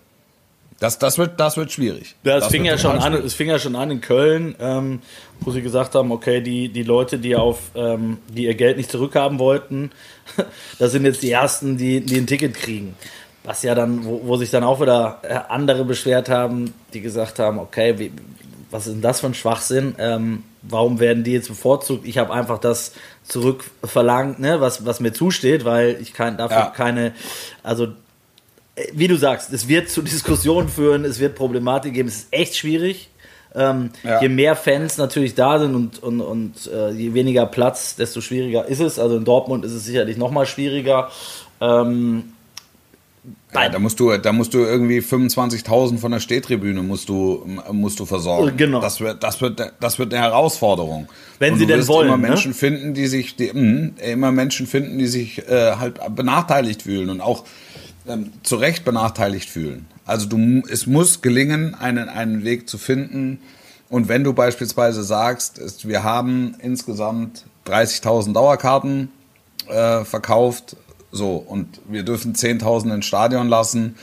Das, 0.80 1.00
das, 1.00 1.18
wird, 1.18 1.40
das 1.40 1.58
wird 1.58 1.72
schwierig. 1.72 2.16
Ja, 2.24 2.38
es 2.38 2.44
das 2.46 2.52
fing 2.52 2.66
ja 2.66 2.78
schon 2.78 2.98
an, 2.98 3.14
es 3.14 3.34
fing 3.34 3.48
ja 3.50 3.60
schon 3.60 3.76
an 3.76 3.92
in 3.92 4.02
Köln, 4.02 4.56
ähm, 4.60 5.00
wo 5.40 5.52
sie 5.52 5.62
gesagt 5.62 5.96
haben, 5.96 6.12
okay, 6.12 6.42
die, 6.42 6.70
die 6.70 6.84
Leute, 6.84 7.20
die 7.20 7.36
auf, 7.36 7.60
ähm, 7.76 8.18
die 8.28 8.46
ihr 8.46 8.56
Geld 8.56 8.78
nicht 8.78 8.92
zurückhaben 8.92 9.40
wollten, 9.40 9.92
das 10.80 10.92
sind 10.92 11.06
jetzt 11.06 11.24
die 11.24 11.32
ersten, 11.32 11.78
die, 11.78 12.02
die 12.02 12.18
ein 12.18 12.28
Ticket 12.28 12.54
kriegen. 12.56 12.96
Was 13.44 13.62
ja 13.64 13.76
dann, 13.76 14.06
wo, 14.06 14.22
wo 14.24 14.38
sich 14.38 14.50
dann 14.52 14.64
auch 14.64 14.82
wieder 14.82 15.20
äh, 15.24 15.38
andere 15.50 15.84
beschwert 15.86 16.30
haben, 16.30 16.74
die 16.94 17.02
gesagt 17.02 17.40
haben, 17.40 17.60
okay, 17.60 18.00
wie, 18.00 18.12
was 18.72 18.88
ist 18.88 18.94
denn 18.94 19.02
das 19.02 19.20
für 19.20 19.28
ein 19.28 19.34
Schwachsinn? 19.34 19.96
Ähm, 20.00 20.44
warum 20.64 21.00
werden 21.00 21.24
die 21.24 21.34
jetzt 21.34 21.48
bevorzugt? 21.48 22.08
Ich 22.08 22.18
habe 22.18 22.34
einfach 22.34 22.58
das 22.58 22.94
zurückverlangt, 23.24 24.40
ne, 24.40 24.62
was, 24.62 24.86
was 24.86 25.00
mir 25.00 25.14
zusteht, 25.14 25.66
weil 25.66 25.98
ich 26.02 26.14
kein, 26.14 26.38
dafür 26.38 26.58
Ja. 26.58 26.74
keine, 26.76 27.14
also 27.62 27.90
wie 28.94 29.08
du 29.08 29.16
sagst, 29.18 29.54
es 29.54 29.68
wird 29.68 29.90
zu 29.90 30.02
Diskussionen 30.14 30.70
führen, 30.70 31.06
es 31.06 31.20
wird 31.20 31.36
Problematik 31.36 31.94
geben, 31.94 32.08
es 32.10 32.16
ist 32.18 32.28
echt 32.32 32.56
schwierig. 32.56 33.10
Ähm, 33.56 33.92
Ja. 34.04 34.20
Je 34.22 34.30
mehr 34.30 34.56
Fans 34.56 34.98
natürlich 34.98 35.36
da 35.36 35.60
sind 35.60 35.76
und, 35.76 36.02
und, 36.02 36.22
und 36.22 36.54
äh, 36.74 36.90
je 36.92 37.14
weniger 37.14 37.46
Platz, 37.46 37.96
desto 37.96 38.20
schwieriger 38.20 38.66
ist 38.66 38.80
es. 38.80 38.98
Also 38.98 39.18
in 39.18 39.26
Dortmund 39.26 39.64
ist 39.64 39.74
es 39.74 39.86
sicherlich 39.86 40.18
noch 40.18 40.32
mal 40.32 40.48
schwieriger. 40.48 41.10
Ähm, 41.62 42.34
Ja, 43.54 43.70
da 43.70 43.78
musst 43.78 44.00
du, 44.00 44.18
da 44.18 44.34
musst 44.34 44.56
du 44.56 44.58
irgendwie 44.58 45.00
25.000 45.00 46.00
von 46.00 46.12
der 46.12 46.20
Stehtribüne 46.20 46.82
musst 46.82 47.08
du, 47.10 47.46
musst 47.72 48.00
du 48.00 48.06
versorgen. 48.08 48.58
Genau. 48.58 48.82
Das 48.82 49.00
wird, 49.00 49.22
das 49.22 49.40
wird, 49.40 49.62
das 49.80 50.00
wird 50.00 50.12
eine 50.14 50.24
Herausforderung. 50.24 51.08
Wenn 51.38 51.54
Und 51.54 51.60
sie 51.60 51.68
denn 51.68 51.88
wollen, 51.88 52.08
Immer 52.08 52.18
ne? 52.18 52.30
Menschen 52.30 52.56
finden, 52.56 52.96
die 52.96 53.06
sich, 53.06 53.36
die, 53.36 53.52
mh, 53.54 54.02
immer 54.12 54.32
Menschen 54.32 54.66
finden, 54.66 54.98
die 54.98 55.06
sich 55.08 55.48
äh, 55.48 55.76
halt 55.76 56.00
benachteiligt 56.16 56.82
fühlen 56.82 57.12
und 57.12 57.22
auch 57.22 57.44
ähm, 58.08 58.32
zu 58.44 58.56
Recht 58.58 58.86
benachteiligt 58.86 59.50
fühlen. 59.50 59.86
Also 60.06 60.28
du, 60.28 60.64
es 60.70 60.86
muss 60.88 61.22
gelingen, 61.22 61.76
einen, 61.76 62.10
einen 62.10 62.44
Weg 62.44 62.70
zu 62.70 62.78
finden. 62.78 63.40
Und 63.90 64.10
wenn 64.10 64.24
du 64.24 64.34
beispielsweise 64.34 65.04
sagst, 65.04 65.58
es, 65.60 65.88
wir 65.88 66.04
haben 66.04 66.56
insgesamt 66.60 67.46
30.000 67.68 68.34
Dauerkarten 68.34 69.10
äh, 69.70 70.04
verkauft, 70.04 70.76
so, 71.12 71.36
und 71.36 71.80
wir 71.88 72.04
dürfen 72.04 72.34
10.000 72.34 72.96
ins 72.96 73.06
Stadion 73.06 73.48
lassen, 73.48 73.96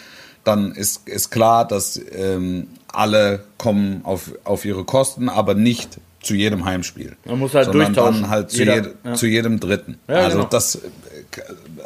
dann 0.44 0.72
ist, 0.72 1.06
ist 1.08 1.30
klar, 1.30 1.66
dass 1.66 2.00
ähm, 2.12 2.68
alle 2.88 3.44
kommen 3.58 4.00
auf, 4.04 4.32
auf 4.44 4.64
ihre 4.64 4.84
Kosten, 4.84 5.28
aber 5.28 5.54
nicht 5.54 5.98
zu 6.22 6.34
jedem 6.34 6.64
Heimspiel. 6.64 7.16
Man 7.24 7.38
muss 7.38 7.54
halt 7.54 7.66
sondern 7.66 7.86
durchtauschen. 7.94 8.22
dann 8.22 8.30
halt 8.30 8.50
zu, 8.50 8.58
Jeder- 8.58 8.74
jed, 8.76 8.94
ja. 9.04 9.14
zu 9.14 9.26
jedem 9.26 9.58
Dritten. 9.60 9.98
Ja, 10.08 10.16
also, 10.16 10.38
genau. 10.38 10.48
das, 10.48 10.76
äh, 10.76 10.80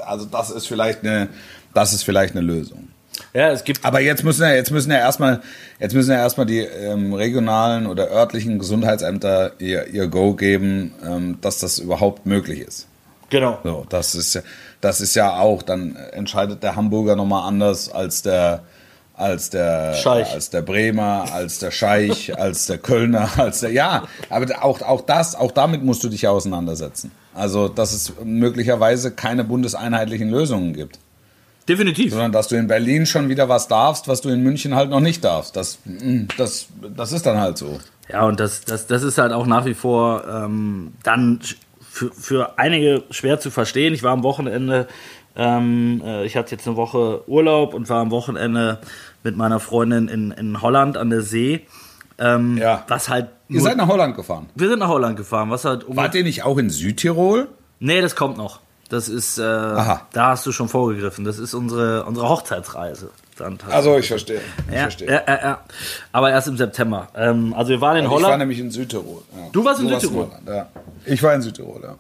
also 0.07 0.27
das 0.27 0.51
ist 0.51 0.67
vielleicht 0.67 1.01
eine, 1.05 1.29
das 1.75 1.93
ist 1.93 2.03
vielleicht 2.05 2.35
eine 2.35 2.45
Lösung. 2.45 2.89
ja, 3.33 3.51
es 3.51 3.65
gibt 3.65 3.85
Aber 3.85 4.01
jetzt 4.01 4.25
müssen 4.25 4.43
ja, 4.43 4.55
jetzt 4.55 4.71
müssen 4.71 4.91
ja 4.91 4.99
erstmal, 4.99 5.43
jetzt 5.79 5.95
müssen 5.95 6.11
ja 6.13 6.19
erstmal 6.19 6.47
die 6.47 6.61
ähm, 6.61 7.13
regionalen 7.13 7.87
oder 7.87 8.11
örtlichen 8.11 8.59
Gesundheitsämter 8.59 9.53
ihr, 9.59 9.89
ihr 9.89 10.09
Go 10.09 10.35
geben, 10.35 10.95
ähm, 11.05 11.39
dass 11.41 11.59
das 11.59 11.79
überhaupt 11.79 12.27
möglich 12.27 12.61
ist. 12.61 12.87
genau. 13.31 13.59
So, 13.63 13.87
das 13.89 14.15
ist 14.15 14.35
ja, 14.35 14.43
das 14.81 15.01
ist 15.01 15.15
ja 15.15 15.39
auch, 15.39 15.63
dann 15.63 15.97
entscheidet 16.13 16.63
der 16.63 16.77
Hamburger 16.77 17.17
nochmal 17.17 17.49
anders 17.49 17.91
als 17.91 18.23
der, 18.23 18.63
als 19.17 19.51
der, 19.51 19.95
Scheich. 19.95 20.33
als 20.33 20.51
der 20.51 20.63
Bremer, 20.63 21.27
als 21.33 21.59
der 21.59 21.71
Scheich, 21.71 22.37
als 22.39 22.67
der 22.67 22.79
Kölner, 22.79 23.29
als 23.37 23.61
der, 23.61 23.71
ja, 23.71 24.05
aber 24.29 24.63
auch, 24.63 24.83
auch 24.83 25.01
das, 25.01 25.35
auch 25.35 25.53
damit 25.53 25.85
musst 25.85 26.05
du 26.05 26.09
dich 26.09 26.23
ja 26.23 26.31
auseinandersetzen. 26.31 27.13
Also, 27.35 27.69
dass 27.69 27.93
es 27.93 28.13
möglicherweise 28.23 29.11
keine 29.11 29.43
bundeseinheitlichen 29.43 30.31
Lösungen 30.31 30.73
gibt, 30.73 30.99
Definitiv. 31.69 32.13
sondern 32.13 32.33
dass 32.33 32.49
du 32.49 32.57
in 32.57 32.67
Berlin 32.67 33.07
schon 33.07 33.29
wieder 33.29 33.49
was 33.49 33.69
darfst, 33.69 34.09
was 34.09 34.21
du 34.21 34.29
in 34.29 34.43
München 34.43 34.75
halt 34.75 34.91
noch 34.91 35.01
nicht 35.01 35.25
darfst. 35.25 35.57
Das, 35.57 35.79
mm, 35.85 36.25
das, 36.37 36.67
das 36.97 37.13
ist 37.13 37.25
dann 37.27 37.39
halt 37.39 37.57
so. 37.59 37.79
Ja, 38.11 38.25
und 38.27 38.39
das, 38.41 38.63
das, 38.65 38.87
das 38.87 39.03
ist 39.03 39.19
halt 39.19 39.33
auch 39.33 39.47
nach 39.47 39.65
wie 39.65 39.75
vor 39.75 40.25
ähm, 40.29 40.93
dann 41.03 41.41
für, 41.81 42.11
für 42.13 42.59
einige 42.59 43.05
schwer 43.11 43.41
zu 43.41 43.51
verstehen. 43.51 43.95
Ich 43.95 44.03
war 44.03 44.13
am 44.13 44.23
Wochenende, 44.23 44.89
ähm, 45.37 46.03
äh, 46.05 46.25
ich 46.27 46.37
hatte 46.37 46.55
jetzt 46.55 46.67
eine 46.67 46.77
Woche 46.77 47.29
Urlaub 47.29 47.73
und 47.73 47.89
war 47.89 48.01
am 48.01 48.11
Wochenende 48.11 48.79
mit 49.23 49.37
meiner 49.37 49.61
Freundin 49.61 50.09
in, 50.09 50.33
in 50.33 50.61
Holland 50.61 50.97
an 50.97 51.09
der 51.11 51.23
See. 51.23 51.67
Ähm, 52.19 52.59
Ja. 52.59 52.85
Was 52.89 53.09
halt. 53.09 53.29
Ihr 53.49 53.61
seid 53.61 53.77
nach 53.77 53.89
Holland 53.89 54.17
gefahren. 54.17 54.49
wir 54.55 54.69
sind 54.69 54.79
nach 54.81 54.89
Holland 54.89 55.17
gefahren, 55.17 55.51
was 55.51 55.65
halt. 55.65 55.85
Wart 55.89 56.15
ihr 56.15 56.25
nicht 56.25 56.43
auch 56.43 56.59
in 56.59 56.71
Südtirol? 56.71 57.49
nee, 57.81 58.01
das 58.01 58.17
kommt 58.17 58.37
noch. 58.39 58.61
Das 58.89 59.09
ist, 59.09 59.39
äh, 59.39 59.43
da 59.43 60.01
hast 60.15 60.45
du 60.47 60.53
schon 60.53 60.69
vorgegriffen. 60.69 61.25
Das 61.25 61.39
ist 61.39 61.55
unsere, 61.55 62.05
unsere 62.05 62.29
Hochzeitsreise. 62.29 63.11
Dann. 63.37 63.59
Also, 63.69 63.97
ich 63.99 64.07
verstehe. 64.07 64.41
Ich 64.69 64.75
ja, 64.75 64.81
verstehe. 64.83 65.09
ja, 65.11 65.23
ja, 65.27 65.41
ja. 65.43 65.59
Aber 66.13 66.31
erst 66.31 66.47
im 66.49 66.57
September. 66.57 67.09
Ähm, 67.17 67.53
also 67.55 67.71
wir 67.71 67.81
waren 67.81 67.97
in 67.97 68.05
Ich 68.05 68.11
war 68.11 68.17
Holland. 68.19 68.39
nämlich 68.39 68.61
in 68.61 68.71
Südtirol. 68.71 69.23
Ja. 69.37 69.49
Du 69.51 69.65
warst 69.65 69.81
in 69.81 69.89
Südtirol? 69.89 70.27
Holland, 70.29 70.49
ja. 70.49 70.69
Ich 71.05 71.23
war 71.23 71.35
in 71.35 71.43
Südtirol, 71.43 71.81
ja. 71.83 71.97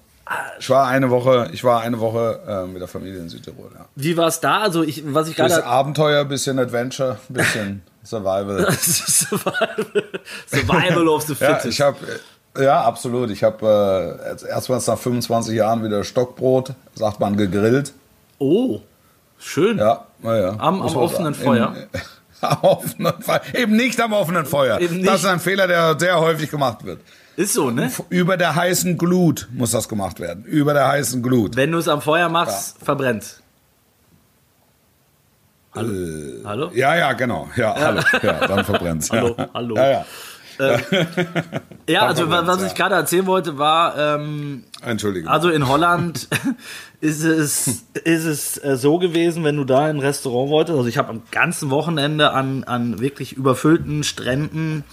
Ich 0.59 0.71
war 0.71 0.87
eine 0.89 1.11
Woche, 1.11 1.51
ich 1.53 1.65
war 1.65 1.83
eine 1.83 2.01
Woche 2.01 2.41
äh, 2.47 2.67
mit 2.67 2.81
der 2.81 2.89
Familie 2.89 3.19
in 3.19 3.29
Südtirol, 3.29 3.71
ja. 3.75 3.85
Wie 3.95 4.17
war 4.17 4.29
es 4.29 4.41
da? 4.41 4.61
Also 4.61 4.83
ich, 4.83 5.03
was 5.13 5.29
ich 5.29 5.37
Bisschen 5.37 5.49
gerade 5.49 5.67
Abenteuer, 5.67 6.25
bisschen 6.25 6.59
Adventure, 6.59 7.19
bisschen 7.29 7.83
Survival. 8.05 8.71
Survival, 8.73 9.87
Survival 10.47 11.09
of 11.09 11.23
the 11.23 11.35
ja, 11.39 11.47
Fittest. 11.49 11.67
ich 11.67 11.81
habe 11.81 11.97
ja, 12.59 12.83
absolut. 12.83 13.31
Ich 13.31 13.43
habe 13.45 14.19
äh, 14.43 14.49
erstmals 14.49 14.87
nach 14.87 14.99
25 14.99 15.55
Jahren 15.55 15.85
wieder 15.85 16.05
Stockbrot, 16.05 16.73
sagt 16.95 17.21
man, 17.21 17.37
gegrillt. 17.37 17.93
oh, 18.39 18.81
schön. 19.39 19.79
Ja, 19.79 20.07
naja. 20.23 20.55
Am- 20.59 20.83
am 20.83 20.97
offenen 20.97 21.35
Feuer? 21.35 21.75
am 22.41 22.59
offenen 22.63 23.21
Feuer. 23.23 23.41
Eben 23.55 23.77
nicht 23.77 24.01
am 24.01 24.13
offenen 24.13 24.47
Feuer. 24.47 24.79
Das 24.81 25.21
ist 25.21 25.27
ein 25.27 25.41
Fehler, 25.41 25.67
der 25.67 25.99
sehr 25.99 26.21
häufig 26.21 26.51
gemacht 26.51 26.85
wird. 26.85 27.01
Ist 27.37 27.55
so, 27.55 27.71
ne? 27.71 27.91
Über 28.11 28.37
der 28.37 28.55
heißen 28.55 28.97
Glut 28.97 29.49
muss 29.53 29.73
das 29.73 29.89
gemacht 29.89 30.21
werden. 30.21 30.45
Über 30.45 30.73
der 30.73 30.87
heißen 30.87 31.21
Glut. 31.23 31.57
Wenn 31.57 31.73
du 31.73 31.79
es 31.79 31.89
am 31.89 32.01
Feuer 32.01 32.29
machst, 32.29 32.77
verbrennt. 32.85 33.41
Hallo? 35.75 35.91
Hallo? 36.45 36.71
Ja, 36.73 36.95
ja, 36.95 37.13
genau. 37.15 37.49
Ja, 37.57 37.75
hallo. 37.75 38.01
Ja, 38.23 38.47
dann 38.47 38.65
verbrennt's. 38.65 39.11
Hallo, 39.11 39.35
ja. 39.37 39.49
hallo. 39.53 39.75
Ja, 39.75 39.91
ja. 39.91 40.07
Ja, 41.89 42.07
also 42.07 42.31
was 42.31 42.61
ja. 42.61 42.67
ich 42.67 42.75
gerade 42.75 42.95
erzählen 42.95 43.27
wollte, 43.27 43.59
war, 43.59 43.99
ähm, 43.99 44.65
Entschuldigung. 44.83 45.29
also 45.31 45.51
in 45.51 45.69
Holland 45.69 46.29
ist 47.01 47.23
es, 47.25 47.85
ist 48.05 48.25
es 48.25 48.65
äh, 48.65 48.77
so 48.77 48.99
gewesen, 48.99 49.45
wenn 49.45 49.57
du 49.57 49.65
da 49.65 49.89
in 49.91 49.97
ein 49.97 50.01
Restaurant 50.01 50.51
wolltest. 50.51 50.77
Also 50.79 50.89
ich 50.89 50.97
habe 50.97 51.11
am 51.11 51.23
ganzen 51.31 51.69
Wochenende 51.71 52.31
an, 52.33 52.65
an 52.65 53.01
wirklich 53.01 53.35
überfüllten 53.35 54.03
Stränden 54.03 54.85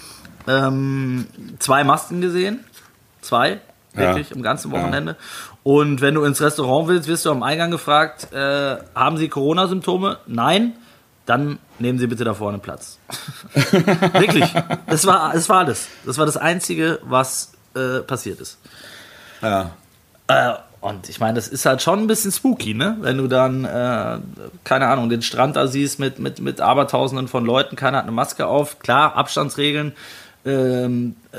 ähm, 0.47 1.27
zwei 1.59 1.83
Masken 1.85 2.19
gesehen. 2.19 2.59
Zwei, 3.21 3.61
wirklich, 3.93 4.29
Ja. 4.29 4.35
am 4.35 4.41
ganzen 4.41 4.71
Wochenende. 4.71 5.15
Und 5.63 6.01
wenn 6.01 6.15
du 6.15 6.23
ins 6.23 6.41
Restaurant 6.41 6.87
willst, 6.89 7.07
wirst 7.07 7.25
du 7.25 7.31
am 7.31 7.43
Eingang 7.43 7.71
gefragt, 7.71 8.33
äh, 8.33 8.77
haben 8.95 9.17
Sie 9.17 9.29
Corona-Symptome? 9.29 10.17
Nein. 10.27 10.73
Dann 11.25 11.59
nehmen 11.79 11.99
Sie 11.99 12.07
bitte 12.07 12.23
da 12.23 12.33
vorne 12.33 12.57
Platz. 12.59 12.97
Wirklich. 14.13 14.53
Das 14.87 15.05
war, 15.05 15.33
das 15.33 15.47
war 15.49 15.59
alles. 15.59 15.87
Das 16.05 16.17
war 16.17 16.25
das 16.25 16.37
Einzige, 16.37 16.99
was 17.03 17.53
äh, 17.75 17.99
passiert 17.99 18.39
ist. 18.41 18.57
ja. 19.41 19.71
Äh, 20.27 20.53
und 20.79 21.09
ich 21.09 21.19
meine, 21.19 21.35
das 21.35 21.47
ist 21.47 21.67
halt 21.67 21.83
schon 21.83 21.99
ein 21.99 22.07
bisschen 22.07 22.31
spooky, 22.31 22.73
ne? 22.73 22.97
Wenn 23.01 23.19
du 23.19 23.27
dann, 23.27 23.65
äh, 23.65 24.17
keine 24.63 24.87
Ahnung, 24.87 25.09
den 25.09 25.21
Strand 25.21 25.55
da 25.55 25.67
siehst 25.67 25.99
mit, 25.99 26.17
mit, 26.17 26.39
mit 26.41 26.59
Abertausenden 26.59 27.27
von 27.27 27.45
Leuten, 27.45 27.75
keiner 27.75 27.97
hat 27.99 28.05
eine 28.05 28.11
Maske 28.11 28.47
auf. 28.47 28.79
Klar, 28.79 29.15
Abstandsregeln 29.15 29.93
ähm, 30.43 31.15
äh, 31.33 31.37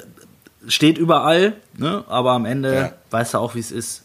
steht 0.71 0.97
überall, 0.97 1.55
ne? 1.77 2.05
aber 2.07 2.33
am 2.33 2.45
Ende 2.45 2.73
Ja. 2.75 2.93
weißt 3.11 3.35
du 3.35 3.39
auch, 3.39 3.57
wie 3.57 3.61
es 3.61 3.73
ist. 3.73 4.05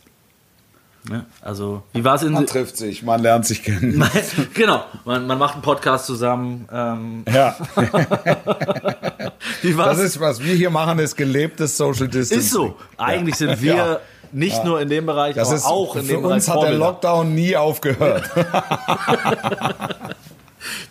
Ne? 1.09 1.25
Also, 1.41 1.83
wie 1.93 2.03
war 2.03 2.15
es 2.15 2.23
in. 2.23 2.33
Man 2.33 2.45
trifft 2.47 2.75
sich, 2.77 3.01
man 3.03 3.21
lernt 3.21 3.45
sich 3.45 3.63
kennen. 3.63 4.03
genau, 4.53 4.83
man, 5.05 5.25
man 5.27 5.37
macht 5.37 5.53
einen 5.53 5.61
Podcast 5.61 6.05
zusammen. 6.05 6.67
Ähm, 6.71 7.23
Ja, 7.33 7.55
wie 9.61 9.73
das 9.73 9.99
ist, 9.99 10.19
was 10.19 10.43
wir 10.43 10.53
hier 10.53 10.69
machen, 10.69 10.99
ist 10.99 11.15
gelebtes 11.15 11.77
Social 11.77 12.07
Distancing. 12.07 12.39
Ist 12.39 12.51
so. 12.51 12.75
Eigentlich 12.97 13.35
sind 13.35 13.61
wir 13.61 13.75
Ja. 13.75 13.99
nicht 14.31 14.63
nur 14.65 14.81
in 14.81 14.89
dem 14.89 15.05
Bereich, 15.05 15.35
Das 15.35 15.47
aber 15.47 15.57
ist, 15.57 15.65
auch 15.65 15.95
in 15.95 16.01
für 16.03 16.07
dem 16.13 16.21
Bereich 16.23 16.35
uns 16.35 16.47
hat 16.47 16.55
der 16.55 16.61
Vorbilder. 16.63 16.85
Lockdown 16.85 17.33
nie 17.35 17.55
aufgehört. 17.55 18.23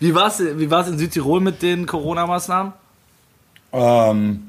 Wie 0.00 0.14
war 0.14 0.28
es 0.28 0.40
wie 0.40 0.70
war's 0.70 0.88
in 0.88 0.98
Südtirol 0.98 1.40
mit 1.40 1.60
den 1.62 1.86
Corona-Maßnahmen? 1.86 2.72
Ähm, 3.72 4.42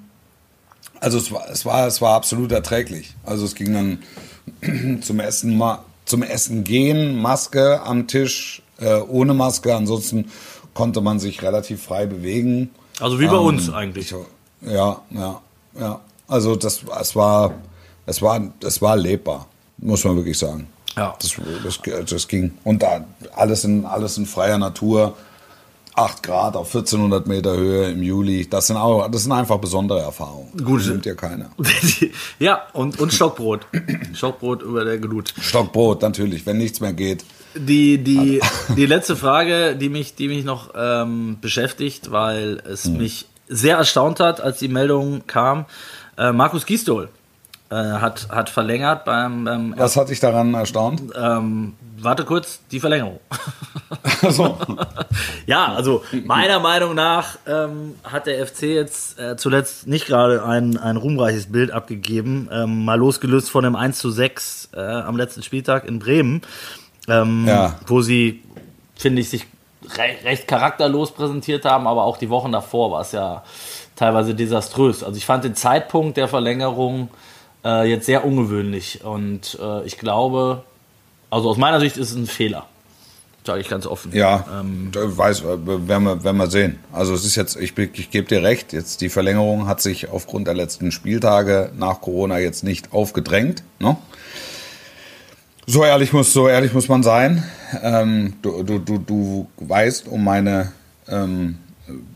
also 1.00 1.18
es 1.18 1.32
war, 1.32 1.50
es 1.50 1.66
war, 1.66 1.88
es 1.88 2.02
war 2.02 2.16
absolut 2.16 2.52
erträglich. 2.52 3.14
Also 3.26 3.46
es 3.46 3.56
ging 3.56 3.74
dann 3.74 4.00
zum 5.02 5.20
Essen, 5.20 5.62
zum 6.06 6.24
Essen 6.24 6.64
gehen, 6.64 7.22
Maske 7.22 7.82
am 7.82 8.08
Tisch, 8.08 8.62
äh, 8.80 9.00
ohne 9.02 9.34
Maske. 9.34 9.76
Ansonsten 9.76 10.32
konnte 10.74 11.02
man 11.02 11.20
sich 11.20 11.42
relativ 11.42 11.84
frei 11.84 12.06
bewegen. 12.06 12.70
Also 13.00 13.20
wie 13.20 13.28
bei 13.28 13.34
Ähm, 13.34 13.46
uns 13.46 13.70
eigentlich. 13.70 14.12
Ich, 14.12 14.72
ja, 14.72 15.02
ja, 15.10 15.42
ja. 15.80 16.00
Also 16.28 16.56
das, 16.56 16.82
es 17.00 17.16
war, 17.16 17.54
es 18.06 18.22
war, 18.22 18.42
es 18.64 18.82
war 18.82 18.96
lebbar, 18.98 19.48
muss 19.78 20.04
man 20.04 20.16
wirklich 20.16 20.38
sagen. 20.38 20.68
Ja. 20.96 21.16
Das, 21.22 21.36
das, 21.64 22.10
das 22.10 22.28
ging. 22.28 22.58
Und 22.64 22.82
da 22.82 23.06
alles 23.36 23.64
in, 23.64 23.86
alles 23.86 24.18
in 24.18 24.26
freier 24.26 24.58
Natur. 24.58 25.16
8 25.98 26.22
Grad 26.24 26.56
auf 26.56 26.68
1400 26.68 27.26
Meter 27.28 27.58
Höhe 27.58 27.90
im 27.90 28.04
Juli. 28.04 28.48
Das 28.48 28.68
sind, 28.68 28.78
auch, 28.78 29.10
das 29.10 29.24
sind 29.24 29.32
einfach 29.32 29.58
besondere 29.58 30.02
Erfahrungen. 30.02 30.52
Gut. 30.64 30.82
Das 30.82 30.88
nimmt 30.90 31.06
ja 31.06 31.16
keiner. 31.16 31.50
ja, 32.40 32.62
und, 32.74 33.00
und 33.00 33.12
Stockbrot. 33.14 33.66
Stockbrot 34.14 34.62
über 34.62 34.86
der 34.86 35.00
Glut. 35.00 35.34
Stockbrot 35.40 36.02
natürlich, 36.04 36.46
wenn 36.46 36.58
nichts 36.58 36.80
mehr 36.82 36.94
geht. 36.94 37.26
Die, 37.56 37.98
die, 37.98 38.40
die 38.76 38.86
letzte 38.86 39.16
Frage, 39.16 39.76
die 39.76 39.90
mich, 39.90 40.14
die 40.14 40.28
mich 40.28 40.46
noch 40.46 40.70
ähm, 40.76 41.38
beschäftigt, 41.42 42.12
weil 42.12 42.62
es 42.72 42.86
Hm. 42.86 42.98
mich 42.98 43.26
sehr 43.48 43.78
erstaunt 43.78 44.20
hat, 44.20 44.40
als 44.40 44.60
die 44.60 44.68
Meldung 44.68 45.26
kam. 45.26 45.66
Äh, 46.18 46.32
Markus 46.32 46.66
Gisdol 46.68 47.10
äh, 47.72 47.76
hat, 47.76 48.28
hat 48.30 48.50
verlängert 48.52 49.06
beim, 49.06 49.46
beim 49.46 49.74
Was 49.78 49.96
hat 49.98 50.10
dich 50.10 50.20
daran 50.20 50.54
erstaunt? 50.54 51.02
ähm, 51.20 51.74
warte 52.04 52.26
kurz, 52.26 52.60
die 52.72 52.80
Verlängerung. 52.80 53.20
Also, 54.22 54.58
Ja, 55.46 55.74
also 55.74 56.04
meiner 56.26 56.60
Meinung 56.60 56.94
nach 56.96 57.38
ähm, 57.48 57.96
hat 58.04 58.28
der 58.28 58.46
FC 58.46 58.64
jetzt 58.64 59.20
äh, 59.20 59.38
zuletzt 59.38 59.88
nicht 59.88 60.06
gerade 60.08 60.44
ein, 60.44 60.78
ein 60.78 60.98
ruhmreiches 60.98 61.52
Bild 61.52 61.72
abgegeben. 61.72 62.50
Ähm, 62.52 62.84
mal 62.86 62.96
losgelöst 63.00 63.50
von 63.50 63.64
dem 63.64 63.76
1 63.76 63.98
zu 64.00 64.12
6 64.12 64.70
äh, 64.76 64.80
am 64.82 65.16
letzten 65.18 65.44
Spieltag 65.44 65.86
in 65.86 66.00
Bremen, 66.00 66.42
ähm, 67.08 67.46
Ja. 67.48 67.80
wo 67.88 68.02
sie, 68.02 68.44
finde 68.96 69.22
ich, 69.22 69.30
sich 69.30 69.46
re 69.98 70.16
recht 70.26 70.48
charakterlos 70.48 71.12
präsentiert 71.14 71.64
haben, 71.64 71.88
aber 71.88 72.04
auch 72.04 72.18
die 72.18 72.30
Wochen 72.30 72.52
davor 72.52 72.92
war 72.92 73.02
es 73.02 73.14
ja 73.14 73.44
teilweise 73.96 74.36
desaströs. 74.36 75.04
Also 75.04 75.16
ich 75.18 75.26
fand 75.26 75.44
den 75.46 75.56
Zeitpunkt 75.56 76.18
der 76.18 76.28
Verlängerung 76.28 77.10
äh, 77.64 77.90
jetzt 77.90 78.06
sehr 78.06 78.26
ungewöhnlich 78.26 79.04
und 79.06 79.58
äh, 79.62 79.86
ich 79.86 79.98
glaube, 79.98 80.64
also 81.30 81.50
aus 81.50 81.58
meiner 81.58 81.80
Sicht 81.80 81.98
ist 81.98 82.12
es 82.12 82.16
ein 82.16 82.28
Fehler. 82.28 82.66
Sage 83.46 83.62
ich 83.62 83.70
ganz 83.70 83.86
offen. 83.88 84.12
ja, 84.14 84.46
Ähm, 84.60 84.92
weiß, 84.94 85.44
werden 85.46 86.04
wir, 86.04 86.22
werden 86.24 86.36
wir 86.38 86.48
sehen. 86.50 86.80
Also 86.92 87.14
es 87.14 87.24
ist 87.24 87.38
jetzt, 87.38 87.56
ich, 87.56 87.78
ich 87.78 88.12
gebe 88.12 88.28
dir 88.28 88.44
recht, 88.44 88.74
jetzt 88.74 89.00
die 89.00 89.08
Verlängerung 89.08 89.68
hat 89.68 89.82
sich 89.82 90.10
aufgrund 90.10 90.48
der 90.48 90.54
letzten 90.54 90.92
Spieltage 90.92 91.72
nach 91.78 92.02
Corona 92.02 92.40
jetzt 92.40 92.66
nicht 92.66 92.92
aufgedrängt. 92.92 93.64
Ne? 93.80 93.96
So 95.66 95.86
ehrlich 95.86 96.12
muss, 96.12 96.34
so 96.34 96.50
ehrlich 96.50 96.74
muss 96.74 96.90
man 96.90 97.04
sein. 97.04 97.44
Ähm, 97.82 98.34
du, 98.42 98.64
du, 98.64 98.80
du, 98.80 98.98
du 99.00 99.48
weißt 99.58 100.08
um 100.10 100.26
meine 100.26 100.74
ähm, 101.08 101.58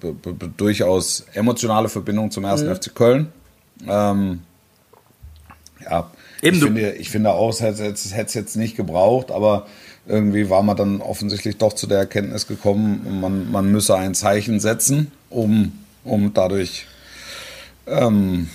b- 0.01 0.11
b- 0.11 0.31
b- 0.33 0.49
durchaus 0.57 1.25
emotionale 1.33 1.87
Verbindung 1.87 2.29
zum 2.31 2.43
ersten 2.43 2.73
FC 2.75 2.93
Köln. 2.93 3.27
Ähm, 3.87 4.41
ja, 5.81 6.09
Eben, 6.41 6.57
ich, 6.57 6.63
finde, 6.63 6.91
ich 6.93 7.09
finde 7.09 7.31
auch, 7.31 7.49
es 7.49 7.61
hätte 7.61 7.85
es 7.85 8.13
hätte 8.13 8.27
es 8.27 8.33
jetzt 8.33 8.55
nicht 8.55 8.75
gebraucht, 8.75 9.31
aber 9.31 9.67
irgendwie 10.07 10.49
war 10.49 10.63
man 10.63 10.75
dann 10.75 11.01
offensichtlich 11.01 11.57
doch 11.57 11.73
zu 11.73 11.85
der 11.85 11.99
Erkenntnis 11.99 12.47
gekommen, 12.47 13.19
man, 13.21 13.51
man 13.51 13.71
müsse 13.71 13.95
ein 13.95 14.15
Zeichen 14.15 14.59
setzen, 14.59 15.11
um, 15.29 15.71
um 16.03 16.33
dadurch 16.33 16.87
ähm, 17.85 18.47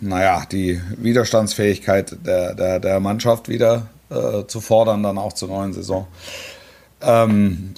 naja, 0.00 0.44
die 0.50 0.80
Widerstandsfähigkeit 0.96 2.16
der, 2.26 2.54
der, 2.54 2.80
der 2.80 3.00
Mannschaft 3.00 3.48
wieder 3.48 3.88
äh, 4.08 4.46
zu 4.46 4.60
fordern, 4.60 5.02
dann 5.02 5.18
auch 5.18 5.32
zur 5.32 5.48
neuen 5.48 5.72
Saison. 5.72 6.06
Ähm, 7.02 7.74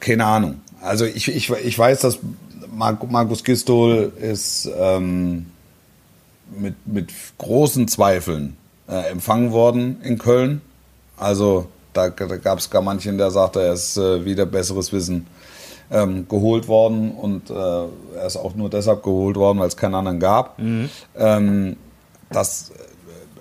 keine 0.00 0.24
Ahnung. 0.24 0.60
Also 0.80 1.04
ich, 1.04 1.28
ich, 1.28 1.50
ich 1.50 1.78
weiß, 1.78 2.00
dass 2.00 2.18
Markus 2.74 3.44
Gistol 3.44 4.12
ist 4.20 4.70
ähm, 4.78 5.46
mit, 6.58 6.74
mit 6.86 7.12
großen 7.38 7.88
Zweifeln 7.88 8.56
äh, 8.88 9.10
empfangen 9.10 9.52
worden 9.52 10.00
in 10.02 10.18
Köln. 10.18 10.60
Also 11.16 11.66
da, 11.92 12.10
da 12.10 12.36
gab 12.36 12.58
es 12.58 12.70
gar 12.70 12.82
manchen, 12.82 13.18
der 13.18 13.30
sagte, 13.30 13.62
er 13.62 13.72
ist 13.72 13.96
äh, 13.96 14.24
wieder 14.24 14.46
besseres 14.46 14.92
Wissen 14.92 15.26
ähm, 15.90 16.26
geholt 16.28 16.68
worden 16.68 17.12
und 17.12 17.50
äh, 17.50 17.54
er 17.54 18.26
ist 18.26 18.36
auch 18.36 18.54
nur 18.54 18.68
deshalb 18.68 19.02
geholt 19.02 19.36
worden, 19.36 19.58
weil 19.58 19.68
es 19.68 19.76
keinen 19.76 19.94
anderen 19.94 20.20
gab. 20.20 20.58
Mhm. 20.58 20.90
Ähm, 21.16 21.76
das, 22.30 22.72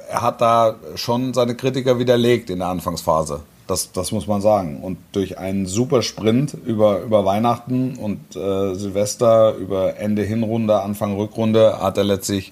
er 0.10 0.22
hat 0.22 0.42
da 0.42 0.76
schon 0.96 1.34
seine 1.34 1.56
Kritiker 1.56 1.98
widerlegt 2.00 2.50
in 2.50 2.60
der 2.60 2.68
Anfangsphase. 2.68 3.42
Das, 3.66 3.94
das 3.94 4.12
muss 4.12 4.28
man 4.28 4.42
sagen. 4.42 4.84
Und 4.84 4.98
durch 5.14 5.38
einen 5.38 5.66
super 5.66 6.02
Sprint 6.02 6.54
über, 6.66 7.00
über 7.00 7.24
Weihnachten 7.24 7.96
und 7.96 8.36
äh, 8.36 8.76
Silvester, 8.76 9.56
über 9.56 9.98
Ende 9.98 10.22
Hinrunde, 10.22 10.82
Anfang 10.82 11.16
Rückrunde, 11.16 11.80
hat 11.80 11.98
er 11.98 12.04
letztlich 12.04 12.52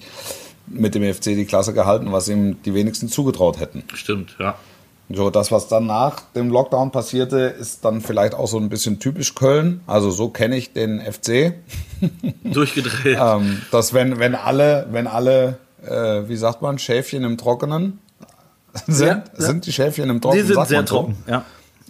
mit 0.72 0.94
dem 0.94 1.02
FC 1.02 1.24
die 1.24 1.44
Klasse 1.44 1.72
gehalten, 1.72 2.12
was 2.12 2.28
ihm 2.28 2.62
die 2.62 2.74
wenigsten 2.74 3.08
zugetraut 3.08 3.60
hätten. 3.60 3.84
Stimmt, 3.94 4.36
ja. 4.38 4.56
So, 5.14 5.30
das, 5.30 5.52
was 5.52 5.68
dann 5.68 5.86
nach 5.86 6.20
dem 6.34 6.48
Lockdown 6.48 6.90
passierte, 6.90 7.38
ist 7.38 7.84
dann 7.84 8.00
vielleicht 8.00 8.34
auch 8.34 8.48
so 8.48 8.58
ein 8.58 8.68
bisschen 8.68 8.98
typisch 8.98 9.34
Köln. 9.34 9.82
Also 9.86 10.10
so 10.10 10.28
kenne 10.28 10.56
ich 10.56 10.72
den 10.72 11.00
FC. 11.00 11.54
Durchgedreht. 12.44 13.18
ähm, 13.20 13.60
dass 13.70 13.92
wenn, 13.92 14.18
wenn 14.18 14.34
alle, 14.34 14.86
wenn 14.90 15.06
alle, 15.06 15.58
äh, 15.84 16.28
wie 16.28 16.36
sagt 16.36 16.62
man, 16.62 16.78
Schäfchen 16.78 17.24
im 17.24 17.36
Trockenen 17.36 17.98
sind, 18.86 19.06
ja, 19.06 19.24
ja. 19.38 19.46
sind 19.46 19.66
die 19.66 19.72
Schäfchen 19.72 20.08
im 20.08 20.20
Trockenen. 20.20 20.46
Die 20.46 20.54
sind 20.54 20.66
sehr 20.66 20.84
trocken, 20.84 21.16
so. 21.26 21.32
ja. 21.32 21.44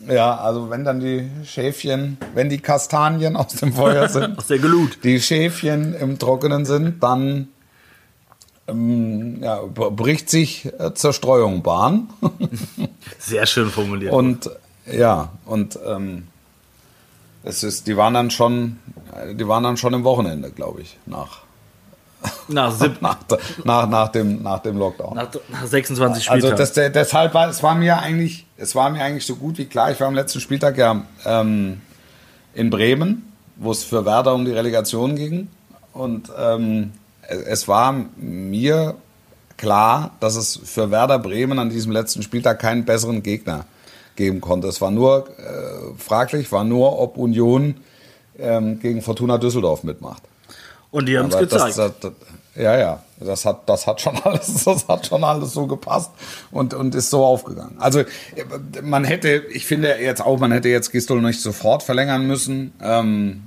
Ja, 0.08 0.36
also 0.36 0.68
wenn 0.68 0.84
dann 0.84 0.98
die 0.98 1.30
Schäfchen, 1.44 2.18
wenn 2.34 2.48
die 2.48 2.58
Kastanien 2.58 3.36
aus 3.36 3.54
dem 3.54 3.72
Feuer 3.72 4.08
sind, 4.08 4.36
aus 4.36 4.48
der 4.48 4.58
Glut, 4.58 4.98
die 5.04 5.20
Schäfchen 5.20 5.94
im 5.94 6.18
Trockenen 6.18 6.64
sind, 6.64 7.00
dann 7.02 7.48
ähm, 8.68 9.42
ja, 9.42 9.60
bricht 9.62 10.30
sich 10.30 10.66
äh, 10.78 10.94
Zerstreuung 10.94 11.62
Bahn. 11.62 12.08
Sehr 13.18 13.46
schön 13.46 13.70
formuliert. 13.70 14.12
Und 14.12 14.50
ja, 14.86 15.30
und 15.44 15.78
ähm, 15.86 16.26
es 17.44 17.62
ist, 17.62 17.86
die 17.86 17.96
waren 17.96 18.14
dann 18.14 18.30
schon, 18.30 18.78
die 19.34 19.46
waren 19.48 19.62
dann 19.64 19.76
schon 19.76 19.94
im 19.94 20.04
Wochenende, 20.04 20.50
glaube 20.50 20.82
ich, 20.82 20.98
nach. 21.06 21.42
Nach, 22.46 22.78
nach, 23.00 23.18
nach, 23.64 23.88
nach, 23.88 24.08
dem, 24.08 24.44
nach 24.44 24.60
dem 24.60 24.78
Lockdown. 24.78 25.16
Nach, 25.16 25.28
nach 25.48 25.66
26 25.66 26.22
Spieltagen. 26.22 26.56
Also 26.56 26.74
das, 26.74 26.92
deshalb 26.92 27.34
war 27.34 27.48
es 27.48 27.64
war 27.64 27.74
mir 27.74 27.98
eigentlich, 27.98 28.46
es 28.56 28.76
war 28.76 28.90
mir 28.90 29.02
eigentlich 29.02 29.26
so 29.26 29.34
gut 29.34 29.58
wie 29.58 29.64
klar. 29.64 29.90
Ich 29.90 29.98
war 29.98 30.06
am 30.06 30.14
letzten 30.14 30.38
Spieltag 30.38 30.78
ja 30.78 31.04
ähm, 31.24 31.80
in 32.54 32.70
Bremen, 32.70 33.32
wo 33.56 33.72
es 33.72 33.82
für 33.82 34.04
Werder 34.04 34.34
um 34.34 34.44
die 34.44 34.52
Relegation 34.52 35.16
ging. 35.16 35.48
Und 35.92 36.30
ähm, 36.38 36.92
es 37.32 37.68
war 37.68 37.94
mir 38.16 38.94
klar, 39.56 40.12
dass 40.20 40.36
es 40.36 40.60
für 40.64 40.90
Werder 40.90 41.18
Bremen 41.18 41.58
an 41.58 41.70
diesem 41.70 41.92
letzten 41.92 42.22
Spieltag 42.22 42.58
keinen 42.58 42.84
besseren 42.84 43.22
Gegner 43.22 43.66
geben 44.16 44.40
konnte. 44.40 44.68
Es 44.68 44.80
war 44.80 44.90
nur 44.90 45.28
äh, 45.38 45.98
fraglich, 45.98 46.50
war 46.52 46.64
nur, 46.64 46.98
ob 46.98 47.16
Union 47.16 47.76
ähm, 48.38 48.80
gegen 48.80 49.02
Fortuna 49.02 49.38
Düsseldorf 49.38 49.84
mitmacht. 49.84 50.22
Und 50.90 51.06
die 51.06 51.18
haben 51.18 51.30
es 51.30 51.38
gezeigt. 51.38 51.78
Das, 51.78 51.92
das, 52.00 52.12
ja, 52.54 52.76
ja, 52.76 53.02
das 53.18 53.44
hat, 53.44 53.68
das 53.68 53.86
hat 53.86 54.00
schon 54.00 54.16
alles, 54.24 54.64
das 54.64 54.86
hat 54.88 55.06
schon 55.06 55.24
alles 55.24 55.52
so 55.52 55.66
gepasst 55.66 56.10
und, 56.50 56.74
und 56.74 56.94
ist 56.94 57.10
so 57.10 57.24
aufgegangen. 57.24 57.76
Also 57.78 58.02
man 58.82 59.04
hätte, 59.04 59.44
ich 59.52 59.64
finde 59.66 59.96
jetzt 60.00 60.20
auch, 60.20 60.38
man 60.38 60.52
hätte 60.52 60.68
jetzt 60.68 60.92
Gistol 60.92 61.22
nicht 61.22 61.40
sofort 61.40 61.82
verlängern 61.82 62.26
müssen. 62.26 62.72
Ähm, 62.82 63.44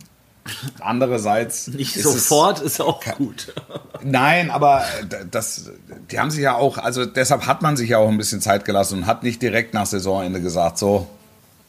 Andererseits. 0.79 1.67
Nicht 1.67 1.95
ist 1.95 2.03
sofort 2.03 2.61
ist 2.61 2.79
auch 2.79 3.03
gut. 3.17 3.53
Nein, 4.03 4.51
aber 4.51 4.83
das, 5.31 5.71
die 6.11 6.19
haben 6.19 6.29
sich 6.29 6.41
ja 6.41 6.55
auch, 6.55 6.77
also 6.77 7.05
deshalb 7.05 7.47
hat 7.47 7.61
man 7.61 7.75
sich 7.77 7.89
ja 7.89 7.97
auch 7.97 8.09
ein 8.09 8.17
bisschen 8.17 8.41
Zeit 8.41 8.65
gelassen 8.65 8.99
und 8.99 9.05
hat 9.07 9.23
nicht 9.23 9.41
direkt 9.41 9.73
nach 9.73 9.87
Saisonende 9.87 10.41
gesagt, 10.41 10.77
so, 10.77 11.07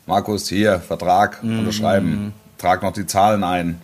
Markus, 0.06 0.48
hier, 0.48 0.80
Vertrag 0.80 1.42
mhm. 1.42 1.60
unterschreiben, 1.60 2.34
trag 2.58 2.82
noch 2.82 2.92
die 2.92 3.06
Zahlen 3.06 3.42
ein, 3.42 3.80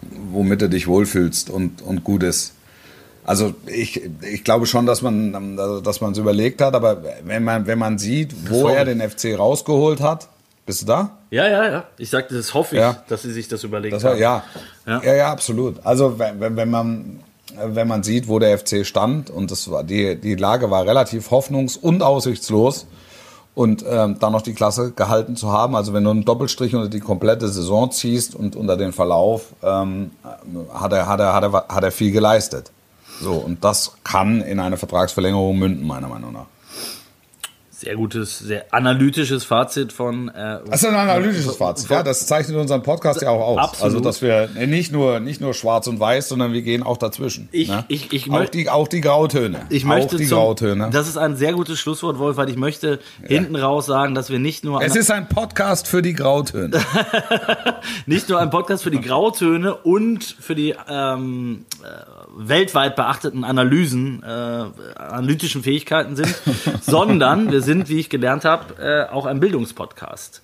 womit 0.00 0.62
du 0.62 0.68
dich 0.70 0.86
wohlfühlst 0.86 1.50
und, 1.50 1.82
und 1.82 2.02
gut 2.02 2.22
ist. 2.22 2.54
Also 3.24 3.54
ich, 3.66 4.08
ich 4.22 4.44
glaube 4.44 4.66
schon, 4.66 4.86
dass 4.86 5.02
man 5.02 5.56
dass 5.82 6.00
man 6.00 6.12
es 6.12 6.18
überlegt 6.18 6.60
hat, 6.60 6.74
aber 6.74 7.02
wenn 7.24 7.42
man, 7.42 7.66
wenn 7.66 7.78
man 7.78 7.98
sieht, 7.98 8.48
wo 8.48 8.68
er 8.68 8.84
den 8.84 9.00
FC 9.00 9.36
rausgeholt 9.36 10.00
hat, 10.00 10.28
bist 10.66 10.82
du 10.82 10.86
da? 10.86 11.10
Ja, 11.30 11.48
ja, 11.48 11.70
ja. 11.70 11.84
Ich 11.96 12.10
sagte, 12.10 12.34
das 12.34 12.52
hoffe 12.52 12.74
ich, 12.74 12.80
ja. 12.80 12.96
dass 13.08 13.22
sie 13.22 13.32
sich 13.32 13.48
das 13.48 13.64
überlegen. 13.64 13.94
Das 13.94 14.04
war, 14.04 14.16
ja. 14.16 14.42
ja. 14.86 15.00
ja, 15.02 15.14
ja, 15.14 15.32
absolut. 15.32 15.76
Also 15.84 16.18
wenn, 16.18 16.56
wenn 16.56 16.70
man 16.70 17.20
wenn 17.58 17.88
man 17.88 18.02
sieht, 18.02 18.28
wo 18.28 18.38
der 18.38 18.58
FC 18.58 18.84
stand 18.84 19.30
und 19.30 19.50
das 19.50 19.70
war 19.70 19.84
die 19.84 20.16
die 20.16 20.34
Lage 20.34 20.70
war 20.70 20.84
relativ 20.84 21.30
hoffnungs- 21.30 21.78
und 21.78 22.02
aussichtslos 22.02 22.86
und 23.54 23.84
ähm, 23.88 24.18
dann 24.18 24.32
noch 24.32 24.42
die 24.42 24.52
Klasse 24.52 24.92
gehalten 24.92 25.34
zu 25.34 25.50
haben. 25.50 25.74
Also 25.74 25.94
wenn 25.94 26.04
du 26.04 26.10
einen 26.10 26.24
Doppelstrich 26.26 26.74
unter 26.74 26.90
die 26.90 27.00
komplette 27.00 27.48
Saison 27.48 27.90
ziehst 27.90 28.34
und 28.34 28.54
unter 28.54 28.76
den 28.76 28.92
Verlauf, 28.92 29.54
ähm, 29.62 30.10
hat, 30.74 30.92
er, 30.92 31.08
hat, 31.08 31.20
er, 31.20 31.32
hat, 31.32 31.42
er, 31.42 31.52
hat 31.52 31.82
er 31.82 31.90
viel 31.90 32.12
geleistet. 32.12 32.70
So, 33.22 33.32
und 33.32 33.64
das 33.64 33.96
kann 34.04 34.42
in 34.42 34.60
eine 34.60 34.76
Vertragsverlängerung 34.76 35.58
münden, 35.58 35.86
meiner 35.86 36.08
Meinung 36.08 36.34
nach. 36.34 36.44
Sehr 37.78 37.94
gutes, 37.94 38.38
sehr 38.38 38.64
analytisches 38.72 39.44
Fazit 39.44 39.92
von. 39.92 40.28
Äh, 40.28 40.60
das 40.64 40.82
ist 40.82 40.88
ein 40.88 40.94
analytisches 40.94 41.56
Fazit, 41.56 41.90
ja. 41.90 42.02
Das 42.02 42.26
zeichnet 42.26 42.56
unseren 42.56 42.82
Podcast 42.82 43.20
ja 43.20 43.28
auch 43.28 43.48
aus. 43.48 43.58
Absolut. 43.58 43.84
Also, 43.84 44.00
dass 44.00 44.22
wir 44.22 44.48
nicht 44.66 44.92
nur, 44.92 45.20
nicht 45.20 45.42
nur 45.42 45.52
schwarz 45.52 45.86
und 45.86 46.00
weiß, 46.00 46.30
sondern 46.30 46.54
wir 46.54 46.62
gehen 46.62 46.82
auch 46.82 46.96
dazwischen. 46.96 47.50
Ich, 47.52 47.68
ne? 47.68 47.84
ich, 47.88 48.14
ich 48.14 48.30
auch, 48.30 48.46
die, 48.46 48.70
auch 48.70 48.88
die 48.88 49.02
Grautöne. 49.02 49.66
Ich 49.68 49.84
möchte 49.84 50.14
auch 50.14 50.18
die 50.18 50.26
zum, 50.26 50.38
Grautöne. 50.38 50.88
Das 50.90 51.06
ist 51.06 51.18
ein 51.18 51.36
sehr 51.36 51.52
gutes 51.52 51.78
Schlusswort, 51.78 52.18
Wolf, 52.18 52.38
weil 52.38 52.48
ich 52.48 52.56
möchte 52.56 52.98
ja. 53.20 53.28
hinten 53.28 53.56
raus 53.56 53.84
sagen, 53.84 54.14
dass 54.14 54.30
wir 54.30 54.38
nicht 54.38 54.64
nur. 54.64 54.80
Es 54.80 54.96
ist 54.96 55.10
ein 55.10 55.28
Podcast 55.28 55.86
für 55.86 56.00
die 56.00 56.14
Grautöne. 56.14 56.80
nicht 58.06 58.30
nur 58.30 58.40
ein 58.40 58.48
Podcast 58.48 58.84
für 58.84 58.90
die 58.90 59.02
Grautöne 59.02 59.74
und 59.74 60.24
für 60.24 60.54
die 60.54 60.74
ähm, 60.88 61.66
äh, 61.82 61.86
weltweit 62.36 62.96
beachteten 62.96 63.44
Analysen, 63.44 64.22
äh, 64.22 64.26
analytischen 64.26 65.62
Fähigkeiten 65.62 66.16
sind, 66.16 66.34
sondern 66.82 67.50
wir 67.50 67.62
sind, 67.62 67.88
wie 67.88 67.98
ich 67.98 68.10
gelernt 68.10 68.44
habe, 68.44 68.74
äh, 68.82 69.12
auch 69.12 69.26
ein 69.26 69.40
Bildungspodcast. 69.40 70.42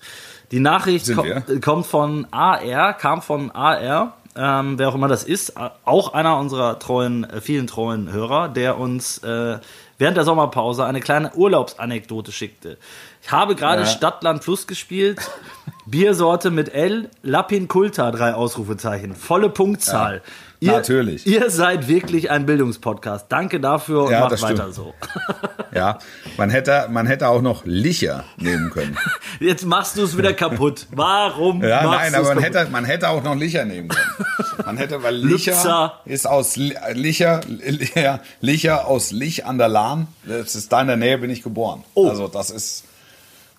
Die 0.51 0.59
Nachricht 0.59 1.13
ko 1.15 1.23
kommt 1.61 1.85
von 1.85 2.27
AR, 2.31 2.93
kam 2.93 3.21
von 3.21 3.51
AR, 3.51 4.17
ähm, 4.35 4.79
wer 4.79 4.89
auch 4.89 4.95
immer 4.95 5.07
das 5.07 5.23
ist, 5.23 5.53
auch 5.85 6.13
einer 6.13 6.37
unserer 6.37 6.79
treuen, 6.79 7.23
äh, 7.23 7.41
vielen 7.41 7.67
treuen 7.67 8.11
Hörer, 8.11 8.49
der 8.49 8.77
uns 8.77 9.19
äh, 9.19 9.59
während 9.97 10.17
der 10.17 10.23
Sommerpause 10.23 10.85
eine 10.85 11.01
kleine 11.01 11.33
Urlaubsanekdote 11.33 12.31
schickte. 12.31 12.77
Ich 13.21 13.31
habe 13.31 13.55
gerade 13.55 13.83
ja. 13.83 13.87
Stadtland 13.87 14.41
Plus 14.41 14.67
gespielt. 14.67 15.19
Biersorte 15.85 16.49
mit 16.51 16.73
L, 16.73 17.09
Lapin 17.23 17.67
Kulta, 17.67 18.11
drei 18.11 18.33
Ausrufezeichen. 18.33 19.15
Volle 19.15 19.49
Punktzahl. 19.49 20.15
Ja. 20.15 20.21
Ihr, 20.63 20.71
Natürlich. 20.71 21.27
Ihr 21.27 21.49
seid 21.49 21.89
wirklich 21.89 22.31
ein 22.31 22.45
Bildungspodcast. 22.45 23.25
Danke 23.27 23.59
dafür 23.59 24.03
und 24.03 24.11
ja, 24.11 24.21
macht 24.21 24.41
weiter 24.41 24.71
so. 24.71 24.93
Ja, 25.73 25.97
man 26.37 26.51
hätte, 26.51 26.87
man 26.91 27.07
hätte 27.07 27.27
auch 27.27 27.41
noch 27.41 27.65
Licher 27.65 28.25
nehmen 28.37 28.69
können. 28.69 28.95
Jetzt 29.39 29.65
machst 29.65 29.97
du 29.97 30.03
es 30.03 30.15
wieder 30.15 30.31
kaputt. 30.33 30.85
Warum? 30.91 31.63
Ja, 31.63 31.83
nein, 31.83 32.13
aber 32.13 32.35
man 32.35 32.43
hätte, 32.43 32.67
man 32.71 32.85
hätte 32.85 33.09
auch 33.09 33.23
noch 33.23 33.35
Licher 33.35 33.65
nehmen 33.65 33.87
können. 33.87 34.27
Man 34.63 34.77
hätte, 34.77 35.01
weil 35.01 35.15
Licher 35.15 35.99
ist 36.05 36.27
aus 36.27 36.55
Licher, 36.55 37.41
Licher, 37.47 38.21
Licher 38.39 38.87
aus 38.87 39.11
Lich 39.11 39.47
an 39.47 39.57
der 39.57 39.67
Lahn. 39.67 40.07
Das 40.25 40.53
ist 40.53 40.71
da 40.71 40.81
in 40.81 40.87
der 40.87 40.97
Nähe 40.97 41.17
bin 41.17 41.31
ich 41.31 41.41
geboren. 41.41 41.83
Oh. 41.95 42.07
Also 42.07 42.27
das 42.27 42.51
ist 42.51 42.83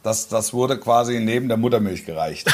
das, 0.04 0.28
das 0.28 0.52
wurde 0.52 0.78
quasi 0.78 1.18
neben 1.18 1.48
der 1.48 1.56
Muttermilch 1.56 2.04
gereicht. 2.04 2.46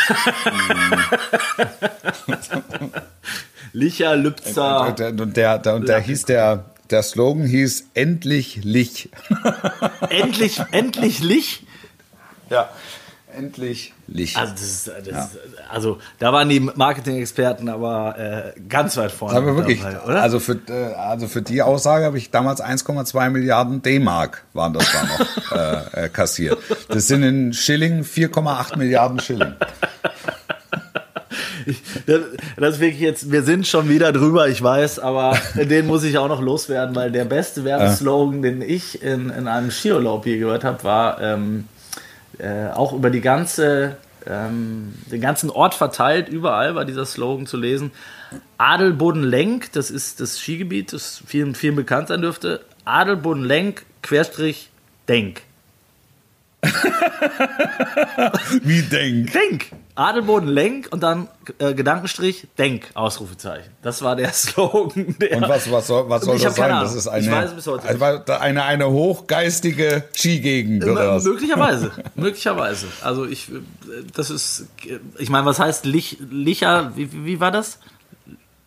Licher, 3.72 4.16
Lübzer. 4.16 4.86
Und 4.86 4.98
der, 5.00 5.08
und 5.08 5.36
der, 5.36 5.58
der, 5.58 5.80
der 5.80 6.00
hieß 6.00 6.24
der, 6.26 6.64
der 6.90 7.02
Slogan 7.02 7.44
hieß 7.44 7.88
Endlich 7.94 8.60
Lich. 8.62 9.10
endlich, 10.10 10.62
endlich 10.70 11.20
Lich? 11.20 11.66
Ja. 12.50 12.68
Endlich 13.36 13.92
Licht. 14.06 14.36
Also, 14.36 14.52
das 14.52 14.62
ist, 14.62 14.88
das 14.88 15.06
ja. 15.06 15.24
ist, 15.24 15.38
also 15.70 15.98
da 16.18 16.32
waren 16.32 16.48
die 16.48 16.60
Marketing-Experten 16.60 17.68
aber 17.68 18.18
äh, 18.18 18.60
ganz 18.68 18.96
weit 18.96 19.12
vorne. 19.12 19.36
Aber 19.36 19.56
wirklich, 19.56 19.80
dabei, 19.80 20.00
oder? 20.02 20.22
Also, 20.22 20.40
für, 20.40 20.58
äh, 20.68 20.94
also 20.94 21.28
für 21.28 21.42
die 21.42 21.62
Aussage 21.62 22.04
habe 22.04 22.18
ich 22.18 22.30
damals 22.30 22.62
1,2 22.62 23.30
Milliarden 23.30 23.82
D-Mark 23.82 24.44
waren 24.52 24.72
das 24.72 24.90
da 24.92 25.04
noch 25.04 25.52
äh, 25.96 26.04
äh, 26.04 26.08
kassiert. 26.08 26.58
Das 26.88 27.06
sind 27.06 27.22
in 27.22 27.52
Schilling 27.52 28.02
4,8 28.02 28.76
Milliarden 28.76 29.20
Schilling. 29.20 29.54
das, 32.06 32.20
das 32.56 32.74
ist 32.74 32.80
wirklich 32.80 33.00
jetzt, 33.00 33.30
wir 33.30 33.42
sind 33.42 33.66
schon 33.66 33.88
wieder 33.88 34.12
drüber, 34.12 34.48
ich 34.48 34.62
weiß, 34.62 34.98
aber 34.98 35.36
den 35.54 35.86
muss 35.86 36.04
ich 36.04 36.18
auch 36.18 36.28
noch 36.28 36.40
loswerden, 36.40 36.94
weil 36.94 37.10
der 37.10 37.24
beste 37.24 37.64
Werbeslogan, 37.64 38.42
den 38.42 38.62
ich 38.62 39.02
in, 39.02 39.30
in 39.30 39.48
einem 39.48 39.70
Skiurlaub 39.70 40.24
hier 40.24 40.38
gehört 40.38 40.64
habe, 40.64 40.82
war 40.84 41.20
ähm, 41.20 41.68
äh, 42.40 42.70
auch 42.72 42.92
über 42.92 43.10
die 43.10 43.20
ganze 43.20 43.96
äh, 43.96 44.10
ähm, 44.26 44.94
den 45.10 45.20
ganzen 45.20 45.50
Ort 45.50 45.74
verteilt, 45.74 46.28
überall 46.28 46.74
war 46.74 46.84
dieser 46.84 47.06
Slogan 47.06 47.46
zu 47.46 47.56
lesen. 47.56 47.92
Adelboden-Lenk, 48.58 49.72
das 49.72 49.90
ist 49.90 50.20
das 50.20 50.38
Skigebiet, 50.38 50.92
das 50.92 51.22
vielen, 51.26 51.54
vielen 51.54 51.76
bekannt 51.76 52.08
sein 52.08 52.20
dürfte. 52.22 52.64
Adelboden-Lenk, 52.84 53.84
Querstrich, 54.02 54.70
Denk. 55.08 55.42
Wie 58.62 58.82
denk. 58.82 59.32
Denk! 59.32 59.72
Adelboden 60.00 60.48
Lenk 60.48 60.88
und 60.92 61.02
dann 61.02 61.28
äh, 61.58 61.74
Gedankenstrich 61.74 62.48
Denk, 62.56 62.88
Ausrufezeichen. 62.94 63.70
Das 63.82 64.00
war 64.00 64.16
der 64.16 64.32
Slogan. 64.32 65.14
Der 65.20 65.36
Und 65.36 65.46
was, 65.46 65.70
was 65.70 65.88
soll, 65.88 66.08
was 66.08 66.24
soll 66.24 66.36
Ich 66.36 66.42
das 66.42 66.56
sein? 66.56 66.70
Das 66.70 66.94
ist 66.94 67.04
Ich 67.04 67.12
eine, 67.12 67.30
weiß 67.32 67.50
es 67.50 67.54
bis 67.54 67.66
heute 67.66 67.86
eine, 67.86 68.40
eine, 68.40 68.64
eine 68.64 68.90
hochgeistige 68.90 70.04
Skigegend 70.16 70.84
oder 70.84 71.16
was? 71.16 71.24
Möglicherweise, 71.24 71.92
möglicherweise. 72.14 72.86
Also 73.02 73.26
ich, 73.26 73.50
äh, 73.50 73.60
das 74.14 74.30
ist, 74.30 74.68
äh, 74.86 75.00
ich 75.18 75.28
meine, 75.28 75.44
was 75.44 75.58
heißt 75.58 75.84
Lich, 75.84 76.16
Licher, 76.30 76.92
wie, 76.96 77.26
wie 77.26 77.38
war 77.38 77.50
das? 77.50 77.78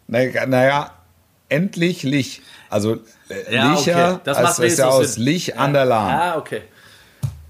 Naja, 0.07 0.45
naja, 0.45 0.91
endlich 1.49 2.03
Lich. 2.03 2.43
Also 2.69 2.99
äh, 3.29 3.55
Ja, 3.55 3.71
Licher, 3.73 4.11
okay. 4.11 4.21
Das 4.25 4.39
macht 4.39 4.59
ist 4.59 4.77
ja 4.77 4.87
aus 4.87 5.15
Sinn. 5.15 5.23
Lich 5.23 5.57
an 5.57 5.73
der 5.73 5.85
Lahn. 5.85 6.11
Ah, 6.13 6.37
okay. 6.37 6.61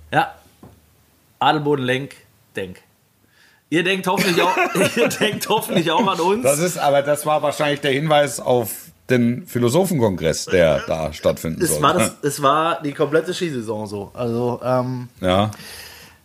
Ja. 0.10 0.36
Adelboden 1.40 1.84
Lenk, 1.84 2.16
Denk. 2.56 2.83
Ihr 3.70 3.84
denkt 3.84 4.06
hoffentlich 4.08 4.42
auch, 4.42 4.56
ihr 4.96 5.10
denkt 5.10 5.50
hoffentlich 5.50 5.90
auch 5.92 6.06
an 6.08 6.20
uns. 6.20 6.44
Das 6.44 6.60
ist, 6.60 6.78
aber 6.78 7.02
das 7.02 7.26
war 7.26 7.42
wahrscheinlich 7.42 7.82
der 7.82 7.92
Hinweis 7.92 8.40
auf 8.40 8.70
den 9.10 9.46
Philosophenkongress, 9.48 10.46
der 10.46 10.82
da 10.88 11.12
stattfinden 11.12 11.62
es 11.62 11.72
soll. 11.72 11.82
war, 11.82 11.94
das, 11.96 12.14
es 12.22 12.42
war 12.42 12.82
die 12.82 12.94
komplette 12.94 13.34
Skisaison 13.34 13.86
so. 13.88 14.12
Also, 14.14 14.62
ähm, 14.64 15.10
Ja. 15.20 15.52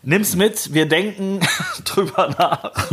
Nimm's 0.04 0.36
mit, 0.36 0.72
wir 0.72 0.86
denken 0.86 1.40
drüber 1.84 2.32
nach 2.38 2.88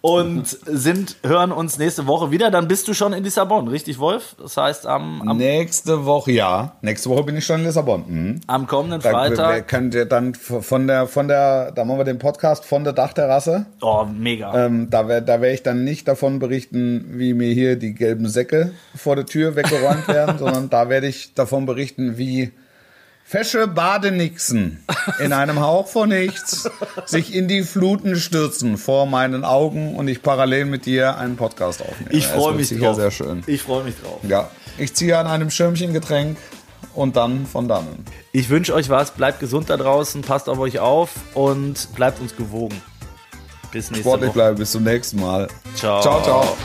und 0.00 0.46
sind, 0.46 1.16
hören 1.24 1.50
uns 1.50 1.78
nächste 1.78 2.06
Woche 2.06 2.30
wieder. 2.30 2.52
Dann 2.52 2.68
bist 2.68 2.86
du 2.86 2.94
schon 2.94 3.12
in 3.12 3.24
Lissabon, 3.24 3.66
richtig, 3.66 3.98
Wolf? 3.98 4.36
Das 4.40 4.56
heißt, 4.56 4.86
am, 4.86 5.28
am, 5.28 5.36
Nächste 5.36 6.04
Woche, 6.04 6.30
ja. 6.30 6.76
Nächste 6.80 7.10
Woche 7.10 7.24
bin 7.24 7.36
ich 7.36 7.44
schon 7.44 7.60
in 7.60 7.66
Lissabon. 7.66 8.04
Mhm. 8.06 8.40
am 8.46 8.68
kommenden 8.68 9.00
Da 9.00 9.10
wir 9.10 9.16
Freitag. 9.16 9.66
könnt 9.66 9.96
ihr 9.96 10.04
dann 10.04 10.34
von 10.34 10.86
der, 10.86 11.08
von 11.08 11.26
der, 11.26 11.72
da 11.72 11.84
machen 11.84 11.98
wir 11.98 12.04
den 12.04 12.20
Podcast 12.20 12.64
von 12.64 12.84
der 12.84 12.92
Dachterrasse. 12.92 13.66
Oh, 13.82 14.04
mega. 14.04 14.66
Ähm, 14.66 14.88
da 14.90 15.08
werde 15.08 15.26
da 15.26 15.42
ich 15.42 15.64
dann 15.64 15.82
nicht 15.82 16.06
davon 16.06 16.38
berichten, 16.38 17.06
wie 17.18 17.34
mir 17.34 17.52
hier 17.52 17.74
die 17.74 17.94
gelben 17.94 18.28
Säcke 18.28 18.70
vor 18.94 19.16
der 19.16 19.26
Tür 19.26 19.56
weggeräumt 19.56 20.06
werden, 20.06 20.38
sondern 20.38 20.70
da 20.70 20.88
werde 20.88 21.08
ich 21.08 21.34
davon 21.34 21.66
berichten, 21.66 22.16
wie 22.16 22.52
fesche 23.24 23.66
Badenixen 23.66 24.84
in 25.18 25.32
einem 25.32 25.60
Hauch 25.60 25.88
von 25.88 26.10
nichts 26.10 26.70
sich 27.06 27.34
in 27.34 27.48
die 27.48 27.62
Fluten 27.62 28.16
stürzen 28.16 28.76
vor 28.78 29.06
meinen 29.06 29.44
Augen 29.44 29.96
und 29.96 30.08
ich 30.08 30.22
parallel 30.22 30.66
mit 30.66 30.86
dir 30.86 31.16
einen 31.18 31.36
Podcast 31.36 31.80
aufnehme. 31.82 32.12
ich 32.12 32.26
freue 32.26 32.54
mich 32.54 32.68
sicher 32.68 32.86
drauf. 32.86 32.96
sehr 32.96 33.10
schön. 33.10 33.42
Ich 33.46 33.62
freue 33.62 33.84
mich 33.84 33.94
drauf. 34.00 34.20
Ja, 34.22 34.50
ich 34.78 34.94
ziehe 34.94 35.16
an 35.18 35.26
einem 35.26 35.50
Schirmchen 35.50 35.92
Getränk 35.92 36.36
und 36.94 37.16
dann 37.16 37.46
von 37.46 37.66
dannen. 37.66 38.04
Ich 38.32 38.50
wünsche 38.50 38.74
euch 38.74 38.88
was. 38.90 39.12
Bleibt 39.12 39.40
gesund 39.40 39.70
da 39.70 39.76
draußen, 39.76 40.22
passt 40.22 40.48
auf 40.48 40.58
euch 40.58 40.78
auf 40.78 41.10
und 41.34 41.94
bleibt 41.94 42.20
uns 42.20 42.36
gewogen. 42.36 42.80
Bis 43.72 43.90
nächste 43.90 44.02
Sportlich 44.02 44.28
Woche. 44.28 44.38
bleibe 44.38 44.58
bis 44.58 44.70
zum 44.70 44.84
nächsten 44.84 45.20
Mal. 45.20 45.48
Ciao. 45.74 46.00
Ciao, 46.00 46.22
ciao. 46.22 46.56